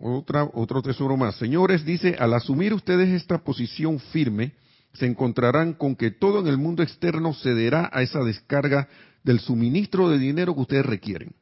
Otra, 0.00 0.48
otro 0.54 0.80
tesoro 0.80 1.18
más. 1.18 1.34
Señores, 1.36 1.84
dice, 1.84 2.16
al 2.18 2.32
asumir 2.32 2.72
ustedes 2.72 3.10
esta 3.10 3.44
posición 3.44 3.98
firme, 3.98 4.52
se 4.94 5.04
encontrarán 5.04 5.74
con 5.74 5.96
que 5.96 6.12
todo 6.12 6.40
en 6.40 6.46
el 6.46 6.56
mundo 6.56 6.82
externo 6.82 7.34
cederá 7.34 7.90
a 7.92 8.00
esa 8.00 8.20
descarga 8.20 8.88
del 9.22 9.38
suministro 9.38 10.08
de 10.08 10.18
dinero 10.18 10.54
que 10.54 10.60
ustedes 10.62 10.86
requieren. 10.86 11.34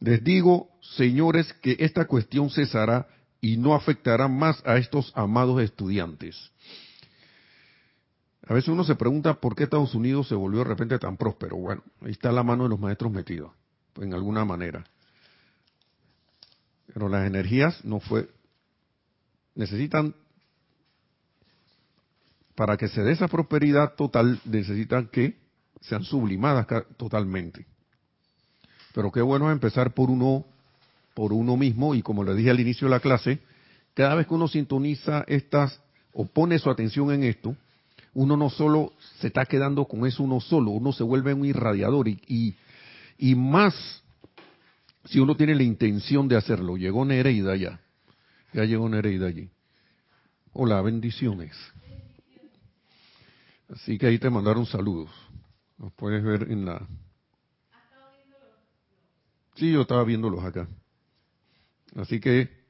Les 0.00 0.24
digo, 0.24 0.68
señores, 0.96 1.52
que 1.62 1.76
esta 1.78 2.06
cuestión 2.06 2.50
cesará 2.50 3.06
y 3.40 3.56
no 3.56 3.74
afectará 3.74 4.26
más 4.26 4.60
a 4.66 4.78
estos 4.78 5.12
amados 5.14 5.62
estudiantes. 5.62 6.50
A 8.46 8.54
veces 8.54 8.68
uno 8.68 8.84
se 8.84 8.96
pregunta 8.96 9.34
por 9.34 9.54
qué 9.54 9.64
Estados 9.64 9.94
Unidos 9.94 10.28
se 10.28 10.34
volvió 10.34 10.60
de 10.60 10.64
repente 10.64 10.98
tan 10.98 11.16
próspero. 11.16 11.56
Bueno, 11.56 11.82
ahí 12.00 12.10
está 12.10 12.32
la 12.32 12.42
mano 12.42 12.64
de 12.64 12.70
los 12.70 12.80
maestros 12.80 13.12
metidos, 13.12 13.52
en 14.00 14.14
alguna 14.14 14.44
manera. 14.44 14.84
Pero 16.92 17.08
las 17.08 17.26
energías 17.26 17.84
no 17.84 18.00
fue, 18.00 18.28
necesitan, 19.54 20.14
para 22.54 22.76
que 22.76 22.88
se 22.88 23.02
dé 23.02 23.12
esa 23.12 23.28
prosperidad 23.28 23.94
total, 23.94 24.40
necesitan 24.44 25.06
que 25.08 25.36
sean 25.80 26.02
sublimadas 26.02 26.66
totalmente. 26.96 27.66
Pero 28.92 29.10
qué 29.10 29.22
bueno 29.22 29.50
empezar 29.50 29.94
por 29.94 30.10
uno, 30.10 30.44
por 31.14 31.32
uno 31.32 31.56
mismo, 31.56 31.94
y 31.94 32.02
como 32.02 32.24
le 32.24 32.34
dije 32.34 32.50
al 32.50 32.60
inicio 32.60 32.86
de 32.86 32.90
la 32.90 33.00
clase, 33.00 33.38
cada 33.94 34.16
vez 34.16 34.26
que 34.26 34.34
uno 34.34 34.48
sintoniza 34.48 35.24
estas, 35.28 35.80
o 36.12 36.26
pone 36.26 36.58
su 36.58 36.68
atención 36.68 37.10
en 37.12 37.22
esto, 37.24 37.56
uno 38.14 38.36
no 38.36 38.50
solo 38.50 38.92
se 39.18 39.28
está 39.28 39.46
quedando 39.46 39.86
con 39.86 40.06
eso 40.06 40.22
uno 40.22 40.40
solo, 40.40 40.70
uno 40.72 40.92
se 40.92 41.02
vuelve 41.02 41.32
un 41.32 41.44
irradiador 41.44 42.08
y, 42.08 42.20
y, 42.26 42.54
y 43.18 43.34
más 43.34 44.02
si 45.04 45.18
uno 45.18 45.36
tiene 45.36 45.54
la 45.54 45.62
intención 45.62 46.28
de 46.28 46.36
hacerlo. 46.36 46.76
Llegó 46.76 47.04
Nereida 47.04 47.56
ya. 47.56 47.80
Ya 48.52 48.64
llegó 48.64 48.88
Nereida 48.88 49.26
allí. 49.26 49.50
Hola, 50.52 50.80
bendiciones. 50.82 51.56
Así 53.70 53.98
que 53.98 54.06
ahí 54.06 54.18
te 54.18 54.28
mandaron 54.28 54.66
saludos. 54.66 55.10
Los 55.78 55.92
puedes 55.94 56.22
ver 56.22 56.50
en 56.50 56.66
la... 56.66 56.86
Sí, 59.56 59.72
yo 59.72 59.82
estaba 59.82 60.04
viéndolos 60.04 60.44
acá. 60.44 60.68
Así 61.96 62.20
que 62.20 62.61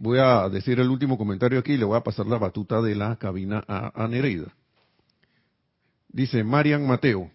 voy 0.00 0.18
a, 0.18 0.48
decir 0.48 0.78
el 0.80 0.88
último 0.88 1.18
comentario 1.18 1.58
aquí 1.58 1.72
y 1.72 1.76
le 1.76 1.84
voy 1.84 1.96
a 1.96 2.02
pasar 2.02 2.26
la 2.26 2.38
batuta 2.38 2.80
de 2.80 2.94
la 2.94 3.16
cabina 3.16 3.64
a, 3.66 4.04
a 4.04 4.08
Nereida. 4.08 4.52
Dice 6.08 6.42
Marian 6.42 6.86
Mateo, 6.86 7.30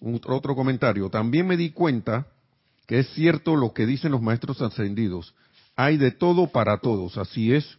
otro 0.00 0.54
comentario. 0.54 1.10
También 1.10 1.46
me 1.46 1.56
di 1.56 1.70
cuenta 1.70 2.26
que 2.86 3.00
es 3.00 3.08
cierto 3.14 3.56
lo 3.56 3.72
que 3.72 3.86
dicen 3.86 4.12
los 4.12 4.22
maestros 4.22 4.60
ascendidos. 4.60 5.34
Hay 5.76 5.96
de 5.96 6.10
todo 6.10 6.48
para 6.48 6.78
todos, 6.78 7.18
así 7.18 7.52
es. 7.52 7.78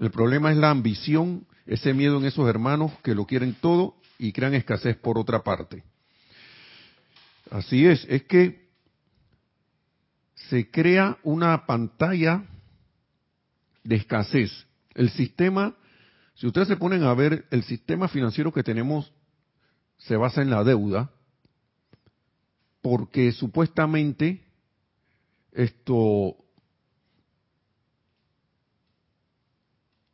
El 0.00 0.10
problema 0.10 0.50
es 0.50 0.56
la 0.56 0.70
ambición, 0.70 1.46
ese 1.66 1.94
miedo 1.94 2.18
en 2.18 2.24
esos 2.24 2.48
hermanos 2.48 2.92
que 3.02 3.14
lo 3.14 3.26
quieren 3.26 3.54
todo 3.60 3.94
y 4.18 4.32
crean 4.32 4.54
escasez 4.54 4.96
por 4.96 5.18
otra 5.18 5.42
parte. 5.42 5.84
Así 7.50 7.86
es, 7.86 8.04
es 8.08 8.24
que 8.24 8.64
se 10.48 10.70
crea 10.70 11.18
una 11.22 11.66
pantalla 11.66 12.44
de 13.84 13.96
escasez. 13.96 14.66
El 14.94 15.10
sistema, 15.10 15.76
si 16.34 16.46
ustedes 16.46 16.68
se 16.68 16.76
ponen 16.76 17.04
a 17.04 17.14
ver, 17.14 17.46
el 17.50 17.62
sistema 17.62 18.08
financiero 18.08 18.52
que 18.52 18.62
tenemos 18.62 19.12
se 19.98 20.16
basa 20.16 20.42
en 20.42 20.50
la 20.50 20.64
deuda, 20.64 21.10
porque 22.82 23.32
supuestamente 23.32 24.44
esto 25.52 26.36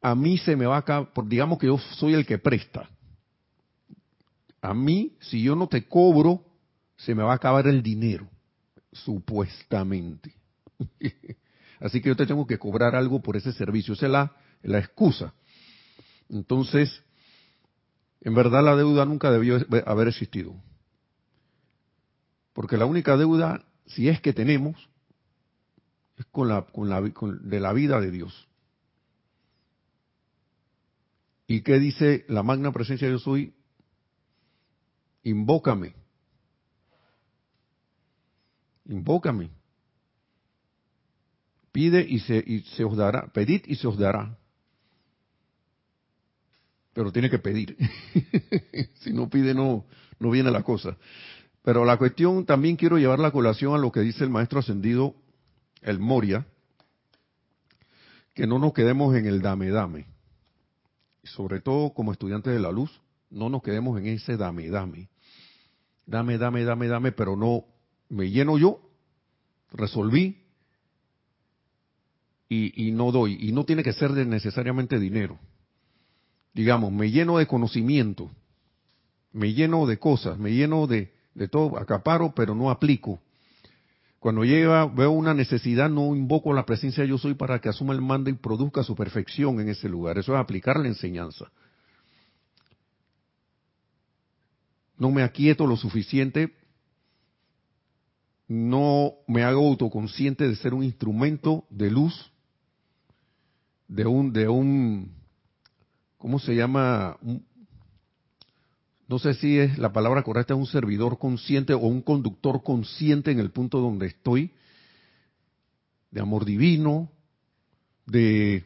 a 0.03 0.15
mí 0.15 0.39
se 0.39 0.57
me 0.57 0.67
va 0.67 0.85
a 0.87 1.09
digamos 1.25 1.59
que 1.59 1.67
yo 1.67 1.79
soy 1.79 2.15
el 2.15 2.27
que 2.27 2.39
presta. 2.39 2.89
A 4.63 4.75
mí, 4.75 5.17
si 5.21 5.43
yo 5.43 5.57
no 5.57 5.69
te 5.69 5.87
cobro, 5.87 6.45
se 6.97 7.15
me 7.15 7.23
va 7.23 7.33
a 7.33 7.37
acabar 7.37 7.67
el 7.67 7.83
dinero, 7.83 8.29
supuestamente. 8.93 10.35
Así 11.81 12.01
que 12.01 12.11
yo 12.11 12.17
te 12.17 12.27
tengo 12.27 12.47
que 12.47 12.59
cobrar 12.59 12.95
algo 12.95 13.21
por 13.23 13.37
ese 13.37 13.53
servicio. 13.53 13.95
Esa 13.95 14.07
es 14.07 14.13
la, 14.13 14.37
la 14.63 14.79
excusa. 14.79 15.35
Entonces, 16.29 17.03
en 18.21 18.35
verdad 18.35 18.63
la 18.63 18.77
deuda 18.77 19.05
nunca 19.07 19.31
debió 19.31 19.59
haber 19.87 20.09
existido. 20.09 20.55
Porque 22.53 22.77
la 22.77 22.85
única 22.85 23.17
deuda, 23.17 23.65
si 23.87 24.09
es 24.09 24.21
que 24.21 24.33
tenemos, 24.33 24.77
es 26.19 26.27
con 26.27 26.49
la, 26.49 26.67
con 26.67 26.91
la, 26.91 27.01
de 27.01 27.61
la 27.61 27.73
vida 27.73 28.01
de 28.01 28.11
Dios. 28.11 28.49
¿Y 31.47 31.63
qué 31.63 31.79
dice 31.79 32.25
la 32.29 32.43
magna 32.43 32.73
presencia 32.73 33.09
de 33.09 33.15
yo 33.15 33.19
soy? 33.19 33.55
Invócame. 35.23 35.95
Invócame. 38.85 39.51
Pide 41.73 42.05
y 42.09 42.19
se, 42.21 42.43
y 42.45 42.61
se 42.61 42.85
os 42.85 42.97
dará. 42.97 43.31
Pedid 43.33 43.63
y 43.67 43.77
se 43.77 43.87
os 43.87 43.99
dará. 43.99 44.37
Pero 46.93 47.13
tiene 47.13 47.31
que 47.31 47.39
pedir. 47.39 47.77
si 49.01 49.13
no 49.13 49.31
pide, 49.31 49.55
no, 49.55 49.87
no 50.19 50.31
viene 50.31 50.51
la 50.51 50.63
cosa. 50.63 50.97
Pero 51.63 51.85
la 51.85 51.97
cuestión 51.97 52.45
también 52.45 52.77
quiero 52.77 52.99
llevar 52.99 53.19
la 53.19 53.31
colación 53.31 53.75
a 53.75 53.79
lo 53.79 53.93
que 53.93 54.01
dice 54.01 54.25
el 54.25 54.31
maestro 54.31 54.61
ascendido, 54.61 55.15
el 55.83 55.99
Moria, 55.99 56.47
que 58.35 58.47
no 58.47 58.59
nos 58.59 58.73
quedemos 58.73 59.15
en 59.15 59.27
el 59.27 59.43
dame 59.43 59.71
dame. 59.71 60.07
Y 61.23 61.29
sobre 61.29 61.61
todo 61.61 61.93
como 61.93 62.13
estudiantes 62.13 62.53
de 62.53 62.61
la 62.61 62.73
luz, 62.73 62.91
no 63.29 63.49
nos 63.49 63.63
quedemos 63.63 63.99
en 64.01 64.07
ese 64.07 64.37
dame 64.37 64.69
dame. 64.69 65.09
Dame, 66.07 66.39
dame, 66.39 66.65
dame, 66.65 66.89
dame, 66.89 67.13
pero 67.13 67.37
no 67.37 67.67
me 68.09 68.31
lleno 68.31 68.59
yo, 68.59 68.81
resolví 69.71 70.43
y, 72.53 72.91
no 72.91 73.13
doy. 73.13 73.39
Y 73.41 73.53
no 73.53 73.65
tiene 73.65 73.85
que 73.85 73.93
ser 73.93 74.11
necesariamente 74.11 74.99
dinero. 74.99 75.39
Digamos, 76.53 76.93
me 76.93 77.11
lleno 77.11 77.39
de 77.39 77.47
conocimiento, 77.47 78.29
me 79.33 79.55
lleno 79.55 79.87
de 79.87 79.99
cosas, 79.99 80.37
me 80.37 80.53
lleno 80.53 80.89
de, 80.89 81.13
de 81.35 81.47
todo, 81.47 81.79
acaparo, 81.79 82.35
pero 82.35 82.57
no 82.57 82.69
aplico. 82.69 83.21
Cuando 84.19 84.45
llega, 84.45 84.85
veo 84.87 85.13
una 85.13 85.33
necesidad, 85.33 85.89
no 85.89 86.15
invoco 86.17 86.53
la 86.53 86.67
presencia 86.67 87.05
yo 87.05 87.19
soy 87.19 87.35
para 87.35 87.61
que 87.61 87.69
asuma 87.69 87.95
el 87.95 88.03
mando 88.03 88.29
y 88.31 88.35
produzca 88.35 88.83
su 88.83 88.97
perfección 88.97 89.61
en 89.61 89.69
ese 89.69 89.89
lugar. 89.89 90.19
Eso 90.19 90.35
es 90.35 90.41
aplicar 90.41 90.79
la 90.81 90.89
enseñanza. 90.89 91.53
No 94.99 95.13
me 95.13 95.23
aquieto 95.23 95.67
lo 95.69 95.77
suficiente, 95.77 96.53
no 98.49 99.13
me 99.29 99.45
hago 99.45 99.69
autoconsciente 99.69 100.49
de 100.49 100.57
ser 100.57 100.75
un 100.75 100.83
instrumento 100.83 101.65
de 101.71 101.91
luz, 101.91 102.33
de 103.91 104.07
un, 104.07 104.33
de 104.33 104.49
un, 104.49 105.13
¿cómo 106.17 106.39
se 106.39 106.55
llama? 106.55 107.19
no 109.09 109.19
sé 109.19 109.35
si 109.35 109.59
es 109.59 109.79
la 109.79 109.93
palabra 109.93 110.23
correcta, 110.23 110.55
un 110.55 110.67
servidor 110.67 111.19
consciente 111.19 111.75
o 111.75 111.81
un 111.81 112.01
conductor 112.01 112.63
consciente 112.63 113.33
en 113.33 113.41
el 113.41 113.51
punto 113.51 113.81
donde 113.81 114.07
estoy, 114.07 114.53
de 116.13 116.21
amor 116.21 116.45
divino, 116.45 117.11
de 118.07 118.65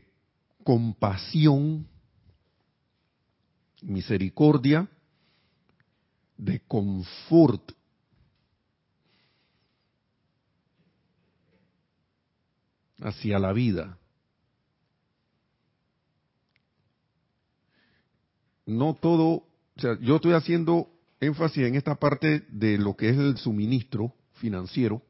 compasión, 0.62 1.86
misericordia, 3.82 4.88
de 6.36 6.60
confort. 6.60 7.72
hacia 13.00 13.38
la 13.38 13.52
vida. 13.52 13.98
No 18.66 18.94
todo 18.94 19.44
o 19.76 19.80
sea, 19.80 19.98
yo 20.00 20.16
estoy 20.16 20.32
haciendo 20.32 20.88
énfasis 21.20 21.64
en 21.64 21.74
esta 21.74 21.96
parte 21.96 22.44
de 22.48 22.78
lo 22.78 22.96
que 22.96 23.08
es 23.08 23.18
el 23.18 23.36
suministro 23.36 24.14
financiero 24.34 25.02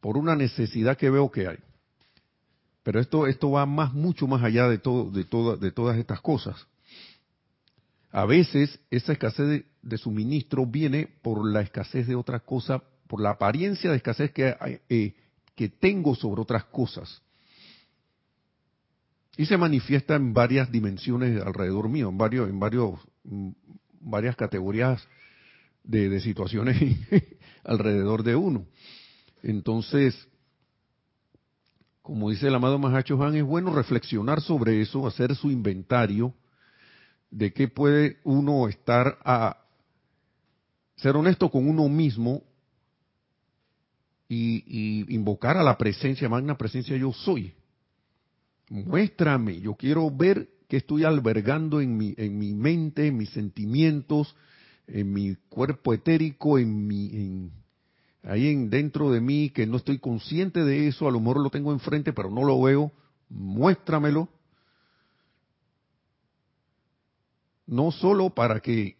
por 0.00 0.16
una 0.16 0.36
necesidad 0.36 0.96
que 0.96 1.10
veo 1.10 1.30
que 1.30 1.48
hay. 1.48 1.58
Pero 2.82 3.00
esto, 3.00 3.26
esto 3.26 3.50
va 3.50 3.64
más, 3.66 3.92
mucho 3.94 4.26
más 4.26 4.42
allá 4.42 4.68
de 4.68 4.78
todo, 4.78 5.10
de 5.10 5.24
de 5.58 5.72
todas 5.72 5.96
estas 5.96 6.20
cosas. 6.20 6.66
A 8.12 8.26
veces 8.26 8.78
esa 8.90 9.12
escasez 9.12 9.64
de, 9.82 9.98
suministro 9.98 10.66
viene 10.66 11.08
por 11.22 11.44
la 11.44 11.62
escasez 11.62 12.06
de 12.06 12.14
otras 12.14 12.42
cosas, 12.42 12.82
por 13.08 13.20
la 13.20 13.30
apariencia 13.30 13.90
de 13.90 13.96
escasez 13.96 14.30
que, 14.30 14.54
eh, 14.88 15.14
que 15.56 15.68
tengo 15.68 16.14
sobre 16.14 16.42
otras 16.42 16.64
cosas. 16.64 17.22
Y 19.36 19.46
se 19.46 19.56
manifiesta 19.56 20.14
en 20.14 20.32
varias 20.32 20.70
dimensiones 20.70 21.42
alrededor 21.42 21.88
mío, 21.88 22.08
en 22.08 22.18
varios, 22.18 22.48
en 22.48 22.60
varios 22.60 23.00
Mm, 23.24 23.50
varias 24.00 24.36
categorías 24.36 25.02
de, 25.82 26.20
situaciones 26.20 26.76
alrededor 27.64 28.22
de 28.22 28.36
uno. 28.36 28.66
Entonces, 29.42 30.28
como 32.02 32.28
dice 32.28 32.48
el 32.48 32.54
amado 32.54 32.78
Mahacho 32.78 33.22
Han, 33.22 33.36
es 33.36 33.44
bueno 33.44 33.74
reflexionar 33.74 34.42
sobre 34.42 34.82
eso, 34.82 35.06
hacer 35.06 35.34
su 35.34 35.50
inventario 35.50 36.34
de 37.30 37.54
qué 37.54 37.66
puede 37.66 38.18
uno 38.24 38.68
estar 38.68 39.18
a 39.24 39.56
ser 40.96 41.16
honesto 41.16 41.50
con 41.50 41.66
uno 41.66 41.88
mismo 41.88 42.42
y, 44.28 44.64
y, 44.66 45.14
invocar 45.14 45.56
a 45.56 45.62
la 45.62 45.78
presencia, 45.78 46.28
magna 46.28 46.58
presencia 46.58 46.94
yo 46.94 47.10
soy. 47.12 47.54
Muéstrame, 48.82 49.60
yo 49.60 49.76
quiero 49.76 50.10
ver 50.10 50.48
que 50.66 50.78
estoy 50.78 51.04
albergando 51.04 51.80
en 51.80 51.96
mi, 51.96 52.12
en 52.16 52.36
mi 52.36 52.54
mente, 52.54 53.06
en 53.06 53.16
mis 53.16 53.30
sentimientos, 53.30 54.34
en 54.88 55.12
mi 55.12 55.36
cuerpo 55.48 55.94
etérico, 55.94 56.58
en 56.58 56.84
mi, 56.84 57.06
en, 57.10 57.52
ahí 58.24 58.48
en, 58.48 58.70
dentro 58.70 59.12
de 59.12 59.20
mí, 59.20 59.50
que 59.50 59.64
no 59.68 59.76
estoy 59.76 60.00
consciente 60.00 60.64
de 60.64 60.88
eso, 60.88 61.06
a 61.06 61.12
lo 61.12 61.20
mejor 61.20 61.40
lo 61.40 61.50
tengo 61.50 61.72
enfrente, 61.72 62.12
pero 62.12 62.30
no 62.30 62.42
lo 62.42 62.60
veo, 62.60 62.90
muéstramelo. 63.28 64.28
No 67.68 67.92
solo 67.92 68.30
para 68.30 68.58
que 68.58 68.96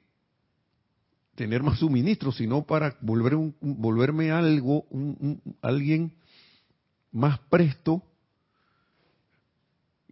tener 1.34 1.64
más 1.64 1.80
suministro, 1.80 2.30
sino 2.30 2.62
para 2.62 2.96
volver 3.00 3.34
un, 3.34 3.56
volverme 3.60 4.30
algo, 4.30 4.84
un, 4.90 5.42
alguien 5.62 6.12
más 7.10 7.40
presto 7.50 8.04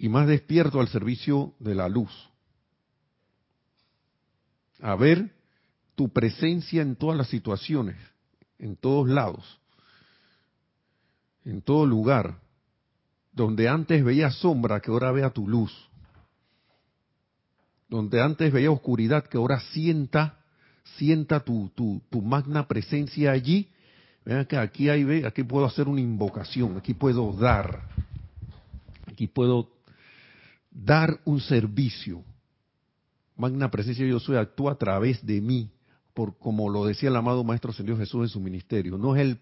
y 0.03 0.09
más 0.09 0.27
despierto 0.27 0.81
al 0.81 0.89
servicio 0.89 1.55
de 1.61 1.77
la 1.77 1.89
luz. 1.89 2.11
A 4.81 4.97
ver 4.97 5.33
tu 5.95 6.09
presencia 6.09 6.83
en 6.83 6.97
todas 6.97 7.17
las 7.17 7.29
situaciones, 7.29 7.95
en 8.59 8.75
todos 8.75 9.09
lados, 9.09 9.61
en 11.45 11.63
todo 11.63 11.87
lugar, 11.87 12.41
donde 13.31 13.69
antes 13.69 14.03
veía 14.03 14.33
sombra, 14.33 14.81
que 14.81 14.91
ahora 14.91 15.13
vea 15.13 15.31
tu 15.31 15.47
luz, 15.47 15.73
donde 17.89 18.21
antes 18.21 18.53
veía 18.53 18.73
oscuridad, 18.73 19.25
que 19.29 19.39
ahora 19.39 19.61
sienta, 19.71 20.41
sienta 20.97 21.39
tu, 21.45 21.71
tu, 21.77 22.23
magna 22.23 22.67
presencia 22.67 23.31
allí. 23.31 23.71
Vean 24.25 24.47
que 24.47 24.57
aquí 24.57 24.89
hay, 24.89 25.23
aquí 25.23 25.45
puedo 25.45 25.65
hacer 25.65 25.87
una 25.87 26.01
invocación, 26.01 26.77
aquí 26.77 26.93
puedo 26.93 27.33
dar, 27.35 27.89
aquí 29.07 29.29
puedo 29.29 29.81
dar 30.73 31.21
un 31.25 31.41
servicio 31.41 32.25
magna 33.37 33.71
presencia 33.71 34.07
yo 34.07 34.21
soy 34.21 34.37
actúa 34.37 34.73
a 34.73 34.79
través 34.79 35.25
de 35.25 35.41
mí, 35.41 35.71
por 36.15 36.39
como 36.39 36.69
lo 36.69 36.85
decía 36.87 37.09
el 37.09 37.17
amado 37.17 37.45
Maestro 37.45 37.73
Señor 37.73 37.99
Jesús 37.99 38.23
en 38.23 38.29
su 38.29 38.41
ministerio. 38.41 38.99
No 38.99 39.17
es 39.17 39.23
el, 39.23 39.39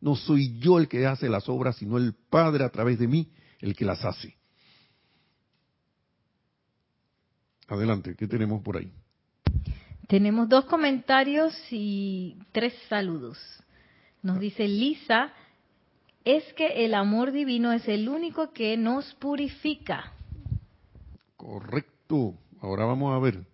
no 0.00 0.14
soy 0.14 0.58
yo 0.58 0.78
el 0.78 0.88
que 0.88 1.06
hace 1.06 1.28
las 1.28 1.48
obras, 1.48 1.76
sino 1.76 1.96
el 1.96 2.14
Padre 2.14 2.64
a 2.64 2.68
través 2.68 2.98
de 2.98 3.08
mí 3.08 3.28
el 3.60 3.74
que 3.74 3.84
las 3.84 4.04
hace. 4.04 4.36
Adelante, 7.66 8.14
¿qué 8.16 8.26
tenemos 8.26 8.62
por 8.62 8.76
ahí? 8.76 8.92
Tenemos 10.06 10.48
dos 10.48 10.64
comentarios 10.64 11.54
y 11.70 12.36
tres 12.52 12.74
saludos. 12.88 13.38
Nos 14.22 14.40
dice 14.40 14.66
Lisa, 14.66 15.32
es 16.24 16.44
que 16.54 16.84
el 16.84 16.94
amor 16.94 17.32
divino 17.32 17.72
es 17.72 17.88
el 17.88 18.08
único 18.08 18.52
que 18.52 18.76
nos 18.76 19.14
purifica. 19.14 20.12
Correcto. 21.40 22.34
Ahora 22.60 22.84
vamos 22.84 23.14
a 23.14 23.18
ver. 23.18 23.46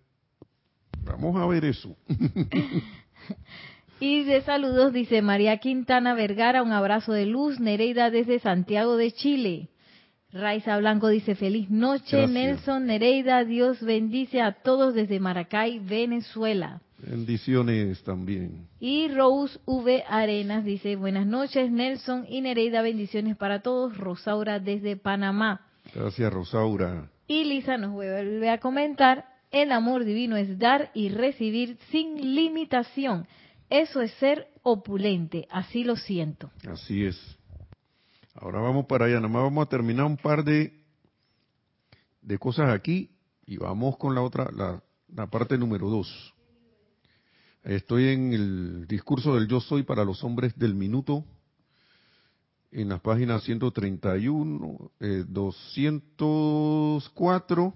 Vamos 1.05 1.37
a 1.37 1.45
ver 1.45 1.63
eso. 1.63 1.95
y 4.01 4.23
de 4.25 4.41
saludos 4.41 4.91
dice 4.91 5.21
María 5.21 5.57
Quintana 5.59 6.13
Vergara, 6.13 6.63
un 6.63 6.73
abrazo 6.73 7.13
de 7.13 7.25
luz, 7.25 7.61
Nereida 7.61 8.11
desde 8.11 8.39
Santiago 8.39 8.97
de 8.97 9.13
Chile. 9.13 9.69
Raiza 10.33 10.77
Blanco 10.77 11.07
dice 11.07 11.35
feliz 11.35 11.69
noche, 11.69 12.27
Nelson 12.27 12.87
Nereida, 12.87 13.45
Dios 13.45 13.81
bendice 13.81 14.41
a 14.41 14.51
todos 14.51 14.93
desde 14.93 15.21
Maracay, 15.21 15.79
Venezuela. 15.79 16.81
Bendiciones 16.97 18.03
también. 18.03 18.67
Y 18.81 19.07
Rose 19.07 19.57
V. 19.65 20.03
Arenas 20.09 20.65
dice 20.65 20.97
buenas 20.97 21.25
noches, 21.25 21.71
Nelson 21.71 22.25
y 22.27 22.41
Nereida, 22.41 22.81
bendiciones 22.81 23.37
para 23.37 23.61
todos, 23.61 23.97
Rosaura 23.97 24.59
desde 24.59 24.97
Panamá. 24.97 25.61
Gracias, 25.95 26.33
Rosaura. 26.33 27.09
Y 27.27 27.43
Lisa 27.43 27.77
nos 27.77 27.91
vuelve 27.91 28.49
a 28.49 28.59
comentar, 28.59 29.25
el 29.51 29.71
amor 29.71 30.05
divino 30.05 30.37
es 30.37 30.57
dar 30.57 30.91
y 30.93 31.09
recibir 31.09 31.77
sin 31.91 32.35
limitación. 32.35 33.27
Eso 33.69 34.01
es 34.01 34.11
ser 34.13 34.47
opulente, 34.63 35.47
así 35.51 35.83
lo 35.83 35.95
siento. 35.97 36.49
Así 36.69 37.05
es. 37.05 37.19
Ahora 38.33 38.61
vamos 38.61 38.85
para 38.85 39.05
allá, 39.05 39.15
nada 39.15 39.27
más 39.27 39.43
vamos 39.43 39.65
a 39.65 39.69
terminar 39.69 40.05
un 40.05 40.17
par 40.17 40.43
de, 40.43 40.73
de 42.21 42.37
cosas 42.37 42.69
aquí 42.69 43.09
y 43.45 43.57
vamos 43.57 43.97
con 43.97 44.15
la 44.15 44.21
otra, 44.21 44.49
la 44.51 45.27
parte 45.27 45.57
número 45.57 45.89
dos. 45.89 46.33
Estoy 47.63 48.07
en 48.07 48.31
el 48.31 48.87
discurso 48.87 49.35
del 49.35 49.47
yo 49.49 49.59
soy 49.59 49.83
para 49.83 50.05
los 50.05 50.23
hombres 50.23 50.57
del 50.57 50.73
minuto, 50.73 51.25
en 52.71 52.89
las 52.89 52.99
páginas 53.01 53.43
131, 53.43 54.91
eh, 54.99 55.23
204 55.27 57.73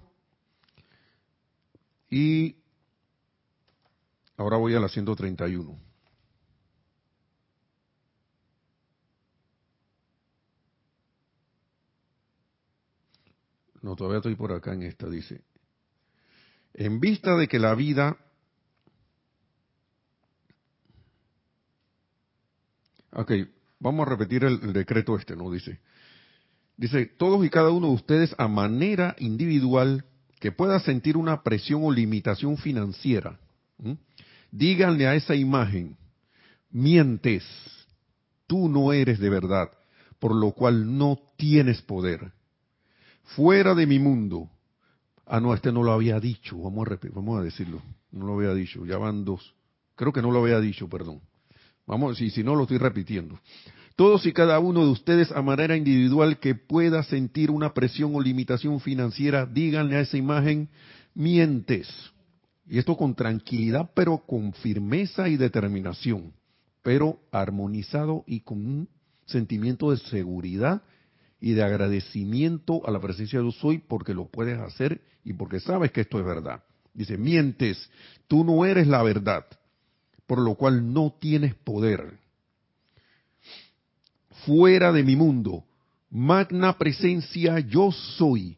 y 2.10 2.56
ahora 4.36 4.56
voy 4.58 4.74
a 4.74 4.80
la 4.80 4.88
131. 4.88 5.78
No, 13.80 13.96
todavía 13.96 14.18
estoy 14.18 14.34
por 14.36 14.52
acá 14.52 14.74
en 14.74 14.82
esta, 14.82 15.08
dice. 15.08 15.42
En 16.74 17.00
vista 17.00 17.34
de 17.36 17.48
que 17.48 17.58
la 17.58 17.74
vida 17.74 18.18
Ok, 23.14 23.30
vamos 23.82 24.06
a 24.06 24.10
repetir 24.10 24.44
el, 24.44 24.72
decreto 24.72 25.16
este, 25.16 25.36
¿no? 25.36 25.50
Dice, 25.50 25.80
dice, 26.76 27.06
todos 27.06 27.44
y 27.44 27.50
cada 27.50 27.70
uno 27.70 27.88
de 27.88 27.94
ustedes 27.94 28.34
a 28.38 28.48
manera 28.48 29.16
individual 29.18 30.04
que 30.40 30.52
pueda 30.52 30.80
sentir 30.80 31.16
una 31.16 31.42
presión 31.42 31.82
o 31.84 31.92
limitación 31.92 32.56
financiera, 32.56 33.38
díganle 34.50 35.06
a 35.06 35.14
esa 35.14 35.34
imagen, 35.34 35.96
mientes, 36.70 37.44
tú 38.46 38.68
no 38.68 38.92
eres 38.92 39.18
de 39.18 39.28
verdad, 39.28 39.70
por 40.18 40.34
lo 40.34 40.52
cual 40.52 40.96
no 40.96 41.18
tienes 41.36 41.82
poder 41.82 42.32
fuera 43.36 43.74
de 43.74 43.86
mi 43.86 43.98
mundo. 43.98 44.48
Ah, 45.26 45.40
no, 45.40 45.54
este 45.54 45.72
no 45.72 45.82
lo 45.82 45.92
había 45.92 46.20
dicho, 46.20 46.58
vamos 46.58 46.88
a, 46.88 46.98
vamos 47.12 47.40
a 47.40 47.42
decirlo, 47.42 47.80
no 48.10 48.26
lo 48.26 48.34
había 48.34 48.54
dicho, 48.54 48.84
ya 48.84 48.98
van 48.98 49.24
dos. 49.24 49.54
Creo 49.94 50.12
que 50.12 50.22
no 50.22 50.30
lo 50.30 50.40
había 50.40 50.60
dicho, 50.60 50.88
perdón. 50.88 51.20
Vamos, 51.86 52.18
si, 52.18 52.42
no 52.42 52.54
lo 52.54 52.62
estoy 52.62 52.78
repitiendo. 52.78 53.38
Todos 53.96 54.24
y 54.26 54.32
cada 54.32 54.58
uno 54.58 54.84
de 54.84 54.90
ustedes 54.90 55.30
a 55.32 55.42
manera 55.42 55.76
individual 55.76 56.38
que 56.38 56.54
pueda 56.54 57.02
sentir 57.02 57.50
una 57.50 57.74
presión 57.74 58.14
o 58.14 58.20
limitación 58.20 58.80
financiera, 58.80 59.46
díganle 59.46 59.96
a 59.96 60.00
esa 60.00 60.16
imagen, 60.16 60.68
mientes. 61.14 61.88
Y 62.66 62.78
esto 62.78 62.96
con 62.96 63.14
tranquilidad, 63.14 63.90
pero 63.94 64.18
con 64.18 64.52
firmeza 64.54 65.28
y 65.28 65.36
determinación, 65.36 66.32
pero 66.82 67.20
armonizado 67.30 68.24
y 68.26 68.40
con 68.40 68.58
un 68.58 68.88
sentimiento 69.26 69.90
de 69.90 69.98
seguridad 69.98 70.82
y 71.40 71.52
de 71.52 71.64
agradecimiento 71.64 72.86
a 72.86 72.90
la 72.90 73.00
presencia 73.00 73.38
de 73.38 73.44
Dios 73.44 73.56
soy 73.56 73.78
porque 73.78 74.14
lo 74.14 74.26
puedes 74.26 74.58
hacer 74.60 75.02
y 75.24 75.32
porque 75.32 75.60
sabes 75.60 75.90
que 75.90 76.02
esto 76.02 76.18
es 76.18 76.24
verdad. 76.24 76.62
Dice, 76.94 77.18
mientes, 77.18 77.90
tú 78.28 78.44
no 78.44 78.64
eres 78.64 78.86
la 78.86 79.02
verdad, 79.02 79.44
por 80.32 80.40
lo 80.40 80.54
cual 80.54 80.94
no 80.94 81.14
tienes 81.20 81.54
poder. 81.56 82.18
Fuera 84.46 84.90
de 84.90 85.02
mi 85.02 85.14
mundo, 85.14 85.62
magna 86.08 86.78
presencia 86.78 87.58
yo 87.58 87.92
soy. 87.92 88.56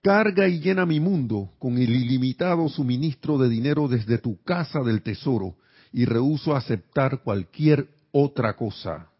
Carga 0.00 0.48
y 0.48 0.60
llena 0.60 0.86
mi 0.86 0.98
mundo 0.98 1.50
con 1.58 1.76
el 1.76 1.90
ilimitado 1.90 2.66
suministro 2.70 3.36
de 3.36 3.50
dinero 3.50 3.86
desde 3.86 4.16
tu 4.16 4.42
casa 4.44 4.80
del 4.80 5.02
tesoro 5.02 5.56
y 5.92 6.06
rehuso 6.06 6.56
aceptar 6.56 7.22
cualquier 7.22 7.90
otra 8.12 8.56
cosa. 8.56 9.10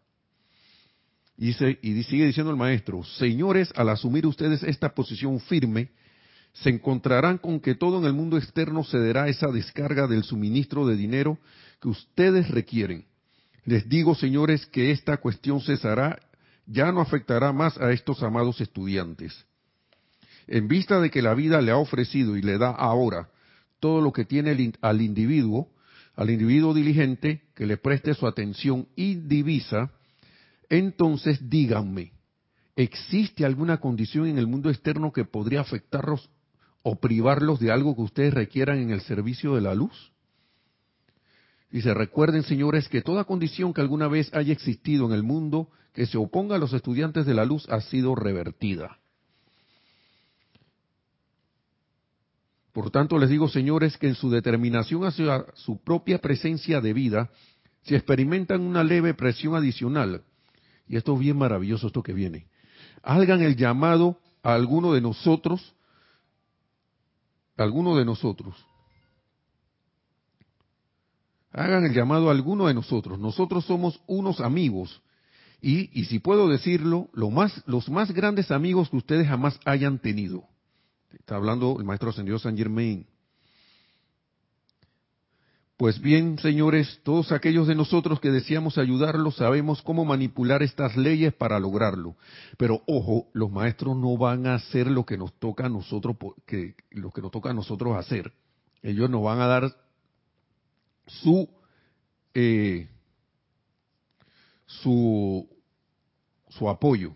Y, 1.37 1.53
sigue 1.53 2.25
diciendo 2.25 2.49
el 2.49 2.57
maestro, 2.57 3.03
señores, 3.03 3.71
al 3.75 3.89
asumir 3.89 4.25
ustedes 4.25 4.63
esta 4.63 4.95
posición 4.95 5.39
firme, 5.39 5.91
se 6.53 6.71
encontrarán 6.71 7.37
con 7.37 7.59
que 7.59 7.75
todo 7.75 7.99
en 7.99 8.05
el 8.05 8.13
mundo 8.13 8.37
externo 8.37 8.83
cederá 8.83 9.27
esa 9.27 9.51
descarga 9.51 10.07
del 10.07 10.23
suministro 10.23 10.87
de 10.87 10.95
dinero 10.95 11.37
que 11.81 11.89
ustedes 11.89 12.49
requieren. 12.49 13.05
Les 13.65 13.89
digo, 13.89 14.15
señores, 14.15 14.65
que 14.67 14.91
esta 14.91 15.17
cuestión 15.17 15.59
cesará, 15.61 16.19
ya 16.65 16.91
no 16.91 17.01
afectará 17.01 17.51
más 17.51 17.77
a 17.79 17.91
estos 17.91 18.23
amados 18.23 18.61
estudiantes. 18.61 19.45
En 20.47 20.67
vista 20.67 21.01
de 21.01 21.09
que 21.09 21.21
la 21.21 21.33
vida 21.33 21.61
le 21.61 21.71
ha 21.71 21.77
ofrecido 21.77 22.37
y 22.37 22.41
le 22.41 22.57
da 22.57 22.69
ahora 22.69 23.29
todo 23.79 23.99
lo 23.99 24.13
que 24.13 24.25
tiene 24.25 24.73
al 24.81 25.01
individuo, 25.01 25.69
al 26.15 26.29
individuo 26.29 26.73
diligente 26.73 27.41
que 27.55 27.65
le 27.65 27.77
preste 27.77 28.13
su 28.13 28.27
atención 28.27 28.87
indivisa, 28.95 29.91
entonces 30.69 31.49
díganme, 31.49 32.13
¿existe 32.75 33.43
alguna 33.43 33.77
condición 33.77 34.27
en 34.27 34.37
el 34.37 34.47
mundo 34.47 34.69
externo 34.69 35.11
que 35.11 35.25
podría 35.25 35.61
afectarlos 35.61 36.29
o 36.83 36.99
privarlos 36.99 37.59
de 37.59 37.71
algo 37.71 37.95
que 37.95 38.01
ustedes 38.01 38.33
requieran 38.33 38.79
en 38.79 38.91
el 38.91 39.01
servicio 39.01 39.55
de 39.55 39.61
la 39.61 39.73
luz? 39.73 40.10
Dice, 41.71 41.93
recuerden 41.93 42.43
señores 42.43 42.89
que 42.89 43.01
toda 43.01 43.23
condición 43.23 43.73
que 43.73 43.81
alguna 43.81 44.09
vez 44.09 44.33
haya 44.33 44.51
existido 44.51 45.05
en 45.05 45.13
el 45.13 45.23
mundo 45.23 45.69
que 45.93 46.05
se 46.05 46.17
oponga 46.17 46.55
a 46.55 46.59
los 46.59 46.73
estudiantes 46.73 47.25
de 47.25 47.33
la 47.33 47.45
luz 47.45 47.67
ha 47.69 47.79
sido 47.81 48.13
revertida. 48.13 48.97
Por 52.73 52.89
tanto, 52.91 53.17
les 53.17 53.29
digo, 53.29 53.49
señores, 53.49 53.97
que 53.97 54.07
en 54.07 54.15
su 54.15 54.29
determinación 54.29 55.03
hacia 55.05 55.45
su 55.55 55.81
propia 55.81 56.19
presencia 56.19 56.79
de 56.79 56.93
vida, 56.93 57.29
si 57.83 57.95
experimentan 57.95 58.61
una 58.61 58.83
leve 58.83 59.13
presión 59.13 59.55
adicional, 59.55 60.23
y 60.87 60.95
esto 60.97 61.13
es 61.13 61.19
bien 61.19 61.37
maravilloso, 61.37 61.87
esto 61.87 62.03
que 62.03 62.13
viene. 62.13 62.47
Hagan 63.01 63.41
el 63.41 63.55
llamado 63.55 64.19
a 64.43 64.53
alguno 64.53 64.93
de 64.93 65.01
nosotros, 65.01 65.73
a 67.57 67.63
alguno 67.63 67.97
de 67.97 68.05
nosotros. 68.05 68.55
Hagan 71.53 71.85
el 71.85 71.93
llamado 71.93 72.29
a 72.29 72.31
alguno 72.31 72.67
de 72.67 72.73
nosotros. 72.73 73.19
Nosotros 73.19 73.65
somos 73.65 73.99
unos 74.07 74.39
amigos. 74.39 75.01
Y, 75.61 75.89
y 75.99 76.05
si 76.05 76.19
puedo 76.19 76.47
decirlo, 76.47 77.09
los 77.13 77.89
más 77.89 78.11
grandes 78.13 78.51
amigos 78.51 78.89
que 78.89 78.97
ustedes 78.97 79.27
jamás 79.27 79.59
hayan 79.65 79.99
tenido. 79.99 80.43
Está 81.13 81.35
hablando 81.35 81.77
el 81.77 81.85
maestro 81.85 82.09
ascendido 82.09 82.39
San 82.39 82.57
Germain. 82.57 83.05
Pues 85.81 85.99
bien, 85.99 86.37
señores, 86.37 86.99
todos 87.03 87.31
aquellos 87.31 87.65
de 87.65 87.73
nosotros 87.73 88.19
que 88.19 88.29
deseamos 88.29 88.77
ayudarlos 88.77 89.37
sabemos 89.37 89.81
cómo 89.81 90.05
manipular 90.05 90.61
estas 90.61 90.95
leyes 90.95 91.33
para 91.33 91.59
lograrlo. 91.59 92.15
Pero 92.57 92.83
ojo, 92.85 93.29
los 93.33 93.51
maestros 93.51 93.97
no 93.97 94.15
van 94.15 94.45
a 94.45 94.53
hacer 94.53 94.85
lo 94.85 95.07
que 95.07 95.17
nos 95.17 95.33
toca 95.39 95.65
a 95.65 95.69
nosotros, 95.69 96.15
que, 96.45 96.75
lo 96.91 97.09
que 97.09 97.21
nos 97.21 97.31
toca 97.31 97.49
a 97.49 97.55
nosotros 97.55 97.97
hacer. 97.97 98.31
Ellos 98.83 99.09
nos 99.09 99.23
van 99.23 99.39
a 99.39 99.47
dar 99.47 99.75
su 101.19 101.49
eh, 102.33 102.87
su 104.65 105.47
su 106.49 106.69
apoyo. 106.69 107.13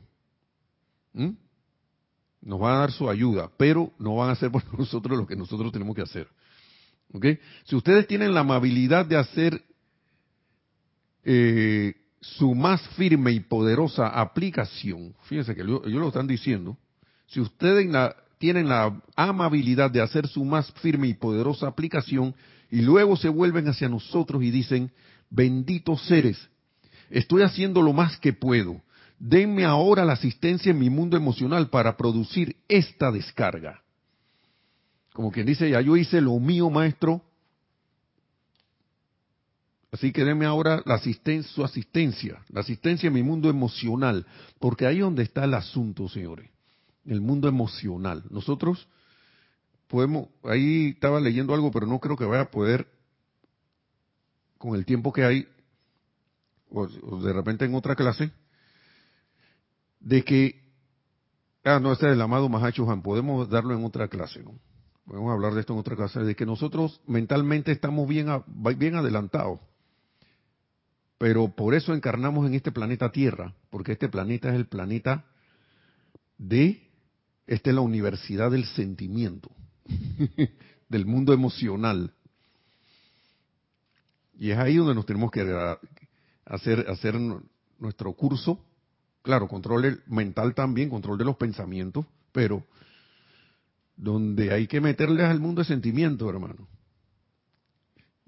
Nos 2.41 2.59
van 2.59 2.75
a 2.75 2.79
dar 2.79 2.91
su 2.91 3.09
ayuda, 3.09 3.49
pero 3.57 3.91
no 3.97 4.15
van 4.15 4.29
a 4.29 4.33
hacer 4.33 4.51
por 4.51 4.63
nosotros 4.79 5.17
lo 5.17 5.25
que 5.25 5.35
nosotros 5.35 5.71
tenemos 5.71 5.95
que 5.95 6.03
hacer. 6.03 6.27
¿Ok? 7.13 7.25
Si 7.65 7.75
ustedes 7.75 8.07
tienen 8.07 8.33
la 8.33 8.41
amabilidad 8.41 9.05
de 9.05 9.17
hacer 9.17 9.63
eh, 11.23 11.95
su 12.21 12.53
más 12.53 12.81
firme 12.89 13.31
y 13.31 13.39
poderosa 13.39 14.07
aplicación, 14.07 15.15
fíjense 15.23 15.55
que 15.55 15.61
ellos 15.61 15.81
lo 15.85 16.07
están 16.07 16.27
diciendo, 16.27 16.77
si 17.27 17.39
ustedes 17.39 17.89
tienen 18.37 18.67
la 18.67 19.01
amabilidad 19.15 19.89
de 19.89 20.01
hacer 20.01 20.27
su 20.27 20.43
más 20.43 20.71
firme 20.73 21.07
y 21.07 21.13
poderosa 21.13 21.67
aplicación 21.67 22.35
y 22.75 22.81
luego 22.81 23.15
se 23.15 23.29
vuelven 23.29 23.69
hacia 23.69 23.87
nosotros 23.87 24.43
y 24.43 24.51
dicen, 24.51 24.91
benditos 25.29 26.05
seres, 26.07 26.49
estoy 27.09 27.43
haciendo 27.43 27.81
lo 27.81 27.93
más 27.93 28.17
que 28.17 28.33
puedo, 28.33 28.81
denme 29.17 29.63
ahora 29.63 30.03
la 30.03 30.11
asistencia 30.11 30.71
en 30.71 30.79
mi 30.79 30.89
mundo 30.89 31.15
emocional 31.15 31.69
para 31.69 31.95
producir 31.95 32.57
esta 32.67 33.13
descarga. 33.13 33.81
Como 35.13 35.31
quien 35.31 35.45
dice, 35.45 35.69
ya 35.69 35.79
yo 35.79 35.95
hice 35.95 36.19
lo 36.19 36.37
mío, 36.37 36.69
maestro, 36.69 37.23
Así 39.89 40.11
que 40.11 40.25
denme 40.25 40.45
ahora 40.45 40.83
la 40.85 40.95
asistencia, 40.95 41.49
su 41.53 41.63
asistencia, 41.63 42.43
la 42.49 42.59
asistencia 42.59 43.07
en 43.07 43.13
mi 43.13 43.23
mundo 43.23 43.49
emocional, 43.49 44.25
porque 44.59 44.85
ahí 44.85 44.97
es 44.97 45.03
donde 45.03 45.23
está 45.23 45.45
el 45.45 45.53
asunto, 45.53 46.09
señores, 46.09 46.49
el 47.05 47.21
mundo 47.21 47.47
emocional. 47.47 48.25
Nosotros 48.29 48.89
podemos, 49.87 50.29
ahí 50.43 50.89
estaba 50.89 51.19
leyendo 51.19 51.53
algo, 51.53 51.71
pero 51.71 51.87
no 51.87 51.99
creo 51.99 52.17
que 52.17 52.25
vaya 52.25 52.43
a 52.43 52.51
poder, 52.51 52.87
con 54.57 54.75
el 54.75 54.85
tiempo 54.85 55.11
que 55.13 55.23
hay, 55.23 55.47
o, 56.69 56.87
de 56.87 57.33
repente 57.33 57.65
en 57.65 57.75
otra 57.75 57.95
clase, 57.95 58.31
de 59.99 60.23
que, 60.23 60.63
ah, 61.63 61.79
no, 61.79 61.91
este 61.91 62.07
es 62.07 62.13
el 62.13 62.21
amado 62.21 62.49
Mahacho 62.49 62.89
Han, 62.89 63.01
podemos 63.01 63.49
darlo 63.49 63.75
en 63.75 63.83
otra 63.83 64.07
clase, 64.07 64.43
¿no? 64.43 64.59
Podemos 65.05 65.31
hablar 65.31 65.53
de 65.53 65.59
esto 65.59 65.73
en 65.73 65.79
otra 65.79 65.95
clase, 65.95 66.19
de 66.21 66.35
que 66.35 66.45
nosotros 66.45 66.99
mentalmente 67.05 67.71
estamos 67.71 68.07
bien, 68.07 68.27
bien 68.77 68.95
adelantados 68.95 69.59
pero 71.17 71.55
por 71.55 71.75
eso 71.75 71.93
encarnamos 71.93 72.45
en 72.45 72.55
este 72.55 72.71
planeta 72.71 73.11
Tierra, 73.11 73.53
porque 73.69 73.93
este 73.93 74.09
planeta 74.09 74.49
es 74.49 74.55
el 74.55 74.67
planeta 74.67 75.25
de, 76.37 76.89
esta 77.47 77.69
es 77.69 77.75
la 77.75 77.81
universidad 77.81 78.51
del 78.51 78.65
sentimiento, 78.65 79.49
del 80.89 81.05
mundo 81.05 81.33
emocional. 81.33 82.13
Y 84.37 84.51
es 84.51 84.57
ahí 84.57 84.75
donde 84.75 84.95
nos 84.95 85.05
tenemos 85.05 85.31
que 85.31 85.41
hacer, 86.45 86.85
hacer 86.89 87.15
nuestro 87.79 88.13
curso. 88.13 88.59
Claro, 89.21 89.47
control 89.47 90.03
mental 90.07 90.53
también, 90.53 90.89
control 90.89 91.17
de 91.17 91.25
los 91.25 91.37
pensamientos, 91.37 92.05
pero 92.31 92.63
donde 93.95 94.51
hay 94.51 94.67
que 94.67 94.81
meterles 94.81 95.25
al 95.25 95.39
mundo 95.39 95.61
de 95.61 95.67
sentimiento, 95.67 96.29
hermano. 96.29 96.67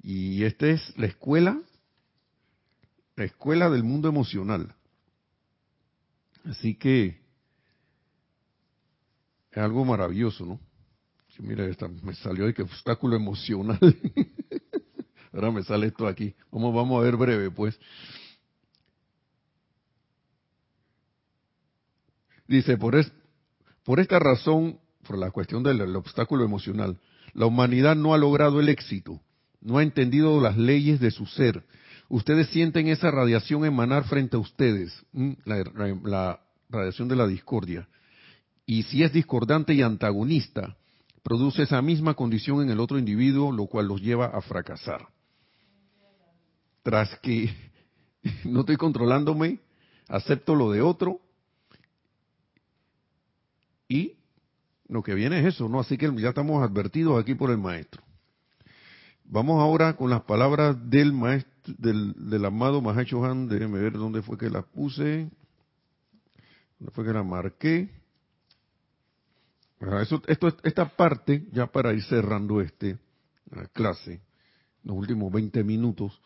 Y 0.01 0.43
esta 0.43 0.67
es 0.67 0.97
la 0.97 1.07
escuela 1.07 1.61
la 3.17 3.25
escuela 3.25 3.69
del 3.69 3.83
mundo 3.83 4.07
emocional. 4.07 4.73
Así 6.45 6.75
que 6.75 7.19
es 9.51 9.57
algo 9.57 9.83
maravilloso, 9.83 10.45
¿no? 10.45 10.59
Mira, 11.39 11.65
esta, 11.65 11.87
me 11.87 12.13
salió 12.15 12.51
que 12.53 12.61
obstáculo 12.61 13.15
emocional. 13.15 13.79
Ahora 15.33 15.51
me 15.51 15.63
sale 15.63 15.87
esto 15.87 16.07
aquí. 16.07 16.33
Vamos, 16.51 16.73
vamos 16.73 16.99
a 16.99 17.03
ver 17.03 17.15
breve, 17.15 17.51
pues. 17.51 17.79
Dice, 22.47 22.77
por, 22.77 22.95
es, 22.95 23.11
por 23.83 23.99
esta 23.99 24.19
razón, 24.19 24.79
por 25.05 25.17
la 25.17 25.31
cuestión 25.31 25.63
del 25.63 25.95
obstáculo 25.95 26.45
emocional, 26.45 26.97
la 27.33 27.45
humanidad 27.45 27.95
no 27.95 28.13
ha 28.13 28.17
logrado 28.17 28.59
el 28.59 28.69
éxito, 28.69 29.21
no 29.61 29.77
ha 29.77 29.83
entendido 29.83 30.39
las 30.41 30.57
leyes 30.57 30.99
de 30.99 31.11
su 31.11 31.25
ser, 31.25 31.63
ustedes 32.09 32.47
sienten 32.49 32.87
esa 32.87 33.11
radiación 33.11 33.65
emanar 33.65 34.05
frente 34.05 34.37
a 34.37 34.39
ustedes, 34.39 35.05
la, 35.45 36.39
radiación 36.69 37.07
de 37.07 37.15
la 37.15 37.27
discordia. 37.27 37.87
Y 38.65 38.83
si 38.83 39.03
es 39.03 39.13
discordante 39.13 39.73
y 39.73 39.81
antagonista, 39.81 40.75
produce 41.27 41.63
esa 41.63 41.81
misma 41.81 42.13
condición 42.13 42.61
en 42.61 42.69
el 42.69 42.79
otro 42.79 42.97
individuo, 42.97 43.51
lo 43.51 43.65
cual 43.65 43.85
los 43.87 44.01
lleva 44.01 44.27
a 44.27 44.39
fracasar. 44.39 45.09
Tras 46.83 47.19
que 47.19 47.53
no 48.45 48.61
estoy 48.61 48.77
controlándome, 48.77 49.59
acepto 50.07 50.55
lo 50.55 50.71
de 50.71 50.81
otro 50.81 51.19
y 53.89 54.13
lo 54.87 55.03
que 55.03 55.15
viene 55.15 55.41
es 55.41 55.55
eso, 55.55 55.67
¿no? 55.67 55.81
Así 55.81 55.97
que 55.97 56.09
ya 56.15 56.29
estamos 56.29 56.63
advertidos 56.63 57.21
aquí 57.21 57.35
por 57.35 57.51
el 57.51 57.57
maestro. 57.57 58.01
Vamos 59.25 59.61
ahora 59.61 59.97
con 59.97 60.09
las 60.09 60.21
palabras 60.21 60.77
del 60.89 61.11
maestro, 61.11 61.75
del, 61.77 62.45
amado 62.45 62.79
Mahacho 62.81 63.25
Han, 63.25 63.49
déjenme 63.49 63.79
ver 63.79 63.91
dónde 63.91 64.21
fue 64.21 64.37
que 64.37 64.49
la 64.49 64.61
puse, 64.61 65.29
dónde 66.79 66.91
fue 66.93 67.03
que 67.03 67.11
la 67.11 67.23
marqué. 67.23 67.96
Esto, 69.79 70.21
esta 70.63 70.89
parte, 70.89 71.47
ya 71.51 71.67
para 71.67 71.93
ir 71.93 72.03
cerrando 72.03 72.61
este, 72.61 72.97
la 73.51 73.67
clase, 73.67 74.21
los 74.83 74.97
últimos 74.97 75.31
20 75.31 75.63
minutos, 75.63 76.19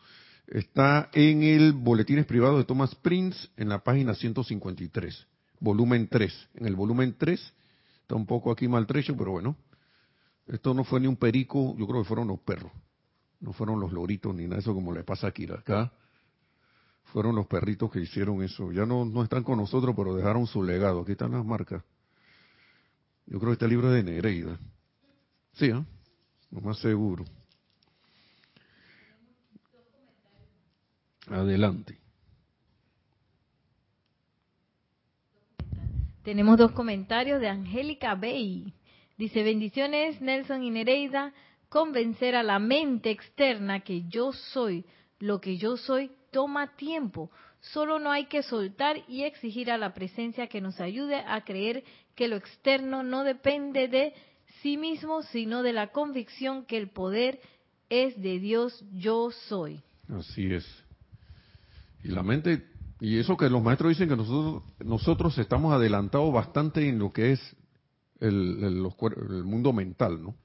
está 0.47 1.09
en 1.13 1.43
el 1.43 1.73
Boletines 1.73 2.25
Privados 2.25 2.59
de 2.59 2.65
Thomas 2.65 2.95
Prince, 2.95 3.49
en 3.57 3.69
la 3.69 3.83
página 3.83 4.15
153, 4.15 5.27
volumen 5.59 6.07
3. 6.07 6.49
En 6.55 6.65
el 6.65 6.75
volumen 6.75 7.15
3, 7.17 7.53
está 8.01 8.15
un 8.15 8.25
poco 8.25 8.51
aquí 8.51 8.67
maltrecho, 8.67 9.15
pero 9.17 9.31
bueno, 9.31 9.57
esto 10.47 10.73
no 10.73 10.83
fue 10.83 10.99
ni 10.99 11.07
un 11.07 11.17
perico, 11.17 11.75
yo 11.77 11.87
creo 11.87 12.03
que 12.03 12.07
fueron 12.07 12.27
los 12.27 12.39
perros. 12.39 12.71
No 13.41 13.53
fueron 13.53 13.79
los 13.79 13.91
loritos 13.91 14.35
ni 14.35 14.47
nada 14.47 14.59
eso 14.59 14.73
como 14.73 14.93
le 14.93 15.03
pasa 15.03 15.27
aquí. 15.27 15.45
Acá 15.51 15.91
fueron 17.05 17.35
los 17.35 17.47
perritos 17.47 17.91
que 17.91 17.99
hicieron 17.99 18.43
eso. 18.43 18.71
Ya 18.71 18.85
no, 18.85 19.03
no 19.03 19.23
están 19.23 19.43
con 19.43 19.57
nosotros, 19.57 19.95
pero 19.95 20.15
dejaron 20.15 20.45
su 20.45 20.63
legado. 20.63 21.01
Aquí 21.01 21.13
están 21.13 21.31
las 21.31 21.43
marcas. 21.43 21.83
Yo 23.31 23.39
creo 23.39 23.51
que 23.51 23.53
este 23.53 23.67
libro 23.69 23.89
de 23.89 24.03
Nereida. 24.03 24.59
Sí, 25.53 25.67
¿eh? 25.67 25.85
Lo 26.51 26.59
más 26.59 26.79
seguro. 26.79 27.23
Adelante. 31.27 31.97
Tenemos 36.25 36.57
dos 36.57 36.73
comentarios 36.73 37.39
de 37.39 37.47
Angélica 37.47 38.15
Bey. 38.15 38.73
Dice, 39.17 39.43
bendiciones 39.43 40.19
Nelson 40.19 40.61
y 40.63 40.69
Nereida 40.69 41.33
convencer 41.69 42.35
a 42.35 42.43
la 42.43 42.59
mente 42.59 43.11
externa 43.11 43.79
que 43.79 44.09
yo 44.09 44.33
soy 44.33 44.83
lo 45.19 45.39
que 45.39 45.55
yo 45.55 45.77
soy 45.77 46.11
toma 46.31 46.75
tiempo. 46.75 47.31
Solo 47.61 47.99
no 47.99 48.11
hay 48.11 48.25
que 48.25 48.43
soltar 48.43 48.97
y 49.07 49.23
exigir 49.23 49.71
a 49.71 49.77
la 49.77 49.93
presencia 49.93 50.47
que 50.47 50.61
nos 50.61 50.79
ayude 50.81 51.15
a 51.15 51.41
creer 51.45 51.83
que 52.15 52.27
lo 52.27 52.35
externo 52.35 53.03
no 53.03 53.23
depende 53.23 53.87
de 53.87 54.13
sí 54.61 54.77
mismo, 54.77 55.21
sino 55.23 55.63
de 55.63 55.73
la 55.73 55.91
convicción 55.91 56.65
que 56.65 56.77
el 56.77 56.89
poder 56.89 57.39
es 57.89 58.19
de 58.21 58.39
Dios 58.39 58.83
yo 58.93 59.31
soy. 59.47 59.81
Así 60.09 60.51
es. 60.51 60.65
Y 62.03 62.09
la 62.09 62.23
mente, 62.23 62.67
y 62.99 63.19
eso 63.19 63.37
que 63.37 63.49
los 63.49 63.61
maestros 63.61 63.89
dicen 63.89 64.09
que 64.09 64.15
nosotros, 64.15 64.63
nosotros 64.79 65.37
estamos 65.37 65.73
adelantados 65.73 66.33
bastante 66.33 66.89
en 66.89 66.99
lo 66.99 67.11
que 67.11 67.33
es 67.33 67.55
el, 68.19 68.63
el 68.63 69.43
mundo 69.43 69.71
mental, 69.71 70.21
¿no? 70.21 70.35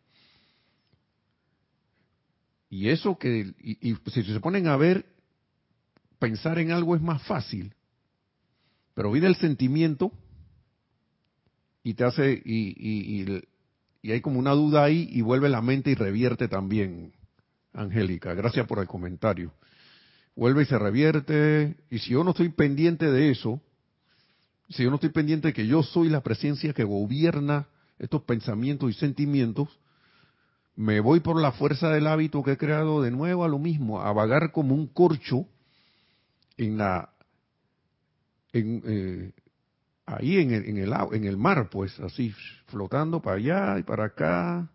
Y 2.68 2.88
eso 2.88 3.16
que, 3.18 3.54
y, 3.58 3.94
si 4.10 4.22
se 4.22 4.40
ponen 4.40 4.66
a 4.66 4.76
ver, 4.76 5.06
pensar 6.18 6.58
en 6.58 6.70
algo 6.72 6.96
es 6.96 7.02
más 7.02 7.22
fácil. 7.22 7.74
Pero 8.94 9.12
viene 9.12 9.28
el 9.28 9.36
sentimiento 9.36 10.12
y 11.82 11.94
te 11.94 12.04
hace, 12.04 12.32
y, 12.44 12.74
y, 12.76 13.42
y, 14.02 14.10
hay 14.10 14.20
como 14.20 14.38
una 14.38 14.52
duda 14.52 14.84
ahí 14.84 15.08
y 15.12 15.20
vuelve 15.20 15.48
la 15.48 15.62
mente 15.62 15.90
y 15.90 15.94
revierte 15.94 16.48
también, 16.48 17.12
Angélica. 17.72 18.34
Gracias 18.34 18.66
por 18.66 18.78
el 18.78 18.86
comentario. 18.86 19.52
Vuelve 20.34 20.62
y 20.62 20.66
se 20.66 20.78
revierte. 20.78 21.76
Y 21.90 21.98
si 21.98 22.10
yo 22.10 22.24
no 22.24 22.30
estoy 22.30 22.48
pendiente 22.48 23.10
de 23.10 23.30
eso, 23.30 23.60
si 24.70 24.82
yo 24.82 24.90
no 24.90 24.96
estoy 24.96 25.10
pendiente 25.10 25.48
de 25.48 25.54
que 25.54 25.66
yo 25.66 25.82
soy 25.82 26.08
la 26.08 26.22
presencia 26.22 26.72
que 26.72 26.84
gobierna 26.84 27.68
estos 27.98 28.22
pensamientos 28.22 28.90
y 28.90 28.94
sentimientos, 28.94 29.68
me 30.74 31.00
voy 31.00 31.20
por 31.20 31.40
la 31.40 31.52
fuerza 31.52 31.90
del 31.90 32.06
hábito 32.06 32.42
que 32.42 32.52
he 32.52 32.56
creado 32.56 33.00
de 33.02 33.10
nuevo 33.10 33.44
a 33.44 33.48
lo 33.48 33.58
mismo, 33.58 34.02
a 34.02 34.12
vagar 34.12 34.52
como 34.52 34.74
un 34.74 34.86
corcho 34.86 35.46
en 36.56 36.78
la, 36.78 37.10
en, 38.52 38.82
eh, 38.86 39.32
ahí 40.06 40.38
en 40.38 40.52
el, 40.52 40.64
en 40.68 40.76
el, 40.78 40.94
en 41.12 41.24
el 41.24 41.36
mar, 41.36 41.68
pues 41.70 41.98
así, 42.00 42.34
flotando 42.66 43.20
para 43.20 43.36
allá 43.36 43.78
y 43.78 43.82
para 43.82 44.06
acá, 44.06 44.70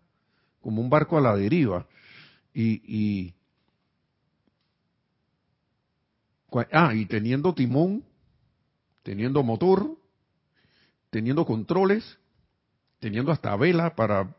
como 0.60 0.80
un 0.80 0.90
barco 0.90 1.18
a 1.18 1.20
la 1.20 1.36
deriva. 1.36 1.86
Y, 2.54 2.82
y, 2.86 3.34
ah, 6.72 6.94
y 6.94 7.06
teniendo 7.06 7.54
timón, 7.54 8.04
teniendo 9.02 9.42
motor, 9.42 9.96
teniendo 11.10 11.44
controles, 11.44 12.18
teniendo 13.00 13.32
hasta 13.32 13.56
vela 13.56 13.94
para 13.94 14.36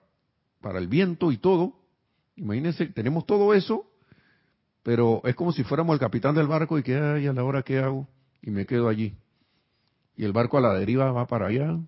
para 0.61 0.79
el 0.79 0.87
viento 0.87 1.33
y 1.33 1.37
todo, 1.37 1.83
Imagínense, 2.35 2.87
tenemos 2.87 3.25
todo 3.25 3.53
eso, 3.53 3.85
pero 4.83 5.21
es 5.23 5.35
como 5.35 5.53
si 5.53 5.63
fuéramos 5.63 5.93
el 5.93 5.99
capitán 5.99 6.35
del 6.35 6.47
barco 6.47 6.77
y 6.77 6.83
que, 6.83 6.95
ay, 6.95 7.27
a 7.27 7.33
la 7.33 7.43
hora 7.43 7.63
que 7.63 7.79
hago, 7.79 8.07
y 8.41 8.51
me 8.51 8.65
quedo 8.65 8.89
allí. 8.89 9.15
Y 10.17 10.25
el 10.25 10.33
barco 10.33 10.57
a 10.57 10.61
la 10.61 10.73
deriva 10.73 11.11
va 11.11 11.25
para 11.25 11.47
allá, 11.47 11.79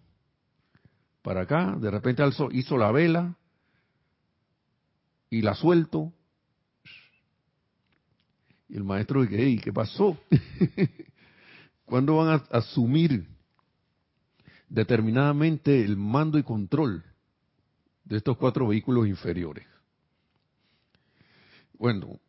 para 1.22 1.42
acá, 1.42 1.76
de 1.78 1.92
repente 1.92 2.24
hizo 2.52 2.78
la 2.78 2.92
vela 2.92 3.36
y 5.30 5.42
la 5.42 5.56
suelto. 5.56 6.14
Y 8.70 8.78
el 8.78 8.84
maestro 8.84 9.24
dice, 9.24 9.36
hey, 9.38 9.60
¿qué 9.62 9.74
pasó? 9.74 10.18
¿Cuándo 11.86 12.18
van 12.18 12.30
a 12.30 12.58
asumir 12.58 13.28
determinadamente 14.70 15.84
el 15.84 15.98
mando 15.98 16.38
y 16.38 16.44
control 16.44 17.04
de 18.06 18.18
estos 18.18 18.38
cuatro 18.38 18.68
vehículos 18.68 19.08
inferiores? 19.08 19.68
Bueno, 21.74 22.20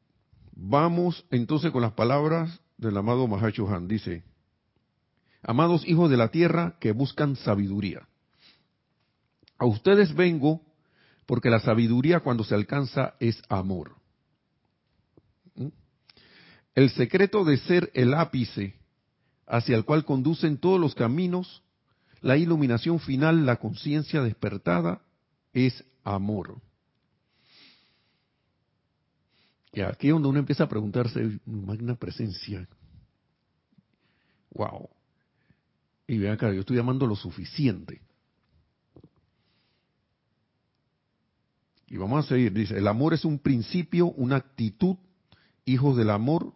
vamos 0.56 1.24
entonces 1.30 1.70
con 1.70 1.82
las 1.82 1.92
palabras 1.92 2.60
del 2.78 2.96
amado 2.96 3.28
Mahacho 3.28 3.68
Han. 3.68 3.86
Dice, 3.86 4.24
amados 5.42 5.86
hijos 5.86 6.10
de 6.10 6.16
la 6.16 6.28
tierra 6.28 6.76
que 6.80 6.92
buscan 6.92 7.36
sabiduría. 7.36 8.08
A 9.58 9.66
ustedes 9.66 10.14
vengo 10.14 10.62
porque 11.26 11.50
la 11.50 11.60
sabiduría 11.60 12.20
cuando 12.20 12.42
se 12.44 12.54
alcanza 12.54 13.14
es 13.20 13.40
amor. 13.48 13.96
¿Mm? 15.54 15.68
El 16.74 16.90
secreto 16.90 17.44
de 17.44 17.58
ser 17.58 17.90
el 17.94 18.14
ápice 18.14 18.74
hacia 19.46 19.76
el 19.76 19.84
cual 19.84 20.04
conducen 20.04 20.58
todos 20.58 20.80
los 20.80 20.94
caminos, 20.94 21.62
la 22.20 22.36
iluminación 22.36 22.98
final, 22.98 23.46
la 23.46 23.56
conciencia 23.56 24.22
despertada, 24.22 25.02
es 25.52 25.84
amor. 26.02 26.60
Y 29.76 29.82
aquí 29.82 30.06
es 30.06 30.14
donde 30.14 30.28
uno 30.28 30.38
empieza 30.38 30.64
a 30.64 30.68
preguntarse, 30.70 31.38
magna 31.44 31.96
presencia. 31.96 32.66
Wow. 34.54 34.88
Y 36.06 36.16
vean 36.16 36.32
acá, 36.32 36.50
yo 36.50 36.60
estoy 36.60 36.78
llamando 36.78 37.06
lo 37.06 37.14
suficiente. 37.14 38.00
Y 41.88 41.98
vamos 41.98 42.24
a 42.24 42.28
seguir, 42.28 42.54
dice, 42.54 42.78
el 42.78 42.88
amor 42.88 43.12
es 43.12 43.26
un 43.26 43.38
principio, 43.38 44.06
una 44.12 44.36
actitud, 44.36 44.96
hijos 45.66 45.94
del 45.98 46.08
amor. 46.08 46.54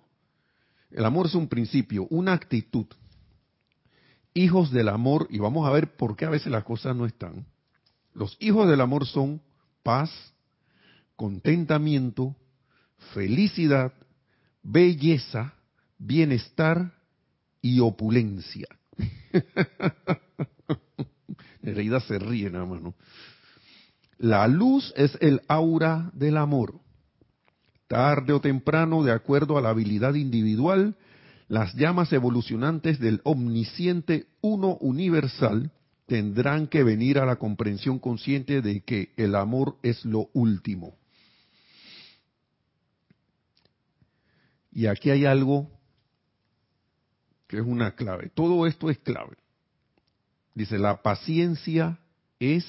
El 0.91 1.05
amor 1.05 1.27
es 1.27 1.35
un 1.35 1.47
principio, 1.47 2.07
una 2.09 2.33
actitud. 2.33 2.87
Hijos 4.33 4.71
del 4.71 4.89
amor, 4.89 5.27
y 5.29 5.41
vamos 5.41 5.69
a 5.69 5.73
ver 5.73 5.95
por 5.95 6.17
qué 6.17 6.25
a 6.25 6.31
veces 6.31 6.51
las 6.51 6.65
cosas 6.65 6.97
no 6.97 7.05
están. 7.05 7.45
Los 8.15 8.39
hijos 8.41 8.67
del 8.67 8.81
amor 8.81 9.07
son 9.07 9.43
paz, 9.83 10.11
contentamiento, 11.17 12.35
felicidad, 13.13 13.93
belleza, 14.63 15.55
bienestar 15.99 16.93
y 17.63 17.81
opulencia. 17.81 18.67
Nereida 21.63 22.01
se 22.01 22.19
ríe 22.19 22.51
nada 22.51 22.67
más, 22.67 22.81
¿no? 22.81 22.95
La 24.19 24.47
luz 24.49 24.93
es 24.97 25.17
el 25.21 25.41
aura 25.49 26.11
del 26.15 26.37
amor. 26.37 26.81
Tarde 27.89 28.33
o 28.33 28.41
temprano, 28.41 29.03
de 29.03 29.13
acuerdo 29.13 29.57
a 29.57 29.63
la 29.63 29.71
habilidad 29.71 30.15
individual, 30.15 30.97
las 31.49 31.75
llamas 31.75 32.13
evolucionantes 32.13 33.01
del 33.01 33.21
omnisciente 33.25 34.27
uno 34.41 34.77
universal 34.81 35.73
tendrán 36.07 36.67
que 36.67 36.85
venir 36.85 37.19
a 37.19 37.27
la 37.27 37.37
comprensión 37.37 37.99
consciente 37.99 38.63
de 38.63 38.83
que 38.83 39.11
el 39.17 39.35
amor 39.35 39.77
es 39.83 40.05
lo 40.05 40.29
último. 40.33 41.00
Y 44.73 44.87
aquí 44.87 45.11
hay 45.11 45.25
algo 45.25 45.71
que 47.47 47.59
es 47.59 47.67
una 47.67 47.95
clave. 47.97 48.31
Todo 48.35 48.67
esto 48.67 48.91
es 48.91 48.99
clave. 48.99 49.37
Dice, 50.55 50.79
la 50.79 51.03
paciencia 51.03 51.99
es 52.39 52.65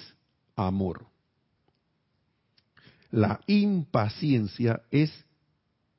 amor. 0.55 1.05
La 3.11 3.41
impaciencia 3.45 4.81
es 4.89 5.11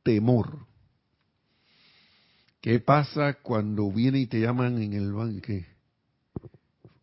temor. 0.02 0.66
¿Qué 2.60 2.80
pasa 2.80 3.34
cuando 3.34 3.90
viene 3.90 4.20
y 4.20 4.26
te 4.26 4.40
llaman 4.40 4.80
en 4.80 4.94
el 4.94 5.12
banque? 5.12 5.66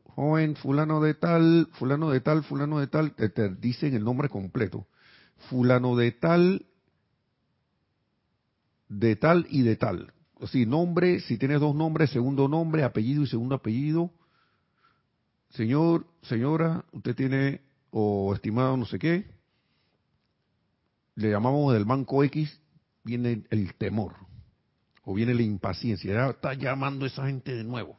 Joven, 0.03 0.55
fulano 0.55 1.01
de 1.01 1.13
tal, 1.13 1.67
fulano 1.73 2.09
de 2.09 2.21
tal, 2.21 2.43
fulano 2.43 2.79
de 2.79 2.87
tal, 2.87 3.13
te, 3.13 3.29
te 3.29 3.49
dicen 3.55 3.93
el 3.93 4.03
nombre 4.03 4.29
completo. 4.29 4.87
Fulano 5.49 5.95
de 5.95 6.11
tal, 6.11 6.65
de 8.89 9.15
tal 9.15 9.47
y 9.49 9.61
de 9.61 9.75
tal. 9.75 10.11
Si 10.47 10.65
nombre, 10.65 11.19
si 11.21 11.37
tienes 11.37 11.59
dos 11.61 11.75
nombres, 11.75 12.09
segundo 12.09 12.47
nombre, 12.47 12.83
apellido 12.83 13.23
y 13.23 13.27
segundo 13.27 13.55
apellido. 13.55 14.11
Señor, 15.51 16.05
señora, 16.23 16.85
usted 16.91 17.15
tiene, 17.15 17.61
o 17.91 18.33
estimado 18.33 18.75
no 18.77 18.85
sé 18.85 18.99
qué, 18.99 19.31
le 21.15 21.31
llamamos 21.31 21.73
del 21.73 21.85
banco 21.85 22.23
X, 22.23 22.61
viene 23.03 23.43
el 23.49 23.73
temor 23.75 24.15
o 25.03 25.13
viene 25.13 25.33
la 25.33 25.41
impaciencia. 25.41 26.13
Ya 26.13 26.29
está 26.29 26.53
llamando 26.53 27.05
esa 27.05 27.25
gente 27.25 27.53
de 27.53 27.63
nuevo. 27.63 27.97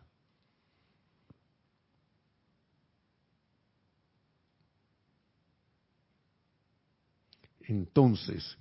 Entonces, 7.60 8.56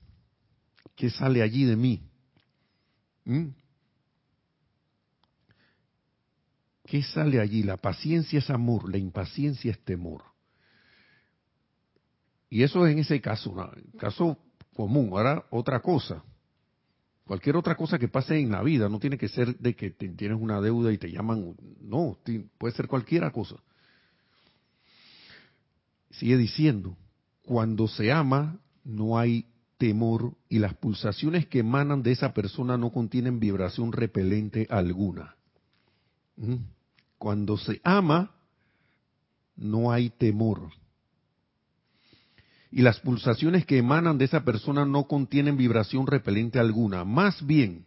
¿qué 0.95 1.09
sale 1.09 1.41
allí 1.41 1.63
de 1.63 1.75
mí? 1.75 2.09
¿Mm? 3.30 3.49
¿Qué 6.84 7.03
sale 7.03 7.39
allí? 7.39 7.61
La 7.61 7.77
paciencia 7.77 8.39
es 8.39 8.49
amor, 8.49 8.89
la 8.89 8.97
impaciencia 8.97 9.69
es 9.69 9.80
temor. 9.86 10.23
Y 12.49 12.63
eso 12.63 12.88
es 12.88 12.93
en 12.93 12.99
ese 12.99 13.21
caso, 13.21 13.55
caso 13.99 14.36
común. 14.73 15.09
Ahora, 15.11 15.45
otra 15.51 15.80
cosa. 15.80 16.23
Cualquier 17.25 17.55
otra 17.57 17.75
cosa 17.75 17.99
que 17.99 18.07
pase 18.07 18.39
en 18.39 18.49
la 18.49 18.63
vida, 18.63 18.89
no 18.89 18.99
tiene 18.99 19.19
que 19.19 19.30
ser 19.30 19.55
de 19.59 19.75
que 19.75 19.91
tienes 19.91 20.41
una 20.41 20.59
deuda 20.59 20.91
y 20.91 20.97
te 20.97 21.11
llaman, 21.11 21.55
no, 21.80 22.17
puede 22.57 22.73
ser 22.73 22.88
cualquier 22.88 23.32
cosa. 23.32 23.57
Sigue 26.09 26.36
diciendo, 26.36 26.97
cuando 27.43 27.88
se 27.88 28.11
ama 28.11 28.59
no 28.84 29.19
hay 29.19 29.45
temor 29.80 30.36
y 30.47 30.59
las 30.59 30.75
pulsaciones 30.75 31.47
que 31.47 31.59
emanan 31.59 32.03
de 32.03 32.11
esa 32.11 32.34
persona 32.34 32.77
no 32.77 32.91
contienen 32.91 33.39
vibración 33.39 33.91
repelente 33.91 34.67
alguna. 34.69 35.36
¿Mm? 36.38 36.57
Cuando 37.17 37.57
se 37.57 37.82
ama 37.84 38.36
no 39.55 39.91
hay 39.91 40.11
temor 40.11 40.69
y 42.71 42.82
las 42.82 42.99
pulsaciones 42.99 43.65
que 43.65 43.77
emanan 43.77 44.17
de 44.17 44.25
esa 44.25 44.43
persona 44.43 44.86
no 44.86 45.05
contienen 45.05 45.57
vibración 45.57 46.05
repelente 46.05 46.59
alguna. 46.59 47.03
Más 47.03 47.45
bien, 47.45 47.86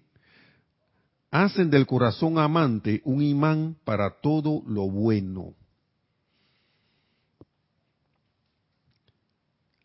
hacen 1.31 1.71
del 1.71 1.87
corazón 1.87 2.39
amante 2.39 3.01
un 3.05 3.23
imán 3.23 3.77
para 3.85 4.21
todo 4.21 4.63
lo 4.67 4.91
bueno. 4.91 5.55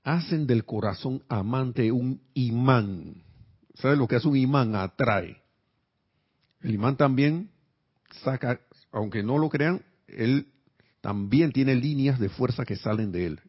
Hacen 0.08 0.48
del 0.48 0.64
corazón 0.64 1.22
amante 1.28 1.92
un 1.92 2.22
imán. 2.34 3.26
¿Sabe 3.74 3.98
lo 3.98 4.08
que 4.08 4.16
hace 4.16 4.30
un 4.30 4.38
imán? 4.38 4.74
Atrae. 4.74 5.36
El 6.62 6.76
imán 6.76 6.96
también 6.96 7.52
saca, 8.24 8.62
aunque 8.94 9.22
no 9.22 9.38
lo 9.38 9.50
crean, 9.50 9.82
él 10.08 10.48
también 11.02 11.52
tiene 11.52 11.76
líneas 11.76 12.22
de 12.22 12.30
fuerza 12.30 12.64
que 12.64 12.78
salen 12.78 13.12
de 13.12 13.26
él 13.26 13.42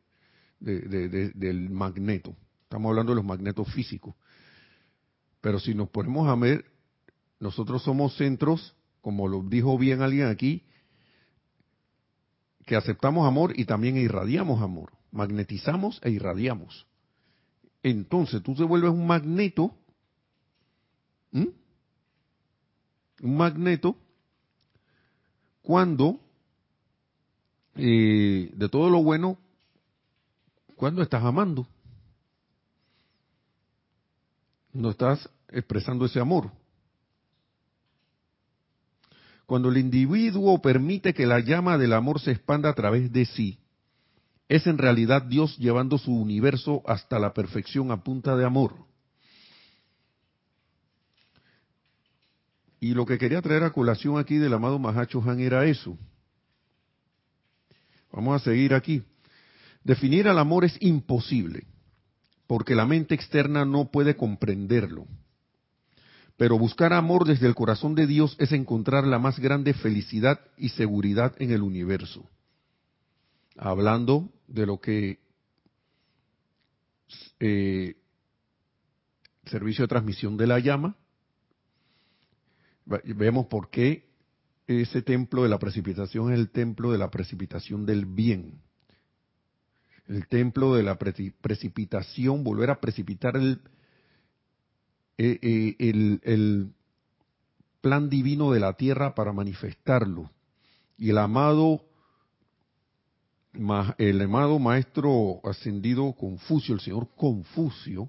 del 0.58 1.70
magneto. 1.70 2.34
Estamos 2.64 2.90
hablando 2.90 3.12
de 3.12 3.16
los 3.16 3.24
magnetos 3.24 3.72
físicos. 3.72 4.16
Pero 5.40 5.60
si 5.60 5.76
nos 5.76 5.88
ponemos 5.90 6.26
a 6.26 6.34
ver, 6.34 6.64
nosotros 7.38 7.84
somos 7.84 8.16
centros, 8.16 8.74
como 9.00 9.28
lo 9.28 9.44
dijo 9.44 9.78
bien 9.78 10.02
alguien 10.02 10.26
aquí, 10.26 10.64
que 12.66 12.74
aceptamos 12.74 13.28
amor 13.28 13.52
y 13.56 13.64
también 13.64 13.96
irradiamos 13.96 14.60
amor. 14.60 14.97
Magnetizamos 15.10 16.00
e 16.02 16.10
irradiamos. 16.10 16.86
Entonces 17.82 18.42
tú 18.42 18.54
te 18.54 18.64
vuelves 18.64 18.90
un 18.90 19.06
magneto, 19.06 19.74
un 21.32 21.54
magneto, 23.36 23.96
cuando 25.62 26.20
eh, 27.74 28.50
de 28.54 28.68
todo 28.68 28.90
lo 28.90 29.02
bueno 29.02 29.38
cuando 30.76 31.02
estás 31.02 31.22
amando. 31.24 31.66
No 34.72 34.90
estás 34.90 35.28
expresando 35.48 36.04
ese 36.06 36.20
amor. 36.20 36.50
Cuando 39.46 39.70
el 39.70 39.78
individuo 39.78 40.60
permite 40.60 41.14
que 41.14 41.26
la 41.26 41.40
llama 41.40 41.78
del 41.78 41.94
amor 41.94 42.20
se 42.20 42.32
expanda 42.32 42.68
a 42.68 42.74
través 42.74 43.12
de 43.12 43.24
sí 43.24 43.58
es 44.48 44.66
en 44.66 44.78
realidad 44.78 45.22
Dios 45.22 45.56
llevando 45.58 45.98
su 45.98 46.12
universo 46.12 46.82
hasta 46.86 47.18
la 47.18 47.34
perfección 47.34 47.90
a 47.90 48.02
punta 48.02 48.34
de 48.34 48.46
amor. 48.46 48.74
Y 52.80 52.94
lo 52.94 53.04
que 53.04 53.18
quería 53.18 53.42
traer 53.42 53.64
a 53.64 53.72
colación 53.72 54.18
aquí 54.18 54.36
del 54.36 54.54
amado 54.54 54.78
Mahacho 54.78 55.22
Han 55.26 55.40
era 55.40 55.66
eso. 55.66 55.98
Vamos 58.12 58.40
a 58.40 58.44
seguir 58.44 58.72
aquí. 58.72 59.02
Definir 59.84 60.28
al 60.28 60.38
amor 60.38 60.64
es 60.64 60.76
imposible, 60.80 61.66
porque 62.46 62.74
la 62.74 62.86
mente 62.86 63.14
externa 63.14 63.64
no 63.64 63.90
puede 63.90 64.16
comprenderlo. 64.16 65.06
Pero 66.36 66.56
buscar 66.56 66.92
amor 66.92 67.26
desde 67.26 67.48
el 67.48 67.54
corazón 67.54 67.94
de 67.94 68.06
Dios 68.06 68.36
es 68.38 68.52
encontrar 68.52 69.06
la 69.06 69.18
más 69.18 69.38
grande 69.40 69.74
felicidad 69.74 70.40
y 70.56 70.70
seguridad 70.70 71.34
en 71.38 71.50
el 71.50 71.62
universo. 71.62 72.24
Hablando 73.56 74.30
de 74.48 74.66
lo 74.66 74.80
que 74.80 75.20
eh, 77.40 77.96
servicio 79.46 79.84
de 79.84 79.88
transmisión 79.88 80.36
de 80.36 80.46
la 80.46 80.58
llama, 80.58 80.96
vemos 83.04 83.46
por 83.46 83.70
qué 83.70 84.08
ese 84.66 85.02
templo 85.02 85.42
de 85.42 85.48
la 85.48 85.58
precipitación 85.58 86.32
es 86.32 86.38
el 86.38 86.50
templo 86.50 86.92
de 86.92 86.98
la 86.98 87.10
precipitación 87.10 87.86
del 87.86 88.04
bien. 88.04 88.60
El 90.06 90.26
templo 90.26 90.74
de 90.74 90.82
la 90.82 90.98
precipitación, 90.98 92.42
volver 92.42 92.70
a 92.70 92.80
precipitar 92.80 93.36
el, 93.36 93.60
eh, 95.18 95.38
eh, 95.42 95.76
el, 95.78 96.20
el 96.22 96.72
plan 97.80 98.08
divino 98.08 98.52
de 98.52 98.60
la 98.60 98.74
tierra 98.74 99.14
para 99.14 99.32
manifestarlo. 99.32 100.30
Y 100.96 101.10
el 101.10 101.18
amado 101.18 101.87
el 103.98 104.20
amado 104.22 104.58
maestro 104.58 105.40
ascendido 105.44 106.12
Confucio, 106.12 106.74
el 106.74 106.80
señor 106.80 107.08
Confucio, 107.16 108.08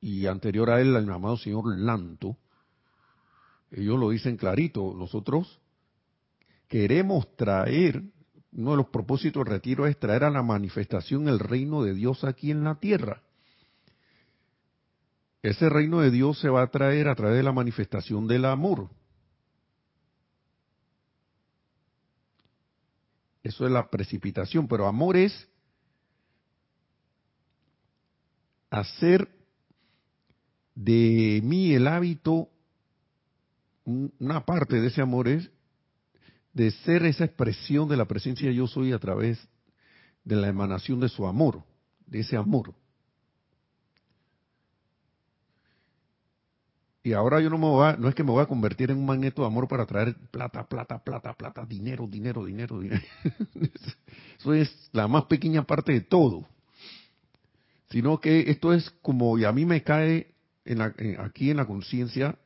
y 0.00 0.26
anterior 0.26 0.70
a 0.70 0.80
él 0.80 0.94
el 0.96 1.10
amado 1.10 1.36
señor 1.36 1.76
Lanto, 1.78 2.36
ellos 3.70 3.98
lo 3.98 4.10
dicen 4.10 4.36
clarito, 4.36 4.94
nosotros 4.96 5.60
queremos 6.68 7.36
traer, 7.36 8.02
uno 8.52 8.70
de 8.70 8.76
los 8.76 8.86
propósitos 8.86 9.44
del 9.44 9.52
retiro 9.52 9.86
es 9.86 9.98
traer 9.98 10.24
a 10.24 10.30
la 10.30 10.42
manifestación 10.42 11.28
el 11.28 11.38
reino 11.38 11.82
de 11.82 11.92
Dios 11.92 12.24
aquí 12.24 12.50
en 12.50 12.64
la 12.64 12.76
tierra. 12.76 13.22
Ese 15.42 15.68
reino 15.68 16.00
de 16.00 16.10
Dios 16.10 16.40
se 16.40 16.48
va 16.48 16.62
a 16.62 16.70
traer 16.70 17.08
a 17.08 17.14
través 17.14 17.36
de 17.36 17.42
la 17.42 17.52
manifestación 17.52 18.26
del 18.26 18.46
amor. 18.46 18.88
Eso 23.46 23.64
es 23.64 23.70
la 23.70 23.88
precipitación, 23.88 24.66
pero 24.66 24.88
amor 24.88 25.16
es 25.16 25.48
hacer 28.70 29.28
de 30.74 31.40
mí 31.44 31.72
el 31.72 31.86
hábito, 31.86 32.48
una 33.84 34.44
parte 34.44 34.80
de 34.80 34.88
ese 34.88 35.00
amor 35.00 35.28
es 35.28 35.48
de 36.54 36.72
ser 36.72 37.06
esa 37.06 37.24
expresión 37.24 37.88
de 37.88 37.96
la 37.96 38.06
presencia 38.06 38.50
yo 38.50 38.66
soy 38.66 38.90
a 38.92 38.98
través 38.98 39.38
de 40.24 40.34
la 40.34 40.48
emanación 40.48 40.98
de 40.98 41.08
su 41.08 41.24
amor, 41.24 41.62
de 42.04 42.18
ese 42.22 42.36
amor. 42.36 42.74
Y 47.06 47.12
ahora 47.12 47.40
yo 47.40 47.48
no 47.48 47.56
me 47.56 47.66
voy 47.66 47.86
a, 47.86 47.96
no 47.96 48.08
es 48.08 48.16
que 48.16 48.24
me 48.24 48.32
voy 48.32 48.42
a 48.42 48.46
convertir 48.46 48.90
en 48.90 48.98
un 48.98 49.06
magneto 49.06 49.42
de 49.42 49.46
amor 49.46 49.68
para 49.68 49.86
traer 49.86 50.16
plata, 50.32 50.66
plata, 50.66 50.98
plata, 50.98 51.34
plata, 51.34 51.64
dinero, 51.64 52.08
dinero, 52.08 52.44
dinero, 52.44 52.80
dinero. 52.80 53.00
Eso 54.40 54.52
es 54.52 54.90
la 54.90 55.06
más 55.06 55.26
pequeña 55.26 55.62
parte 55.62 55.92
de 55.92 56.00
todo. 56.00 56.48
Sino 57.90 58.18
que 58.18 58.50
esto 58.50 58.72
es 58.72 58.90
como, 59.02 59.38
y 59.38 59.44
a 59.44 59.52
mí 59.52 59.64
me 59.64 59.84
cae 59.84 60.34
en 60.64 60.82
aquí 60.82 61.48
en 61.48 61.58
la 61.58 61.66
conciencia 61.66 62.36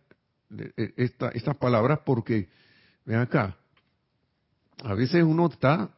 e, 0.54 0.92
esta, 0.98 1.30
estas 1.30 1.56
palabras 1.56 2.00
porque, 2.04 2.50
ven 3.06 3.16
acá, 3.16 3.56
a 4.84 4.92
veces 4.92 5.24
uno 5.24 5.46
está, 5.46 5.88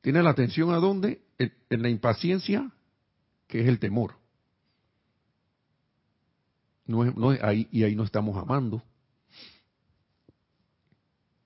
tiene 0.00 0.22
la 0.22 0.30
atención 0.30 0.70
a 0.70 0.76
dónde? 0.76 1.20
en 1.38 1.82
la 1.82 1.90
impaciencia, 1.90 2.72
que 3.46 3.60
es 3.60 3.68
el 3.68 3.78
temor. 3.78 4.17
No 6.88 7.04
no 7.04 7.30
ahí, 7.42 7.68
y 7.70 7.84
ahí 7.84 7.94
no 7.94 8.02
estamos 8.02 8.36
amando. 8.36 8.82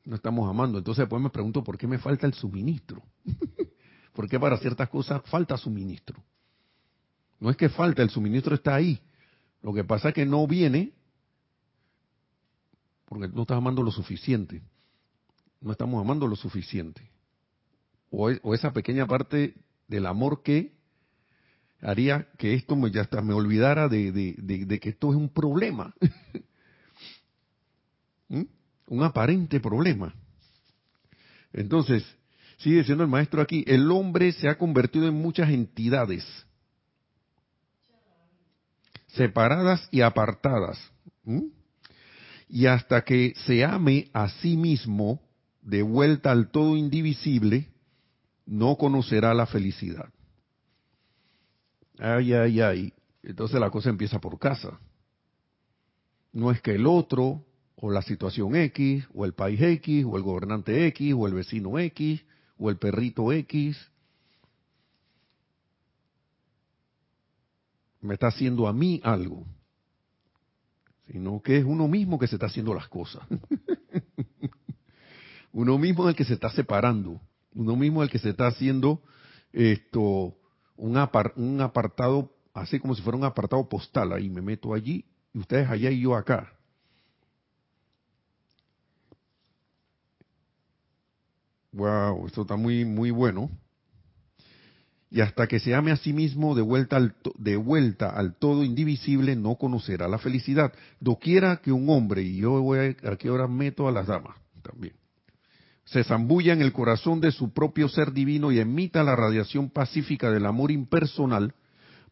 No 0.04 0.16
estamos 0.16 0.48
amando. 0.48 0.78
Entonces 0.78 1.02
después 1.02 1.20
me 1.20 1.30
pregunto 1.30 1.62
por 1.62 1.76
qué 1.76 1.86
me 1.86 1.98
falta 1.98 2.26
el 2.26 2.32
suministro. 2.32 3.02
¿Por 4.14 4.28
qué 4.28 4.38
para 4.38 4.56
ciertas 4.58 4.88
cosas 4.88 5.20
falta 5.24 5.56
suministro? 5.56 6.22
No 7.40 7.50
es 7.50 7.56
que 7.56 7.68
falta, 7.68 8.02
el 8.02 8.10
suministro 8.10 8.54
está 8.54 8.76
ahí. 8.76 9.00
Lo 9.62 9.74
que 9.74 9.82
pasa 9.82 10.08
es 10.08 10.14
que 10.14 10.24
no 10.24 10.46
viene 10.46 10.92
porque 13.06 13.28
no 13.28 13.42
estás 13.42 13.58
amando 13.58 13.82
lo 13.82 13.90
suficiente. 13.90 14.62
No 15.60 15.72
estamos 15.72 16.00
amando 16.00 16.28
lo 16.28 16.36
suficiente. 16.36 17.10
O, 18.10 18.30
o 18.42 18.54
esa 18.54 18.72
pequeña 18.72 19.06
parte 19.06 19.54
del 19.88 20.06
amor 20.06 20.42
que 20.42 20.72
haría 21.82 22.28
que 22.38 22.54
esto 22.54 22.76
me, 22.76 22.90
ya 22.90 23.02
hasta 23.02 23.20
me 23.20 23.34
olvidara 23.34 23.88
de, 23.88 24.78
que 24.80 24.88
esto 24.88 25.10
es 25.10 25.16
un 25.16 25.28
problema. 25.28 25.94
¿Mm? 28.28 28.42
Un 28.86 29.02
aparente 29.02 29.60
problema. 29.60 30.14
Entonces, 31.52 32.04
sigue 32.58 32.78
diciendo 32.78 33.04
el 33.04 33.10
maestro 33.10 33.42
aquí, 33.42 33.64
el 33.66 33.90
hombre 33.90 34.32
se 34.32 34.48
ha 34.48 34.56
convertido 34.56 35.08
en 35.08 35.14
muchas 35.14 35.50
entidades 35.50 36.24
separadas 39.08 39.86
y 39.90 40.00
apartadas. 40.00 40.78
¿Mm? 41.24 41.48
Y 42.48 42.66
hasta 42.66 43.02
que 43.02 43.34
se 43.46 43.64
ame 43.64 44.08
a 44.12 44.28
sí 44.28 44.56
mismo 44.56 45.20
de 45.62 45.82
vuelta 45.82 46.30
al 46.30 46.50
todo 46.50 46.76
indivisible, 46.76 47.68
no 48.46 48.76
conocerá 48.76 49.34
la 49.34 49.46
felicidad. 49.46 50.08
Ay, 51.98 52.32
ay, 52.32 52.60
ay. 52.60 52.92
Entonces 53.22 53.60
la 53.60 53.70
cosa 53.70 53.90
empieza 53.90 54.20
por 54.20 54.38
casa. 54.38 54.78
No 56.32 56.50
es 56.50 56.60
que 56.60 56.74
el 56.74 56.86
otro, 56.86 57.44
o 57.76 57.90
la 57.90 58.02
situación 58.02 58.56
X, 58.56 59.06
o 59.14 59.24
el 59.24 59.34
país 59.34 59.60
X, 59.60 60.04
o 60.08 60.16
el 60.16 60.22
gobernante 60.22 60.86
X, 60.88 61.14
o 61.16 61.26
el 61.26 61.34
vecino 61.34 61.78
X, 61.78 62.22
o 62.58 62.70
el 62.70 62.78
perrito 62.78 63.32
X, 63.32 63.76
me 68.00 68.14
está 68.14 68.28
haciendo 68.28 68.66
a 68.66 68.72
mí 68.72 69.00
algo, 69.04 69.46
sino 71.06 71.40
que 71.40 71.58
es 71.58 71.64
uno 71.64 71.86
mismo 71.86 72.18
que 72.18 72.26
se 72.26 72.36
está 72.36 72.46
haciendo 72.46 72.74
las 72.74 72.88
cosas. 72.88 73.22
uno 75.52 75.78
mismo 75.78 76.08
el 76.08 76.16
que 76.16 76.24
se 76.24 76.34
está 76.34 76.50
separando, 76.50 77.20
uno 77.54 77.76
mismo 77.76 78.02
el 78.02 78.10
que 78.10 78.18
se 78.18 78.30
está 78.30 78.48
haciendo 78.48 79.02
esto 79.52 80.34
un, 80.76 80.96
un 81.36 81.60
apartado, 81.60 82.30
así 82.54 82.78
como 82.78 82.94
si 82.94 83.02
fuera 83.02 83.18
un 83.18 83.24
apartado 83.24 83.68
postal, 83.68 84.12
ahí 84.12 84.28
me 84.28 84.42
meto 84.42 84.74
allí, 84.74 85.04
y 85.32 85.38
ustedes 85.38 85.68
allá 85.68 85.90
y 85.90 86.00
yo 86.00 86.14
acá. 86.14 86.52
Wow, 91.72 92.26
esto 92.26 92.42
está 92.42 92.56
muy, 92.56 92.84
muy 92.84 93.10
bueno. 93.10 93.50
Y 95.10 95.20
hasta 95.20 95.46
que 95.46 95.60
se 95.60 95.74
ame 95.74 95.90
a 95.90 95.96
sí 95.96 96.12
mismo 96.12 96.54
de 96.54 96.62
vuelta 96.62 96.96
al, 96.96 97.14
de 97.36 97.56
vuelta 97.56 98.08
al 98.08 98.34
todo 98.34 98.64
indivisible, 98.64 99.36
no 99.36 99.56
conocerá 99.56 100.08
la 100.08 100.18
felicidad. 100.18 100.72
Doquiera 101.00 101.58
que 101.58 101.70
un 101.70 101.88
hombre, 101.90 102.22
y 102.22 102.38
yo 102.38 102.62
voy 102.62 102.78
a, 102.78 103.10
aquí 103.10 103.28
ahora 103.28 103.46
meto 103.46 103.86
a 103.88 103.92
las 103.92 104.06
damas 104.06 104.36
también, 104.62 104.94
se 105.92 106.04
zambulla 106.04 106.54
en 106.54 106.62
el 106.62 106.72
corazón 106.72 107.20
de 107.20 107.32
su 107.32 107.52
propio 107.52 107.86
ser 107.86 108.12
divino 108.12 108.50
y 108.50 108.58
emita 108.58 109.02
la 109.02 109.14
radiación 109.14 109.68
pacífica 109.68 110.30
del 110.30 110.46
amor 110.46 110.70
impersonal, 110.70 111.54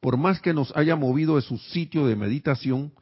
por 0.01 0.19
más 0.19 0.41
que 0.41 0.53
nos 0.53 0.75
haya 0.77 0.97
movido 0.97 1.37
de 1.37 1.43
su 1.43 1.57
sitio 1.57 2.07
de 2.07 2.15
meditación, 2.15 2.93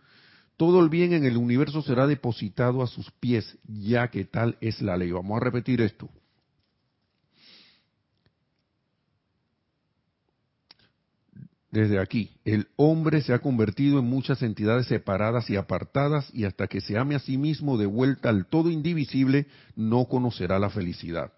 todo 0.57 0.81
el 0.81 0.89
bien 0.89 1.13
en 1.13 1.25
el 1.25 1.37
universo 1.37 1.83
será 1.83 2.07
depositado 2.07 2.83
a 2.83 2.87
sus 2.87 3.11
pies, 3.11 3.59
ya 3.67 4.09
que 4.09 4.25
tal 4.25 4.57
es 4.61 4.81
la 4.81 4.97
ley. 4.97 5.11
Vamos 5.11 5.37
a 5.37 5.45
repetir 5.45 5.81
esto. 5.81 6.09
Desde 11.71 11.99
aquí. 11.99 12.31
El 12.45 12.69
hombre 12.77 13.21
se 13.23 13.33
ha 13.33 13.41
convertido 13.41 13.99
en 13.99 14.07
muchas 14.07 14.43
entidades 14.43 14.87
separadas 14.87 15.51
y 15.51 15.57
apartadas 15.57 16.31
y 16.33 16.45
hasta 16.45 16.67
que 16.67 16.81
se 16.81 16.97
ame 16.99 17.15
a 17.15 17.21
sí 17.21 17.37
mismo 17.37 17.77
de 17.77 17.87
vuelta 17.87 18.31
al 18.31 18.47
todo 18.47 18.71
indivisible, 18.71 19.47
no 19.77 20.07
conocerá 20.07 20.59
la 20.59 20.71
felicidad. 20.71 21.33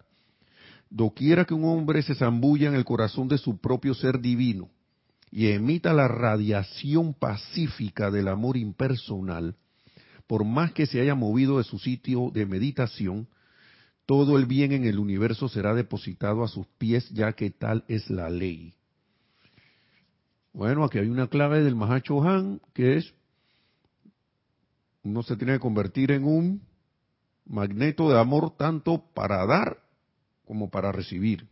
Doquiera 0.89 1.45
que 1.45 1.53
un 1.53 1.65
hombre 1.65 2.01
se 2.01 2.15
zambulla 2.15 2.67
en 2.67 2.75
el 2.75 2.85
corazón 2.85 3.27
de 3.27 3.37
su 3.37 3.59
propio 3.59 3.93
ser 3.93 4.19
divino 4.19 4.69
y 5.31 5.47
emita 5.47 5.93
la 5.93 6.07
radiación 6.07 7.13
pacífica 7.13 8.11
del 8.11 8.27
amor 8.27 8.57
impersonal, 8.57 9.55
por 10.27 10.43
más 10.43 10.73
que 10.73 10.85
se 10.85 10.99
haya 10.99 11.15
movido 11.15 11.57
de 11.57 11.63
su 11.63 11.79
sitio 11.79 12.31
de 12.33 12.45
meditación, 12.45 13.27
todo 14.05 14.37
el 14.37 14.45
bien 14.45 14.73
en 14.73 14.83
el 14.83 14.99
universo 14.99 15.47
será 15.47 15.73
depositado 15.73 16.43
a 16.43 16.49
sus 16.49 16.67
pies, 16.77 17.09
ya 17.11 17.31
que 17.33 17.49
tal 17.49 17.85
es 17.87 18.09
la 18.09 18.29
ley. 18.29 18.73
Bueno, 20.53 20.83
aquí 20.83 20.99
hay 20.99 21.07
una 21.07 21.27
clave 21.27 21.63
del 21.63 21.75
Mahacho 21.75 22.21
Han, 22.23 22.61
que 22.73 22.97
es, 22.97 23.13
uno 25.03 25.23
se 25.23 25.37
tiene 25.37 25.53
que 25.53 25.59
convertir 25.59 26.11
en 26.11 26.25
un 26.25 26.61
magneto 27.45 28.09
de 28.09 28.19
amor 28.19 28.55
tanto 28.57 29.03
para 29.13 29.45
dar 29.45 29.77
como 30.45 30.69
para 30.69 30.91
recibir. 30.91 31.47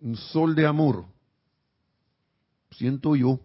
Un 0.00 0.16
sol 0.16 0.54
de 0.54 0.66
amor. 0.66 1.06
Siento 2.70 3.16
yo. 3.16 3.40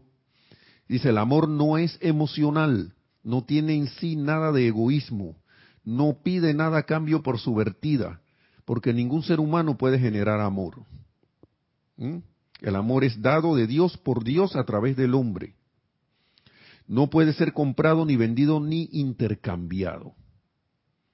Dice, 0.87 1.09
el 1.09 1.17
amor 1.17 1.47
no 1.47 1.77
es 1.77 1.97
emocional, 2.01 2.93
no 3.23 3.45
tiene 3.45 3.75
en 3.75 3.87
sí 3.87 4.17
nada 4.17 4.51
de 4.51 4.67
egoísmo, 4.67 5.37
no 5.85 6.17
pide 6.21 6.53
nada 6.53 6.79
a 6.79 6.83
cambio 6.83 7.23
por 7.23 7.39
su 7.39 7.55
vertida, 7.55 8.19
porque 8.65 8.93
ningún 8.93 9.23
ser 9.23 9.39
humano 9.39 9.77
puede 9.77 9.97
generar 9.99 10.41
amor. 10.41 10.83
¿Mm? 11.95 12.17
El 12.61 12.75
amor 12.75 13.03
es 13.03 13.21
dado 13.21 13.55
de 13.55 13.65
Dios 13.65 13.97
por 13.97 14.23
Dios 14.23 14.55
a 14.55 14.63
través 14.63 14.95
del 14.95 15.15
hombre. 15.15 15.55
No 16.87 17.09
puede 17.09 17.33
ser 17.33 17.53
comprado 17.53 18.05
ni 18.05 18.15
vendido 18.15 18.59
ni 18.59 18.87
intercambiado. 18.91 20.13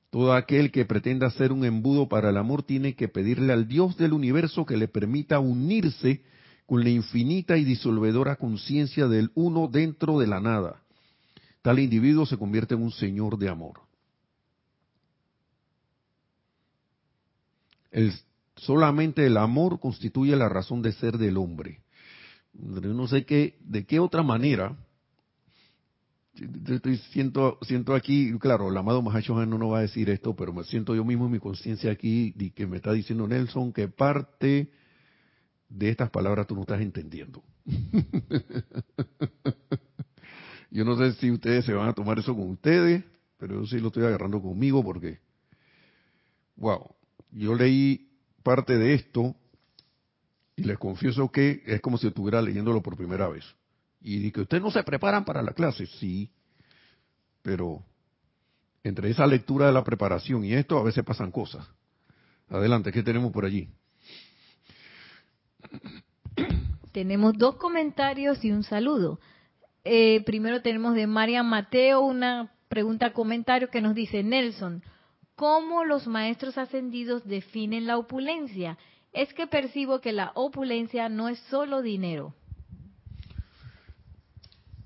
Todo 0.10 0.34
aquel 0.34 0.72
que 0.72 0.86
pretenda 0.86 1.30
ser 1.32 1.52
un 1.52 1.64
embudo 1.66 2.10
para 2.10 2.30
el 2.30 2.38
amor 2.38 2.64
tiene 2.64 2.96
que 2.96 3.08
pedirle 3.08 3.54
al 3.54 3.68
Dios 3.68 3.98
del 3.98 4.14
universo 4.14 4.66
que 4.66 4.78
le 4.78 4.88
permita 4.88 5.40
unirse 5.40 6.24
con 6.66 6.84
la 6.84 6.90
infinita 6.90 7.58
y 7.58 7.64
disolvedora 7.64 8.36
conciencia 8.36 9.08
del 9.08 9.32
uno 9.36 9.70
dentro 9.72 10.20
de 10.20 10.28
la 10.28 10.42
nada. 10.42 10.84
Tal 11.62 11.80
individuo 11.80 12.26
se 12.26 12.38
convierte 12.38 12.76
en 12.76 12.84
un 12.84 12.92
señor 12.92 13.38
de 13.38 13.50
amor. 13.50 13.82
El, 17.92 18.14
solamente 18.58 19.26
el 19.26 19.38
amor 19.38 19.80
constituye 19.80 20.36
la 20.36 20.50
razón 20.50 20.82
de 20.82 20.92
ser 20.92 21.18
del 21.18 21.38
hombre. 21.38 21.82
Yo 22.54 22.94
no 22.94 23.08
sé 23.08 23.26
qué, 23.26 23.58
de 23.62 23.86
qué 23.86 24.00
otra 24.00 24.24
manera. 24.24 24.76
Estoy, 26.68 26.98
siento, 27.12 27.58
siento 27.62 27.96
aquí, 27.96 28.32
claro, 28.40 28.70
el 28.70 28.78
amado 28.78 29.02
Mahashohan 29.02 29.50
no 29.50 29.58
nos 29.58 29.72
va 29.72 29.80
a 29.80 29.82
decir 29.82 30.10
esto, 30.10 30.36
pero 30.36 30.54
me 30.54 30.64
siento 30.64 30.96
yo 30.96 31.04
mismo 31.04 31.26
en 31.26 31.32
mi 31.32 31.40
conciencia 31.40 31.92
aquí 31.92 32.34
y 32.38 32.52
que 32.52 32.68
me 32.68 32.78
está 32.78 32.94
diciendo 32.94 33.28
Nelson 33.28 33.74
que 33.74 33.88
parte 33.88 34.72
de 35.70 35.90
estas 35.90 36.12
palabras 36.12 36.46
tú 36.46 36.56
no 36.56 36.62
estás 36.62 36.82
entendiendo. 36.82 37.44
yo 40.72 40.86
no 40.86 40.96
sé 40.98 41.14
si 41.14 41.32
ustedes 41.32 41.66
se 41.66 41.74
van 41.74 41.90
a 41.90 41.94
tomar 41.94 42.20
eso 42.20 42.36
con 42.36 42.52
ustedes, 42.52 43.04
pero 43.38 43.62
yo 43.62 43.68
sí 43.68 43.80
lo 43.80 43.88
estoy 43.88 44.06
agarrando 44.06 44.42
conmigo 44.42 44.84
porque, 44.84 45.20
wow, 46.56 46.92
yo 47.32 47.56
leí 47.56 48.07
parte 48.48 48.78
de 48.78 48.94
esto 48.94 49.36
y 50.56 50.64
les 50.64 50.78
confieso 50.78 51.30
que 51.30 51.64
es 51.66 51.82
como 51.82 51.98
si 51.98 52.08
estuviera 52.08 52.42
leyéndolo 52.42 52.82
por 52.82 52.96
primera 52.96 53.28
vez. 53.28 53.44
Y 54.00 54.32
que 54.32 54.40
ustedes 54.40 54.64
no 54.64 54.72
se 54.72 54.84
preparan 54.84 55.26
para 55.26 55.42
la 55.42 55.52
clase, 55.52 55.86
sí, 55.86 56.32
pero 57.42 57.84
entre 58.86 59.10
esa 59.10 59.28
lectura 59.28 59.66
de 59.66 59.74
la 59.74 59.84
preparación 59.84 60.46
y 60.46 60.54
esto 60.54 60.78
a 60.78 60.84
veces 60.84 61.04
pasan 61.04 61.30
cosas. 61.30 61.68
Adelante, 62.48 62.94
¿qué 62.94 63.04
tenemos 63.04 63.34
por 63.34 63.44
allí? 63.44 63.68
Tenemos 66.94 67.38
dos 67.38 67.58
comentarios 67.58 68.46
y 68.46 68.54
un 68.54 68.64
saludo. 68.64 69.20
Eh, 69.84 70.24
primero 70.26 70.62
tenemos 70.62 70.96
de 70.96 71.06
María 71.06 71.44
Mateo 71.44 72.00
una 72.00 72.54
pregunta 72.70 73.12
comentario 73.12 73.70
que 73.70 73.82
nos 73.82 73.94
dice 73.94 74.24
Nelson, 74.24 74.84
¿Cómo 75.38 75.86
los 75.86 76.08
maestros 76.08 76.58
ascendidos 76.58 77.24
definen 77.24 77.86
la 77.86 78.00
opulencia? 78.00 78.76
Es 79.14 79.32
que 79.36 79.46
percibo 79.46 80.02
que 80.02 80.12
la 80.12 80.32
opulencia 80.34 81.10
no 81.10 81.30
es 81.30 81.38
solo 81.52 81.84
dinero. 81.84 82.34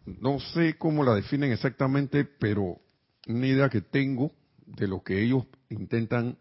No 0.06 0.41
sé 0.41 0.78
cómo 0.78 1.06
la 1.06 1.16
definen 1.16 1.54
exactamente, 1.54 2.26
pero 2.26 2.82
una 3.30 3.47
idea 3.47 3.70
que 3.70 3.80
tengo 3.80 4.34
de 4.66 4.89
lo 4.89 5.02
que 5.02 5.24
ellos 5.24 5.45
intentan 5.70 6.38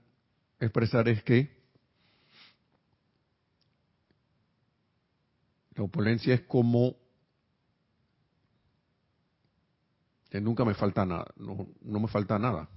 expresar 0.59 1.09
es 1.09 1.23
que 1.23 1.49
la 5.77 5.85
opulencia 5.85 6.35
es 6.35 6.41
como 6.41 6.97
que 10.31 10.41
nunca 10.41 10.65
me 10.65 10.75
falta 10.75 11.07
nada, 11.07 11.33
no, 11.37 11.69
no 11.81 12.01
me 12.01 12.09
falta 12.09 12.41
nada. 12.41 12.69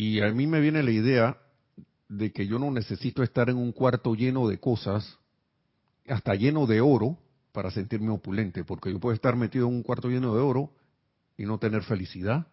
Y 0.00 0.22
a 0.22 0.32
mí 0.32 0.46
me 0.46 0.62
viene 0.62 0.82
la 0.82 0.92
idea 0.92 1.36
de 2.08 2.32
que 2.32 2.46
yo 2.46 2.58
no 2.58 2.70
necesito 2.70 3.22
estar 3.22 3.50
en 3.50 3.58
un 3.58 3.70
cuarto 3.70 4.14
lleno 4.14 4.48
de 4.48 4.58
cosas, 4.58 5.18
hasta 6.08 6.34
lleno 6.34 6.66
de 6.66 6.80
oro, 6.80 7.18
para 7.52 7.70
sentirme 7.70 8.08
opulente, 8.08 8.64
porque 8.64 8.90
yo 8.90 8.98
puedo 8.98 9.14
estar 9.14 9.36
metido 9.36 9.68
en 9.68 9.74
un 9.74 9.82
cuarto 9.82 10.08
lleno 10.08 10.34
de 10.34 10.40
oro 10.40 10.72
y 11.36 11.44
no 11.44 11.58
tener 11.58 11.82
felicidad. 11.82 12.46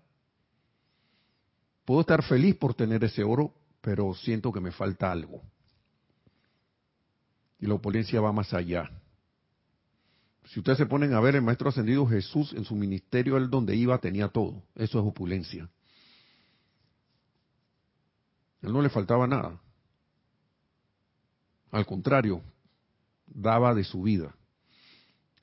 Puedo 1.85 2.01
estar 2.01 2.21
feliz 2.21 2.53
por 2.57 2.73
tener 2.73 3.01
ese 3.05 3.23
oro, 3.23 3.53
pero 3.79 4.13
siento 4.13 4.51
que 4.51 4.59
me 4.59 4.73
falta 4.73 5.09
algo. 5.09 5.41
Y 7.61 7.65
la 7.65 7.75
opulencia 7.75 8.19
va 8.19 8.33
más 8.33 8.53
allá. 8.53 8.91
Si 10.47 10.59
ustedes 10.59 10.79
se 10.79 10.85
ponen 10.85 11.13
a 11.13 11.21
ver, 11.21 11.35
el 11.37 11.43
Maestro 11.43 11.69
Ascendido 11.69 12.05
Jesús 12.07 12.51
en 12.51 12.65
su 12.65 12.75
ministerio, 12.75 13.37
él 13.37 13.49
donde 13.49 13.73
iba 13.73 13.97
tenía 13.99 14.27
todo. 14.27 14.63
Eso 14.75 14.99
es 14.99 15.05
opulencia. 15.05 15.69
Él 18.61 18.73
no 18.73 18.81
le 18.81 18.89
faltaba 18.89 19.27
nada. 19.27 19.59
Al 21.71 21.85
contrario, 21.85 22.41
daba 23.25 23.73
de 23.73 23.83
su 23.83 24.01
vida. 24.01 24.35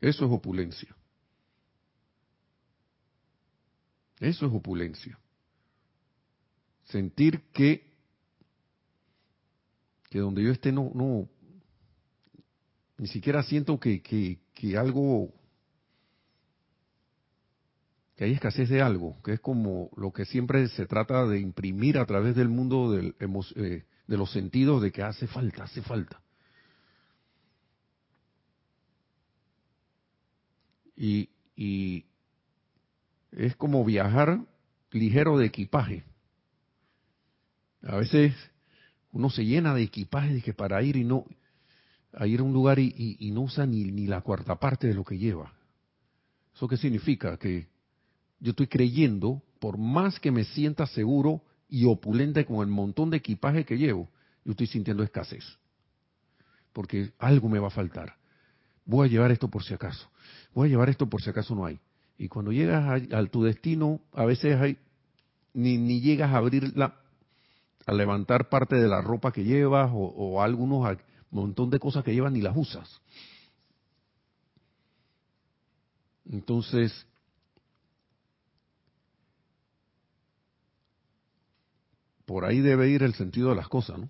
Eso 0.01 0.25
es 0.27 0.33
opulencia. 0.33 0.95
Eso 4.21 4.47
es 4.47 4.53
opulencia. 4.53 5.19
Sentir 6.85 7.43
que, 7.53 7.93
que 10.11 10.19
donde 10.19 10.43
yo 10.43 10.51
esté 10.51 10.73
no, 10.73 10.91
no, 10.95 11.29
ni 12.99 13.07
siquiera 13.07 13.43
siento 13.43 13.79
que, 13.79 14.03
que, 14.03 14.39
que 14.55 14.77
algo 14.77 15.33
que 18.17 18.25
hay 18.25 18.33
escasez 18.33 18.69
de 18.69 18.81
algo, 18.81 19.21
que 19.23 19.33
es 19.33 19.41
como 19.41 19.91
lo 19.97 20.13
que 20.13 20.25
siempre 20.25 20.69
se 20.69 20.87
trata 20.87 21.27
de 21.27 21.41
imprimir 21.41 21.99
a 21.99 22.07
través 22.07 22.37
del 22.37 22.49
mundo 22.49 22.97
eh, 22.97 23.85
de 24.07 24.17
los 24.17 24.31
sentidos 24.31 24.83
de 24.83 24.93
que 24.93 25.03
hace 25.03 25.27
falta, 25.27 25.65
hace 25.65 25.83
falta. 25.83 26.21
Y, 30.97 31.29
es 33.33 33.57
como 33.57 33.85
viajar 33.85 34.41
ligero 34.93 35.39
de 35.39 35.47
equipaje. 35.47 36.05
A 37.83 37.97
veces 37.97 38.33
uno 39.11 39.29
se 39.29 39.45
llena 39.45 39.75
de 39.75 39.83
equipaje 39.83 40.35
de 40.35 40.43
que 40.43 40.55
para 40.55 40.83
ir 40.83 40.97
y 40.97 41.05
no 41.05 41.25
a 42.13 42.29
ir 42.29 42.41
a 42.41 42.43
un 42.45 42.53
lugar 42.53 42.79
y, 42.79 43.17
y 43.19 43.31
no 43.33 43.43
usa 43.43 43.67
ni, 43.67 43.85
ni 43.85 44.07
la 44.07 44.21
cuarta 44.21 44.55
parte 44.55 44.87
de 44.87 44.95
lo 44.95 45.05
que 45.05 45.19
lleva. 45.19 45.53
¿Eso 46.55 46.69
qué 46.69 46.77
significa? 46.77 47.37
Que 47.37 47.74
yo 48.41 48.51
estoy 48.51 48.67
creyendo, 48.67 49.43
por 49.61 49.79
más 49.79 50.21
que 50.21 50.31
me 50.31 50.45
sienta 50.45 50.87
seguro 50.87 51.43
y 51.69 51.87
opulente 51.87 52.45
con 52.45 52.61
el 52.61 52.69
montón 52.69 53.11
de 53.11 53.17
equipaje 53.17 53.65
que 53.65 53.79
llevo, 53.79 54.09
yo 54.45 54.53
estoy 54.53 54.67
sintiendo 54.67 55.03
escasez. 55.03 55.45
Porque 56.73 57.13
algo 57.19 57.49
me 57.49 57.59
va 57.59 57.69
a 57.69 57.71
faltar. 57.71 58.17
Voy 58.85 59.09
a 59.09 59.11
llevar 59.11 59.31
esto 59.31 59.49
por 59.49 59.63
si 59.63 59.75
acaso. 59.75 60.09
Voy 60.53 60.69
a 60.69 60.71
llevar 60.71 60.91
esto 60.91 61.09
por 61.09 61.23
si 61.23 61.31
acaso 61.31 61.55
no 61.55 61.65
hay. 61.65 61.79
Y 62.19 62.29
cuando 62.29 62.53
llegas 62.53 63.03
a, 63.13 63.25
tu 63.27 63.43
destino, 63.43 64.01
a 64.13 64.25
veces 64.25 64.61
hay, 64.61 64.79
ni, 65.53 66.01
llegas 66.01 66.33
a 66.33 66.37
abrirla, 66.37 66.97
a 67.87 67.93
levantar 67.93 68.49
parte 68.49 68.77
de 68.77 68.89
la 68.89 69.01
ropa 69.01 69.33
que 69.33 69.45
llevas 69.45 69.91
o, 69.93 69.97
o 69.97 70.43
algunos 70.43 70.87
montón 71.35 71.69
de 71.71 71.79
cosas 71.79 72.05
que 72.05 72.15
llevas 72.15 72.33
ni 72.33 72.41
las 72.41 72.57
usas. 72.57 73.01
Entonces, 76.31 77.07
por 82.25 82.45
ahí 82.45 82.61
debe 82.61 82.89
ir 82.89 83.03
el 83.03 83.15
sentido 83.15 83.51
de 83.51 83.57
las 83.57 83.69
cosas, 83.69 83.99
¿no? 83.99 84.09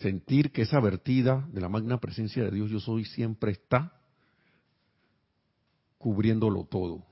Sentir 0.00 0.52
que 0.52 0.62
esa 0.62 0.80
vertida 0.80 1.48
de 1.52 1.60
la 1.60 1.68
magna 1.68 1.98
presencia 1.98 2.44
de 2.44 2.50
Dios 2.50 2.70
yo 2.70 2.80
soy 2.80 3.04
siempre 3.04 3.52
está 3.52 3.92
cubriéndolo 5.98 6.64
todo. 6.64 7.04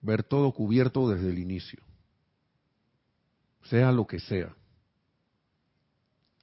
Ver 0.00 0.22
todo 0.22 0.52
cubierto 0.52 1.08
desde 1.08 1.28
el 1.28 1.38
inicio. 1.38 1.82
Sea 3.64 3.90
lo 3.90 4.06
que 4.06 4.20
sea. 4.20 4.54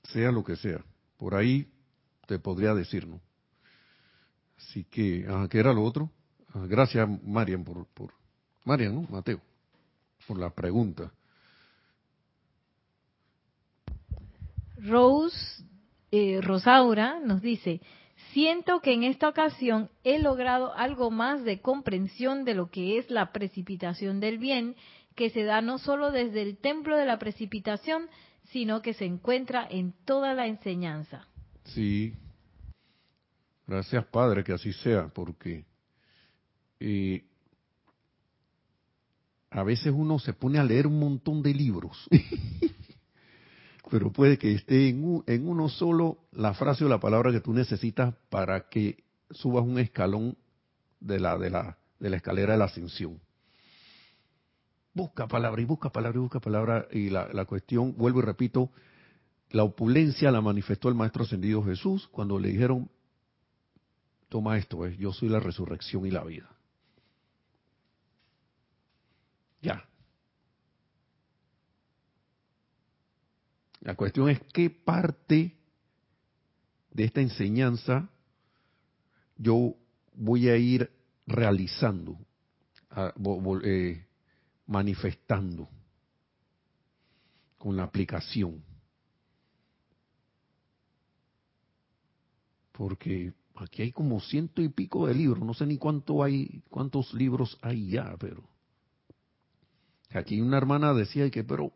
Sea 0.03 0.31
lo 0.31 0.43
que 0.43 0.57
sea. 0.57 0.83
Por 1.17 1.35
ahí 1.35 1.71
te 2.27 2.37
podría 2.37 2.73
decir, 2.73 3.07
¿no? 3.07 3.21
Así 4.57 4.83
que, 4.83 5.25
¿qué 5.49 5.57
era 5.57 5.73
lo 5.73 5.83
otro? 5.83 6.11
Ah, 6.53 6.65
gracias, 6.67 7.07
Marian, 7.23 7.63
por, 7.63 7.87
por 7.87 8.13
Marian, 8.65 8.95
¿no? 8.95 9.07
Mateo, 9.09 9.39
por 10.27 10.37
la 10.37 10.49
pregunta. 10.49 11.11
Rose 14.77 15.63
eh, 16.11 16.39
Rosaura 16.41 17.19
nos 17.19 17.41
dice, 17.41 17.81
siento 18.33 18.81
que 18.81 18.93
en 18.93 19.03
esta 19.03 19.29
ocasión 19.29 19.89
he 20.03 20.19
logrado 20.19 20.73
algo 20.73 21.11
más 21.11 21.43
de 21.43 21.61
comprensión 21.61 22.43
de 22.43 22.55
lo 22.55 22.69
que 22.69 22.97
es 22.97 23.09
la 23.09 23.31
precipitación 23.31 24.19
del 24.19 24.37
bien, 24.37 24.75
que 25.15 25.29
se 25.29 25.43
da 25.43 25.61
no 25.61 25.77
solo 25.77 26.11
desde 26.11 26.41
el 26.41 26.57
templo 26.57 26.97
de 26.97 27.05
la 27.05 27.19
precipitación, 27.19 28.09
sino 28.51 28.81
que 28.81 28.93
se 28.93 29.05
encuentra 29.05 29.65
en 29.69 29.93
toda 30.05 30.33
la 30.33 30.47
enseñanza. 30.47 31.27
Sí, 31.65 32.13
gracias 33.65 34.05
Padre 34.05 34.43
que 34.43 34.53
así 34.53 34.73
sea, 34.73 35.07
porque 35.07 35.65
eh, 36.79 37.23
a 39.55 39.63
veces 39.63 39.93
uno 39.95 40.19
se 40.19 40.33
pone 40.33 40.59
a 40.59 40.63
leer 40.63 40.85
un 40.85 40.99
montón 40.99 41.41
de 41.41 41.53
libros 41.53 42.07
pero 43.89 44.11
puede 44.11 44.37
que 44.37 44.53
esté 44.53 44.89
en, 44.89 45.23
en 45.27 45.47
uno 45.47 45.69
solo 45.69 46.17
la 46.31 46.53
frase 46.53 46.85
o 46.85 46.89
la 46.89 46.99
palabra 46.99 47.31
que 47.31 47.39
tú 47.39 47.53
necesitas 47.53 48.13
para 48.29 48.67
que 48.69 49.03
subas 49.31 49.63
un 49.63 49.79
escalón 49.79 50.37
de 50.99 51.19
la, 51.19 51.77
escalera 51.99 52.53
de 52.53 52.59
la 52.59 52.65
ascensión. 52.65 53.19
Busca 54.93 55.27
palabra 55.27 55.61
y 55.61 55.65
busca 55.65 55.91
palabra 55.91 56.17
y 56.17 56.21
busca 56.21 56.39
palabra 56.39 56.87
y 56.91 57.09
la, 57.09 57.29
la 57.31 57.45
cuestión, 57.45 57.95
vuelvo 57.97 58.19
y 58.19 58.23
repito, 58.23 58.71
la 59.51 59.63
opulencia 59.63 60.31
la 60.31 60.41
manifestó 60.41 60.89
el 60.89 60.95
Maestro 60.95 61.23
Ascendido 61.23 61.63
Jesús 61.63 62.07
cuando 62.11 62.39
le 62.39 62.49
dijeron, 62.49 62.89
toma 64.29 64.57
esto, 64.57 64.87
yo 64.87 65.13
soy 65.13 65.29
la 65.29 65.39
resurrección 65.39 66.05
y 66.05 66.11
la 66.11 66.23
vida. 66.23 66.54
Ya, 69.65 69.83
La 73.81 73.95
cuestión 73.95 74.29
es 74.29 74.39
qué 74.51 74.71
parte 74.71 75.55
de 76.91 77.03
esta 77.03 77.21
enseñanza 77.21 78.09
yo 79.37 79.75
voy 80.13 80.49
a 80.49 80.57
ir 80.57 80.91
realizando, 81.27 82.17
eh, 83.63 84.07
manifestando 84.65 85.69
con 87.59 87.75
la 87.75 87.83
aplicación. 87.83 88.63
Porque 92.71 93.33
aquí 93.55 93.83
hay 93.83 93.91
como 93.91 94.19
ciento 94.19 94.63
y 94.63 94.69
pico 94.69 95.05
de 95.05 95.13
libros, 95.13 95.43
no 95.43 95.53
sé 95.53 95.65
ni 95.67 95.77
cuánto 95.77 96.23
hay, 96.23 96.63
cuántos 96.69 97.13
libros 97.13 97.57
hay 97.61 97.89
ya, 97.89 98.15
pero 98.19 98.54
aquí 100.17 100.41
una 100.41 100.57
hermana 100.57 100.93
decía 100.93 101.29
que, 101.29 101.43
pero 101.43 101.71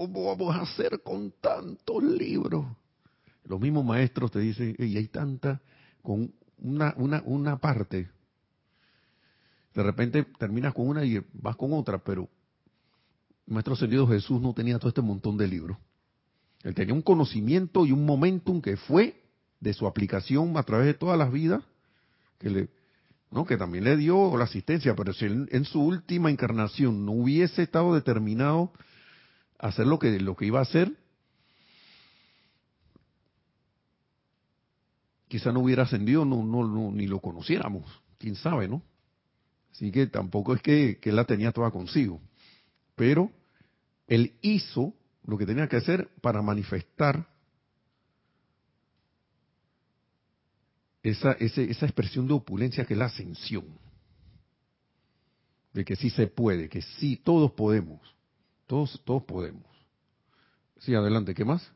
¿Cómo 0.00 0.24
vamos 0.24 0.56
a 0.56 0.62
hacer 0.62 1.02
con 1.02 1.30
tantos 1.42 2.02
libros? 2.02 2.64
Los 3.44 3.60
mismos 3.60 3.84
maestros 3.84 4.30
te 4.30 4.38
dicen, 4.38 4.74
y 4.78 4.96
hay 4.96 5.08
tanta, 5.08 5.60
con 6.00 6.32
una, 6.56 6.94
una, 6.96 7.22
una 7.26 7.58
parte. 7.58 8.08
De 9.74 9.82
repente 9.82 10.24
terminas 10.38 10.72
con 10.72 10.88
una 10.88 11.04
y 11.04 11.20
vas 11.34 11.54
con 11.56 11.74
otra, 11.74 11.98
pero 11.98 12.30
Maestro 13.46 13.74
Ascendido 13.74 14.06
Jesús 14.06 14.40
no 14.40 14.54
tenía 14.54 14.78
todo 14.78 14.88
este 14.88 15.02
montón 15.02 15.36
de 15.36 15.48
libros. 15.48 15.76
Él 16.62 16.74
tenía 16.74 16.94
un 16.94 17.02
conocimiento 17.02 17.84
y 17.84 17.92
un 17.92 18.06
momentum 18.06 18.62
que 18.62 18.78
fue 18.78 19.22
de 19.60 19.74
su 19.74 19.86
aplicación 19.86 20.56
a 20.56 20.62
través 20.62 20.86
de 20.86 20.94
todas 20.94 21.18
las 21.18 21.30
vidas, 21.30 21.62
que 22.38 22.48
le, 22.48 22.68
no, 23.30 23.44
que 23.44 23.56
también 23.56 23.84
le 23.84 23.96
dio 23.96 24.36
la 24.36 24.44
asistencia, 24.44 24.96
pero 24.96 25.12
si 25.12 25.24
él, 25.24 25.48
en 25.52 25.64
su 25.64 25.80
última 25.80 26.30
encarnación 26.30 27.06
no 27.06 27.12
hubiese 27.12 27.62
estado 27.62 27.94
determinado 27.94 28.72
hacer 29.58 29.86
lo 29.86 29.98
que, 29.98 30.18
lo 30.18 30.36
que 30.36 30.46
iba 30.46 30.58
a 30.58 30.62
hacer, 30.62 30.92
quizá 35.28 35.52
no 35.52 35.60
hubiera 35.60 35.84
ascendido, 35.84 36.24
no, 36.24 36.42
no, 36.42 36.90
ni 36.90 37.06
lo 37.06 37.20
conociéramos, 37.20 37.86
quién 38.18 38.34
sabe, 38.34 38.66
¿no? 38.66 38.82
Así 39.70 39.92
que 39.92 40.08
tampoco 40.08 40.54
es 40.54 40.62
que, 40.62 40.98
que 41.00 41.10
él 41.10 41.16
la 41.16 41.24
tenía 41.24 41.52
toda 41.52 41.70
consigo. 41.70 42.20
Pero 42.96 43.30
él 44.08 44.34
hizo 44.42 44.92
lo 45.24 45.38
que 45.38 45.46
tenía 45.46 45.68
que 45.68 45.76
hacer 45.76 46.08
para 46.20 46.42
manifestar 46.42 47.28
esa, 51.02 51.32
esa 51.32 51.86
expresión 51.86 52.26
de 52.26 52.34
opulencia 52.34 52.84
que 52.84 52.94
es 52.94 52.98
la 52.98 53.06
ascensión. 53.06 53.64
De 55.72 55.84
que 55.84 55.96
sí 55.96 56.10
se 56.10 56.26
puede, 56.26 56.68
que 56.68 56.82
sí, 56.82 57.16
todos 57.16 57.52
podemos. 57.52 58.00
Todos, 58.66 59.00
todos 59.04 59.22
podemos. 59.22 59.64
Sí, 60.78 60.94
adelante, 60.94 61.34
¿qué 61.34 61.44
más? 61.44 61.72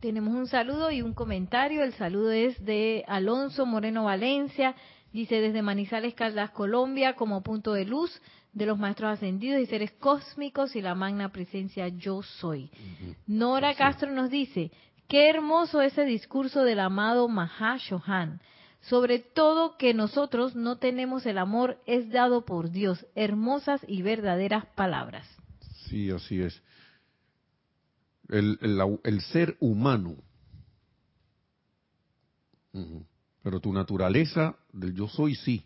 Tenemos 0.00 0.34
un 0.34 0.46
saludo 0.46 0.90
y 0.90 1.02
un 1.02 1.14
comentario. 1.14 1.82
El 1.82 1.94
saludo 1.94 2.30
es 2.30 2.62
de 2.64 3.04
Alonso 3.08 3.66
Moreno 3.66 4.04
Valencia. 4.04 4.76
Dice 5.12 5.40
desde 5.40 5.62
Manizales, 5.62 6.14
Caldas, 6.14 6.50
Colombia, 6.50 7.16
como 7.16 7.42
punto 7.42 7.72
de 7.72 7.86
luz 7.86 8.20
de 8.56 8.64
los 8.66 8.78
maestros 8.78 9.12
ascendidos 9.12 9.60
y 9.60 9.66
seres 9.66 9.92
cósmicos 9.92 10.74
y 10.74 10.80
la 10.80 10.94
magna 10.94 11.30
presencia 11.30 11.88
yo 11.88 12.22
soy. 12.22 12.70
Nora 13.26 13.74
Castro 13.74 14.10
nos 14.10 14.30
dice, 14.30 14.72
qué 15.06 15.28
hermoso 15.28 15.82
ese 15.82 16.04
discurso 16.04 16.64
del 16.64 16.80
amado 16.80 17.28
Mahashohan 17.28 18.40
sobre 18.88 19.18
todo 19.18 19.76
que 19.76 19.94
nosotros 19.94 20.54
no 20.54 20.78
tenemos 20.78 21.26
el 21.26 21.38
amor 21.38 21.82
es 21.86 22.08
dado 22.10 22.44
por 22.44 22.70
Dios. 22.70 23.04
Hermosas 23.14 23.80
y 23.88 24.02
verdaderas 24.02 24.64
palabras. 24.76 25.26
Sí, 25.88 26.10
así 26.10 26.40
es. 26.40 26.62
El, 28.28 28.58
el, 29.04 29.20
ser 29.22 29.56
humano. 29.60 30.16
Pero 33.42 33.60
tu 33.60 33.72
naturaleza 33.72 34.56
del 34.72 34.94
yo 34.94 35.08
soy 35.08 35.34
sí. 35.34 35.64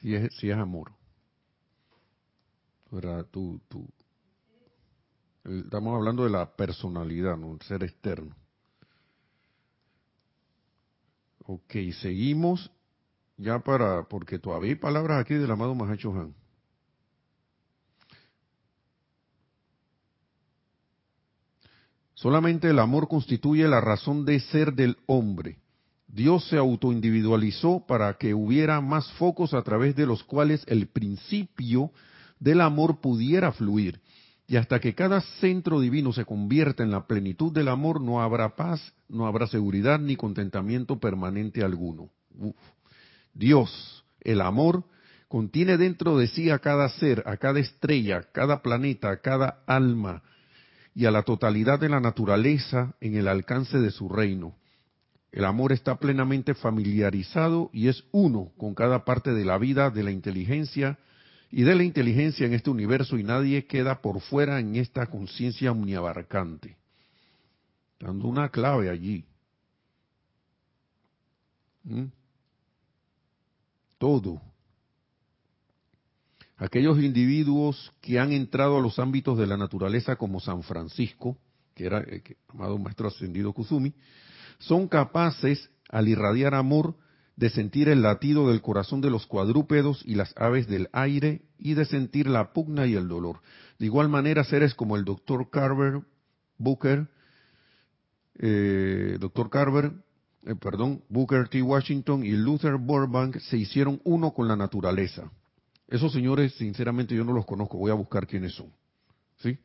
Sí 0.00 0.14
es, 0.14 0.34
sí 0.36 0.50
es 0.50 0.56
amor. 0.56 0.92
Tú, 3.30 3.60
tú, 3.68 3.88
estamos 5.44 5.94
hablando 5.94 6.24
de 6.24 6.30
la 6.30 6.56
personalidad, 6.56 7.36
¿no? 7.36 7.52
El 7.52 7.60
ser 7.62 7.84
externo. 7.84 8.34
Ok, 11.46 11.74
seguimos 12.00 12.70
ya 13.36 13.58
para, 13.60 14.04
porque 14.04 14.38
todavía 14.38 14.70
hay 14.70 14.76
palabras 14.76 15.20
aquí 15.20 15.34
del 15.34 15.50
amado 15.50 15.74
Mahacho 15.74 16.12
Han. 16.12 16.34
Solamente 22.14 22.68
el 22.68 22.78
amor 22.78 23.08
constituye 23.08 23.66
la 23.66 23.80
razón 23.80 24.26
de 24.26 24.40
ser 24.40 24.74
del 24.74 24.98
hombre. 25.06 25.58
Dios 26.12 26.48
se 26.48 26.56
autoindividualizó 26.56 27.84
para 27.86 28.14
que 28.14 28.34
hubiera 28.34 28.80
más 28.80 29.10
focos 29.12 29.54
a 29.54 29.62
través 29.62 29.94
de 29.94 30.06
los 30.06 30.24
cuales 30.24 30.64
el 30.66 30.88
principio 30.88 31.92
del 32.40 32.60
amor 32.60 33.00
pudiera 33.00 33.52
fluir. 33.52 34.00
Y 34.48 34.56
hasta 34.56 34.80
que 34.80 34.94
cada 34.96 35.20
centro 35.40 35.78
divino 35.78 36.12
se 36.12 36.24
convierta 36.24 36.82
en 36.82 36.90
la 36.90 37.06
plenitud 37.06 37.52
del 37.52 37.68
amor, 37.68 38.00
no 38.00 38.20
habrá 38.20 38.56
paz, 38.56 38.80
no 39.08 39.28
habrá 39.28 39.46
seguridad 39.46 40.00
ni 40.00 40.16
contentamiento 40.16 40.98
permanente 40.98 41.62
alguno. 41.62 42.10
Dios, 43.32 44.04
el 44.20 44.40
amor, 44.40 44.84
contiene 45.28 45.76
dentro 45.76 46.18
de 46.18 46.26
sí 46.26 46.50
a 46.50 46.58
cada 46.58 46.88
ser, 46.88 47.22
a 47.26 47.36
cada 47.36 47.60
estrella, 47.60 48.16
a 48.16 48.22
cada 48.22 48.62
planeta, 48.62 49.10
a 49.10 49.18
cada 49.18 49.62
alma 49.68 50.24
y 50.92 51.04
a 51.06 51.12
la 51.12 51.22
totalidad 51.22 51.78
de 51.78 51.88
la 51.88 52.00
naturaleza 52.00 52.96
en 53.00 53.14
el 53.14 53.28
alcance 53.28 53.78
de 53.78 53.92
su 53.92 54.08
reino. 54.08 54.56
El 55.32 55.44
amor 55.44 55.72
está 55.72 55.96
plenamente 55.96 56.54
familiarizado 56.54 57.70
y 57.72 57.88
es 57.88 58.04
uno 58.10 58.50
con 58.56 58.74
cada 58.74 59.04
parte 59.04 59.32
de 59.32 59.44
la 59.44 59.58
vida, 59.58 59.90
de 59.90 60.02
la 60.02 60.10
inteligencia, 60.10 60.98
y 61.52 61.62
de 61.62 61.74
la 61.74 61.82
inteligencia 61.82 62.46
en 62.46 62.54
este 62.54 62.70
universo 62.70 63.18
y 63.18 63.24
nadie 63.24 63.66
queda 63.66 64.00
por 64.00 64.20
fuera 64.20 64.60
en 64.60 64.76
esta 64.76 65.06
conciencia 65.06 65.72
omniabarcante. 65.72 66.76
Dando 67.98 68.28
una 68.28 68.48
clave 68.48 68.88
allí. 68.88 69.24
¿Mm? 71.82 72.04
Todo. 73.98 74.40
Aquellos 76.56 76.98
individuos 76.98 77.92
que 78.00 78.18
han 78.18 78.32
entrado 78.32 78.78
a 78.78 78.80
los 78.80 78.98
ámbitos 78.98 79.36
de 79.36 79.46
la 79.46 79.56
naturaleza 79.56 80.16
como 80.16 80.40
San 80.40 80.62
Francisco, 80.62 81.36
que 81.74 81.86
era 81.86 81.98
el 81.98 82.14
eh, 82.14 82.36
amado 82.48 82.78
maestro 82.78 83.08
ascendido 83.08 83.52
Kuzumi, 83.52 83.94
son 84.58 84.88
capaces, 84.88 85.70
al 85.88 86.08
irradiar 86.08 86.54
amor, 86.54 86.96
de 87.36 87.50
sentir 87.50 87.88
el 87.88 88.02
latido 88.02 88.48
del 88.48 88.60
corazón 88.60 89.00
de 89.00 89.10
los 89.10 89.26
cuadrúpedos 89.26 90.02
y 90.04 90.14
las 90.14 90.34
aves 90.36 90.68
del 90.68 90.88
aire 90.92 91.42
y 91.58 91.74
de 91.74 91.86
sentir 91.86 92.26
la 92.26 92.52
pugna 92.52 92.86
y 92.86 92.94
el 92.94 93.08
dolor. 93.08 93.40
De 93.78 93.86
igual 93.86 94.08
manera, 94.08 94.44
seres 94.44 94.74
como 94.74 94.96
el 94.96 95.04
doctor 95.04 95.48
Carver 95.48 96.02
Booker 96.58 97.08
eh, 98.42 99.18
doctor 99.20 99.50
Carver, 99.50 99.92
eh, 100.46 100.54
perdón, 100.54 101.04
Booker 101.10 101.48
T. 101.48 101.60
Washington 101.60 102.24
y 102.24 102.30
Luther 102.30 102.76
Burbank 102.76 103.38
se 103.38 103.58
hicieron 103.58 104.00
uno 104.04 104.32
con 104.32 104.48
la 104.48 104.56
naturaleza. 104.56 105.30
Esos 105.86 106.12
señores, 106.12 106.54
sinceramente, 106.54 107.14
yo 107.14 107.24
no 107.24 107.32
los 107.32 107.44
conozco, 107.44 107.76
voy 107.76 107.90
a 107.90 107.94
buscar 107.94 108.26
quiénes 108.26 108.54
son. 108.54 108.72
¿Sí? 109.38 109.58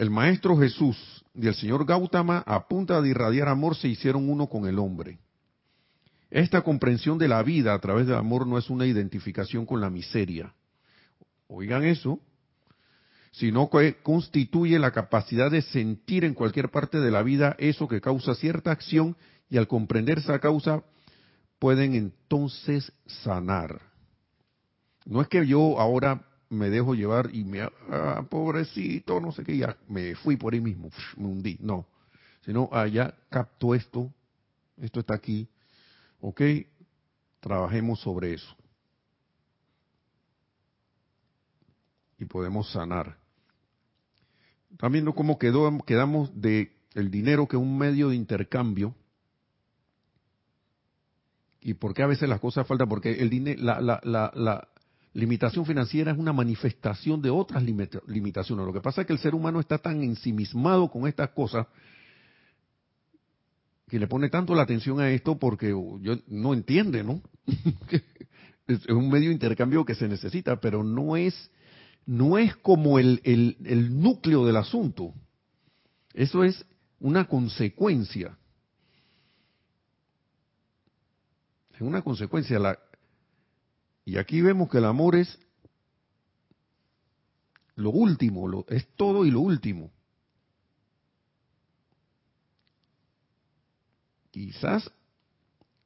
El 0.00 0.08
Maestro 0.08 0.56
Jesús 0.56 0.96
y 1.34 1.46
el 1.46 1.54
Señor 1.54 1.84
Gautama, 1.84 2.42
a 2.46 2.66
punta 2.66 3.02
de 3.02 3.10
irradiar 3.10 3.48
amor, 3.48 3.76
se 3.76 3.86
hicieron 3.86 4.30
uno 4.30 4.46
con 4.46 4.66
el 4.66 4.78
hombre. 4.78 5.18
Esta 6.30 6.62
comprensión 6.62 7.18
de 7.18 7.28
la 7.28 7.42
vida 7.42 7.74
a 7.74 7.78
través 7.80 8.06
del 8.06 8.16
amor 8.16 8.46
no 8.46 8.56
es 8.56 8.70
una 8.70 8.86
identificación 8.86 9.66
con 9.66 9.82
la 9.82 9.90
miseria. 9.90 10.54
Oigan 11.48 11.84
eso, 11.84 12.18
sino 13.32 13.68
que 13.68 13.96
constituye 13.96 14.78
la 14.78 14.90
capacidad 14.90 15.50
de 15.50 15.60
sentir 15.60 16.24
en 16.24 16.32
cualquier 16.32 16.70
parte 16.70 16.98
de 16.98 17.10
la 17.10 17.22
vida 17.22 17.54
eso 17.58 17.86
que 17.86 18.00
causa 18.00 18.34
cierta 18.34 18.70
acción 18.70 19.18
y 19.50 19.58
al 19.58 19.68
comprender 19.68 20.20
esa 20.20 20.38
causa 20.38 20.82
pueden 21.58 21.94
entonces 21.94 22.90
sanar. 23.04 23.82
No 25.04 25.20
es 25.20 25.28
que 25.28 25.46
yo 25.46 25.78
ahora 25.78 26.24
me 26.50 26.68
dejo 26.68 26.94
llevar 26.94 27.30
y 27.32 27.44
me, 27.44 27.62
ah, 27.62 28.26
pobrecito, 28.28 29.20
no 29.20 29.32
sé 29.32 29.44
qué, 29.44 29.56
ya 29.56 29.76
me 29.88 30.16
fui 30.16 30.36
por 30.36 30.52
ahí 30.52 30.60
mismo, 30.60 30.90
me 31.16 31.26
hundí. 31.26 31.56
No, 31.60 31.86
sino 32.44 32.68
allá 32.72 33.14
ah, 33.14 33.24
capto 33.30 33.74
esto, 33.74 34.12
esto 34.76 35.00
está 35.00 35.14
aquí, 35.14 35.48
ok, 36.20 36.42
trabajemos 37.38 38.00
sobre 38.00 38.34
eso. 38.34 38.56
Y 42.18 42.24
podemos 42.26 42.70
sanar. 42.72 43.16
También 44.76 45.04
viendo 45.04 45.14
cómo 45.14 45.38
quedó, 45.38 45.70
quedamos 45.86 46.30
de 46.38 46.76
el 46.94 47.10
dinero 47.10 47.46
que 47.46 47.56
es 47.56 47.62
un 47.62 47.78
medio 47.78 48.08
de 48.08 48.16
intercambio. 48.16 48.94
¿Y 51.60 51.74
por 51.74 51.94
qué 51.94 52.02
a 52.02 52.06
veces 52.06 52.28
las 52.28 52.40
cosas 52.40 52.66
faltan? 52.66 52.88
Porque 52.88 53.12
el 53.20 53.30
dinero, 53.30 53.62
la, 53.62 53.80
la, 53.80 54.00
la, 54.34 54.68
limitación 55.12 55.66
financiera 55.66 56.12
es 56.12 56.18
una 56.18 56.32
manifestación 56.32 57.20
de 57.20 57.30
otras 57.30 57.62
limitaciones. 57.62 58.66
Lo 58.66 58.72
que 58.72 58.80
pasa 58.80 59.00
es 59.00 59.06
que 59.06 59.12
el 59.12 59.18
ser 59.18 59.34
humano 59.34 59.60
está 59.60 59.78
tan 59.78 60.02
ensimismado 60.02 60.88
con 60.90 61.06
estas 61.06 61.30
cosas 61.30 61.66
que 63.88 63.98
le 63.98 64.06
pone 64.06 64.28
tanto 64.28 64.54
la 64.54 64.62
atención 64.62 65.00
a 65.00 65.10
esto 65.10 65.36
porque 65.36 65.70
yo 65.70 66.16
no 66.28 66.54
entiende, 66.54 67.02
¿no? 67.02 67.22
es 68.68 68.86
un 68.86 69.10
medio 69.10 69.28
de 69.28 69.34
intercambio 69.34 69.84
que 69.84 69.96
se 69.96 70.06
necesita, 70.06 70.60
pero 70.60 70.84
no 70.84 71.16
es 71.16 71.50
no 72.06 72.38
es 72.38 72.56
como 72.56 72.98
el, 72.98 73.20
el, 73.24 73.56
el 73.64 74.00
núcleo 74.00 74.44
del 74.44 74.56
asunto. 74.56 75.14
Eso 76.14 76.44
es 76.44 76.64
una 76.98 77.26
consecuencia. 77.26 78.36
Es 81.74 81.80
una 81.80 82.02
consecuencia. 82.02 82.58
La, 82.58 82.78
y 84.10 84.18
aquí 84.18 84.42
vemos 84.42 84.68
que 84.68 84.78
el 84.78 84.86
amor 84.86 85.14
es 85.14 85.38
lo 87.76 87.90
último, 87.90 88.48
lo, 88.48 88.66
es 88.68 88.88
todo 88.96 89.24
y 89.24 89.30
lo 89.30 89.38
último. 89.38 89.92
Quizás 94.32 94.90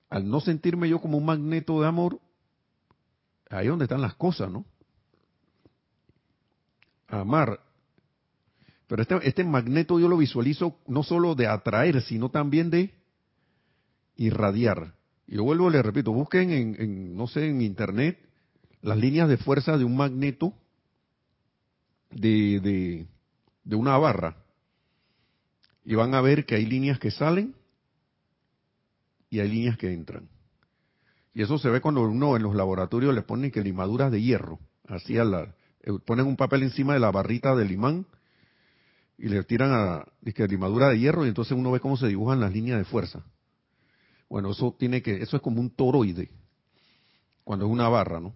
al 0.09 0.27
no 0.27 0.41
sentirme 0.41 0.89
yo 0.89 1.03
como 1.03 1.19
un 1.19 1.27
magneto 1.27 1.83
de 1.83 1.87
amor, 1.87 2.19
ahí 3.51 3.67
es 3.67 3.71
donde 3.71 3.85
están 3.85 4.01
las 4.01 4.15
cosas, 4.15 4.51
¿no? 4.51 4.65
Amar. 7.09 7.61
Pero 8.87 9.03
este, 9.03 9.29
este 9.29 9.45
magneto 9.45 10.01
yo 10.01 10.09
lo 10.09 10.17
visualizo 10.17 10.79
no 10.87 11.03
solo 11.03 11.35
de 11.35 11.47
atraer, 11.47 12.01
sino 12.01 12.31
también 12.31 12.71
de 12.71 12.95
irradiar. 14.17 14.95
Y 15.27 15.37
lo 15.37 15.45
vuelvo, 15.45 15.71
le 15.71 15.83
repito, 15.83 16.13
busquen 16.13 16.51
en, 16.51 17.17
no 17.17 17.27
sé, 17.27 17.49
en 17.49 17.63
internet 17.63 18.19
las 18.83 18.99
líneas 18.99 19.29
de 19.29 19.39
fuerza 19.39 19.79
de 19.79 19.85
un 19.85 19.97
magneto 19.97 20.53
de, 22.11 22.61
de, 22.61 23.07
de 23.65 23.77
una 23.77 23.97
barra. 23.97 24.37
Y 25.85 25.95
van 25.95 26.15
a 26.15 26.21
ver 26.21 26.45
que 26.45 26.55
hay 26.55 26.67
líneas 26.67 26.99
que 26.99 27.11
salen 27.11 27.55
y 29.31 29.41
hay 29.41 29.49
líneas 29.49 29.79
que 29.79 29.93
entran. 29.93 30.29
Y 31.33 31.43
eso 31.43 31.59
se 31.59 31.69
ve 31.69 31.81
cuando 31.81 32.03
uno 32.03 32.37
en 32.37 32.43
los 32.43 32.55
laboratorios 32.55 33.15
le 33.15 33.23
ponen 33.23 33.51
que 33.51 33.63
limaduras 33.63 34.13
de 34.13 34.23
hierro, 34.23 34.61
así 34.87 35.15
la, 35.15 35.55
eh, 35.83 35.93
ponen 36.07 36.27
un 36.27 36.37
papel 36.37 36.63
encima 36.63 36.95
de 36.95 37.01
la 37.01 37.11
barrita 37.11 37.55
del 37.57 37.73
imán 37.73 38.07
y 39.19 39.29
le 39.29 39.43
tiran 39.45 39.73
a 39.73 40.05
que 40.33 40.47
limadura 40.47 40.89
de 40.89 40.99
hierro 40.99 41.25
y 41.25 41.29
entonces 41.29 41.57
uno 41.57 41.71
ve 41.73 41.81
cómo 41.81 41.97
se 41.97 42.07
dibujan 42.07 42.41
las 42.41 42.53
líneas 42.53 42.79
de 42.79 42.85
fuerza. 42.85 43.25
Bueno, 44.35 44.51
eso 44.51 44.75
tiene 44.77 45.01
que, 45.01 45.23
eso 45.23 45.37
es 45.37 45.43
como 45.45 45.61
un 45.61 45.71
toroide, 45.71 46.29
cuando 47.45 47.67
es 47.67 47.71
una 47.71 47.89
barra, 47.89 48.19
¿no? 48.19 48.35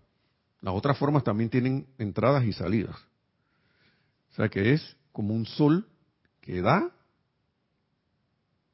Las 0.60 0.72
otras 0.72 0.96
formas 0.96 1.24
también 1.24 1.50
tienen 1.50 1.88
entradas 1.98 2.44
y 2.44 2.52
salidas. 2.52 2.94
O 4.30 4.34
sea 4.36 4.48
que 4.48 4.74
es 4.74 4.96
como 5.10 5.34
un 5.34 5.44
sol 5.44 5.88
que 6.40 6.62
da 6.62 6.92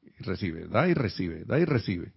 y 0.03 0.21
recibe, 0.21 0.67
da 0.67 0.87
y 0.87 0.93
recibe, 0.93 1.45
da 1.45 1.57
y 1.57 1.65
recibe. 1.65 2.13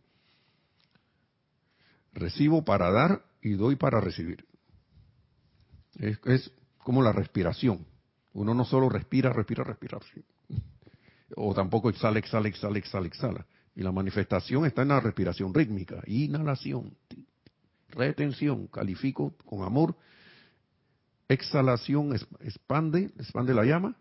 Recibo 2.13 2.63
para 2.63 2.91
dar 2.91 3.25
y 3.41 3.53
doy 3.53 3.77
para 3.77 4.03
recibir. 4.03 4.45
Es, 5.95 6.53
como 6.85 7.01
la 7.01 7.13
respiración. 7.13 7.87
Uno 8.35 8.53
no 8.53 8.67
solo 8.67 8.91
respira, 8.91 9.33
respira, 9.33 9.65
respira. 9.65 10.01
O 11.35 11.55
tampoco 11.55 11.89
exhala, 11.89 12.19
exhala, 12.19 12.49
exhala, 12.49 12.77
exhala, 12.77 13.07
exhala. 13.07 13.47
Y 13.79 13.83
la 13.85 13.93
manifestación 13.93 14.67
está 14.67 14.83
en 14.83 14.89
la 14.89 14.99
respiración 14.99 15.55
rítmica. 15.55 16.03
Inhalación, 16.09 16.97
retención, 17.91 18.67
califico 18.67 19.37
con 19.45 19.63
amor. 19.63 19.95
Exhalación, 21.29 22.13
expande, 22.41 23.13
expande 23.17 23.55
la 23.55 23.65
llama 23.65 23.97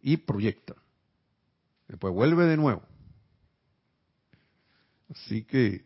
y 0.00 0.16
proyecta. 0.16 0.74
Después 1.86 2.14
vuelve 2.14 2.46
de 2.46 2.56
nuevo. 2.56 2.82
Así 5.10 5.44
que, 5.44 5.84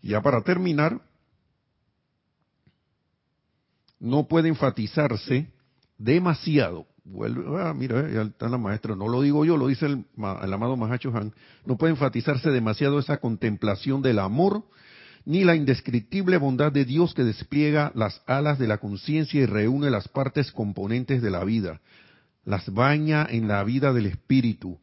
ya 0.00 0.22
para 0.22 0.40
terminar, 0.40 1.02
no 3.98 4.26
puede 4.26 4.48
enfatizarse 4.48 5.52
demasiado 5.98 6.86
vuelve, 7.04 7.44
ah, 7.60 7.74
mira, 7.74 8.08
ya 8.10 8.22
está 8.22 8.48
la 8.48 8.58
maestra, 8.58 8.96
no 8.96 9.08
lo 9.08 9.22
digo 9.22 9.44
yo, 9.44 9.56
lo 9.56 9.68
dice 9.68 9.86
el, 9.86 10.04
amado 10.18 10.76
Mahacho 10.76 11.12
Han, 11.14 11.32
no 11.64 11.76
puede 11.76 11.92
enfatizarse 11.92 12.50
demasiado 12.50 12.98
esa 12.98 13.18
contemplación 13.18 14.02
del 14.02 14.18
amor, 14.18 14.64
ni 15.24 15.44
la 15.44 15.54
indescriptible 15.54 16.38
bondad 16.38 16.72
de 16.72 16.84
Dios 16.84 17.14
que 17.14 17.24
despliega 17.24 17.92
las 17.94 18.22
alas 18.26 18.58
de 18.58 18.66
la 18.66 18.78
conciencia 18.78 19.40
y 19.40 19.46
reúne 19.46 19.90
las 19.90 20.08
partes 20.08 20.50
componentes 20.52 21.22
de 21.22 21.30
la 21.30 21.44
vida, 21.44 21.80
las 22.44 22.72
baña 22.72 23.26
en 23.28 23.48
la 23.48 23.62
vida 23.64 23.92
del 23.92 24.06
espíritu, 24.06 24.78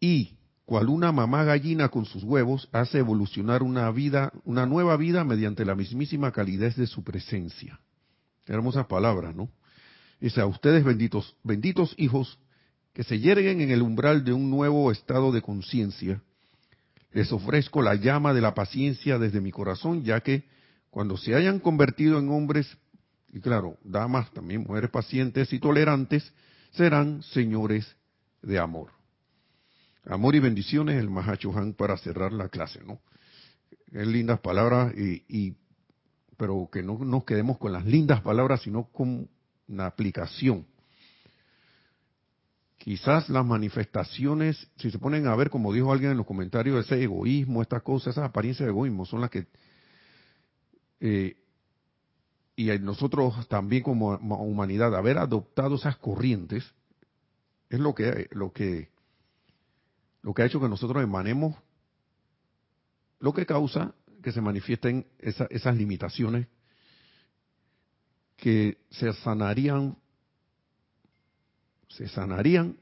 y, 0.00 0.36
cual 0.64 0.88
una 0.88 1.12
mamá 1.12 1.44
gallina 1.44 1.88
con 1.88 2.04
sus 2.04 2.22
huevos, 2.22 2.68
hace 2.72 2.98
evolucionar 2.98 3.62
una 3.62 3.90
vida, 3.90 4.32
una 4.44 4.66
nueva 4.66 4.96
vida 4.96 5.24
mediante 5.24 5.64
la 5.64 5.74
mismísima 5.74 6.32
calidez 6.32 6.76
de 6.76 6.86
su 6.86 7.02
presencia. 7.02 7.80
Hermosas 8.46 8.86
palabras, 8.86 9.34
¿no? 9.34 9.50
Dice, 10.22 10.40
a 10.40 10.46
ustedes 10.46 10.84
benditos, 10.84 11.34
benditos 11.42 11.96
hijos, 11.98 12.38
que 12.92 13.02
se 13.02 13.18
yerguen 13.18 13.60
en 13.60 13.72
el 13.72 13.82
umbral 13.82 14.22
de 14.24 14.32
un 14.32 14.50
nuevo 14.50 14.92
estado 14.92 15.32
de 15.32 15.42
conciencia, 15.42 16.22
les 17.10 17.32
ofrezco 17.32 17.82
la 17.82 17.96
llama 17.96 18.32
de 18.32 18.40
la 18.40 18.54
paciencia 18.54 19.18
desde 19.18 19.40
mi 19.40 19.50
corazón, 19.50 20.04
ya 20.04 20.20
que 20.20 20.44
cuando 20.90 21.16
se 21.16 21.34
hayan 21.34 21.58
convertido 21.58 22.20
en 22.20 22.28
hombres, 22.28 22.68
y 23.32 23.40
claro, 23.40 23.78
damas, 23.82 24.30
también 24.30 24.62
mujeres 24.62 24.90
pacientes 24.90 25.52
y 25.52 25.58
tolerantes, 25.58 26.32
serán 26.70 27.24
señores 27.24 27.96
de 28.42 28.60
amor. 28.60 28.92
Amor 30.04 30.36
y 30.36 30.38
bendiciones, 30.38 31.00
el 31.00 31.10
Mahacho 31.10 31.52
Han 31.58 31.72
para 31.72 31.96
cerrar 31.96 32.32
la 32.32 32.48
clase, 32.48 32.80
¿no? 32.86 33.00
Es 33.90 34.06
lindas 34.06 34.38
palabras, 34.38 34.94
y, 34.96 35.24
y, 35.26 35.56
pero 36.36 36.68
que 36.72 36.84
no 36.84 36.96
nos 36.98 37.24
quedemos 37.24 37.58
con 37.58 37.72
las 37.72 37.84
lindas 37.84 38.20
palabras, 38.20 38.62
sino 38.62 38.84
con 38.84 39.28
una 39.72 39.86
aplicación. 39.86 40.66
Quizás 42.78 43.28
las 43.28 43.44
manifestaciones, 43.44 44.68
si 44.76 44.90
se 44.90 44.98
ponen 44.98 45.26
a 45.26 45.36
ver, 45.36 45.50
como 45.50 45.72
dijo 45.72 45.92
alguien 45.92 46.12
en 46.12 46.16
los 46.16 46.26
comentarios, 46.26 46.84
ese 46.84 47.02
egoísmo, 47.02 47.62
estas 47.62 47.82
cosas, 47.82 48.14
esas 48.14 48.28
apariencias 48.28 48.66
de 48.66 48.70
egoísmo, 48.70 49.06
son 49.06 49.20
las 49.20 49.30
que... 49.30 49.46
Eh, 51.00 51.36
y 52.54 52.66
nosotros 52.80 53.48
también 53.48 53.82
como 53.82 54.14
humanidad, 54.16 54.94
haber 54.94 55.18
adoptado 55.18 55.76
esas 55.76 55.96
corrientes, 55.96 56.64
es 57.70 57.80
lo 57.80 57.94
que, 57.94 58.28
lo 58.32 58.52
que, 58.52 58.90
lo 60.20 60.34
que 60.34 60.42
ha 60.42 60.46
hecho 60.46 60.60
que 60.60 60.68
nosotros 60.68 61.02
emanemos, 61.02 61.56
lo 63.20 63.32
que 63.32 63.46
causa 63.46 63.94
que 64.22 64.32
se 64.32 64.40
manifiesten 64.40 65.06
esas 65.18 65.76
limitaciones 65.76 66.46
que 68.42 68.78
se 68.90 69.12
sanarían, 69.12 69.96
se 71.86 72.08
sanarían 72.08 72.76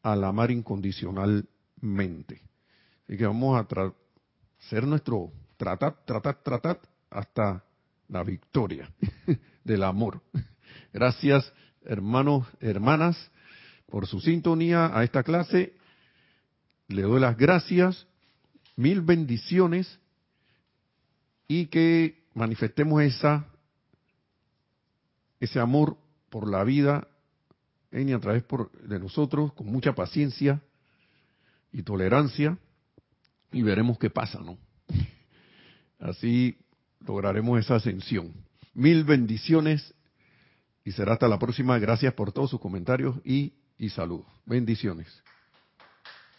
al 0.00 0.22
amar 0.22 0.52
incondicionalmente. 0.52 2.40
Así 3.02 3.16
que 3.16 3.26
vamos 3.26 3.58
a 3.58 3.66
hacer 4.60 4.86
nuestro 4.86 5.32
tratar, 5.56 6.04
tratar, 6.04 6.40
tratar 6.40 6.80
hasta 7.10 7.64
la 8.06 8.22
victoria 8.22 8.88
del 9.64 9.82
amor. 9.82 10.22
Gracias, 10.92 11.52
hermanos, 11.84 12.46
hermanas, 12.60 13.16
por 13.86 14.06
su 14.06 14.20
sintonía 14.20 14.96
a 14.96 15.02
esta 15.02 15.24
clase. 15.24 15.74
Le 16.86 17.02
doy 17.02 17.18
las 17.18 17.36
gracias, 17.36 18.06
mil 18.76 19.00
bendiciones 19.00 19.98
y 21.48 21.66
que 21.66 22.22
manifestemos 22.34 23.02
esa 23.02 23.48
ese 25.42 25.58
amor 25.58 25.96
por 26.30 26.48
la 26.48 26.62
vida 26.62 27.08
en 27.90 28.08
y 28.08 28.12
a 28.12 28.20
través 28.20 28.44
de 28.84 29.00
nosotros 29.00 29.52
con 29.54 29.66
mucha 29.66 29.92
paciencia 29.92 30.62
y 31.72 31.82
tolerancia 31.82 32.56
y 33.50 33.62
veremos 33.62 33.98
qué 33.98 34.08
pasa, 34.08 34.38
¿no? 34.38 34.56
Así 35.98 36.56
lograremos 37.04 37.58
esa 37.58 37.74
ascensión. 37.74 38.32
Mil 38.72 39.02
bendiciones 39.02 39.94
y 40.84 40.92
será 40.92 41.14
hasta 41.14 41.26
la 41.26 41.40
próxima. 41.40 41.76
Gracias 41.80 42.14
por 42.14 42.30
todos 42.30 42.50
sus 42.50 42.60
comentarios 42.60 43.16
y, 43.24 43.54
y 43.78 43.88
saludos. 43.88 44.26
Bendiciones. 44.46 45.08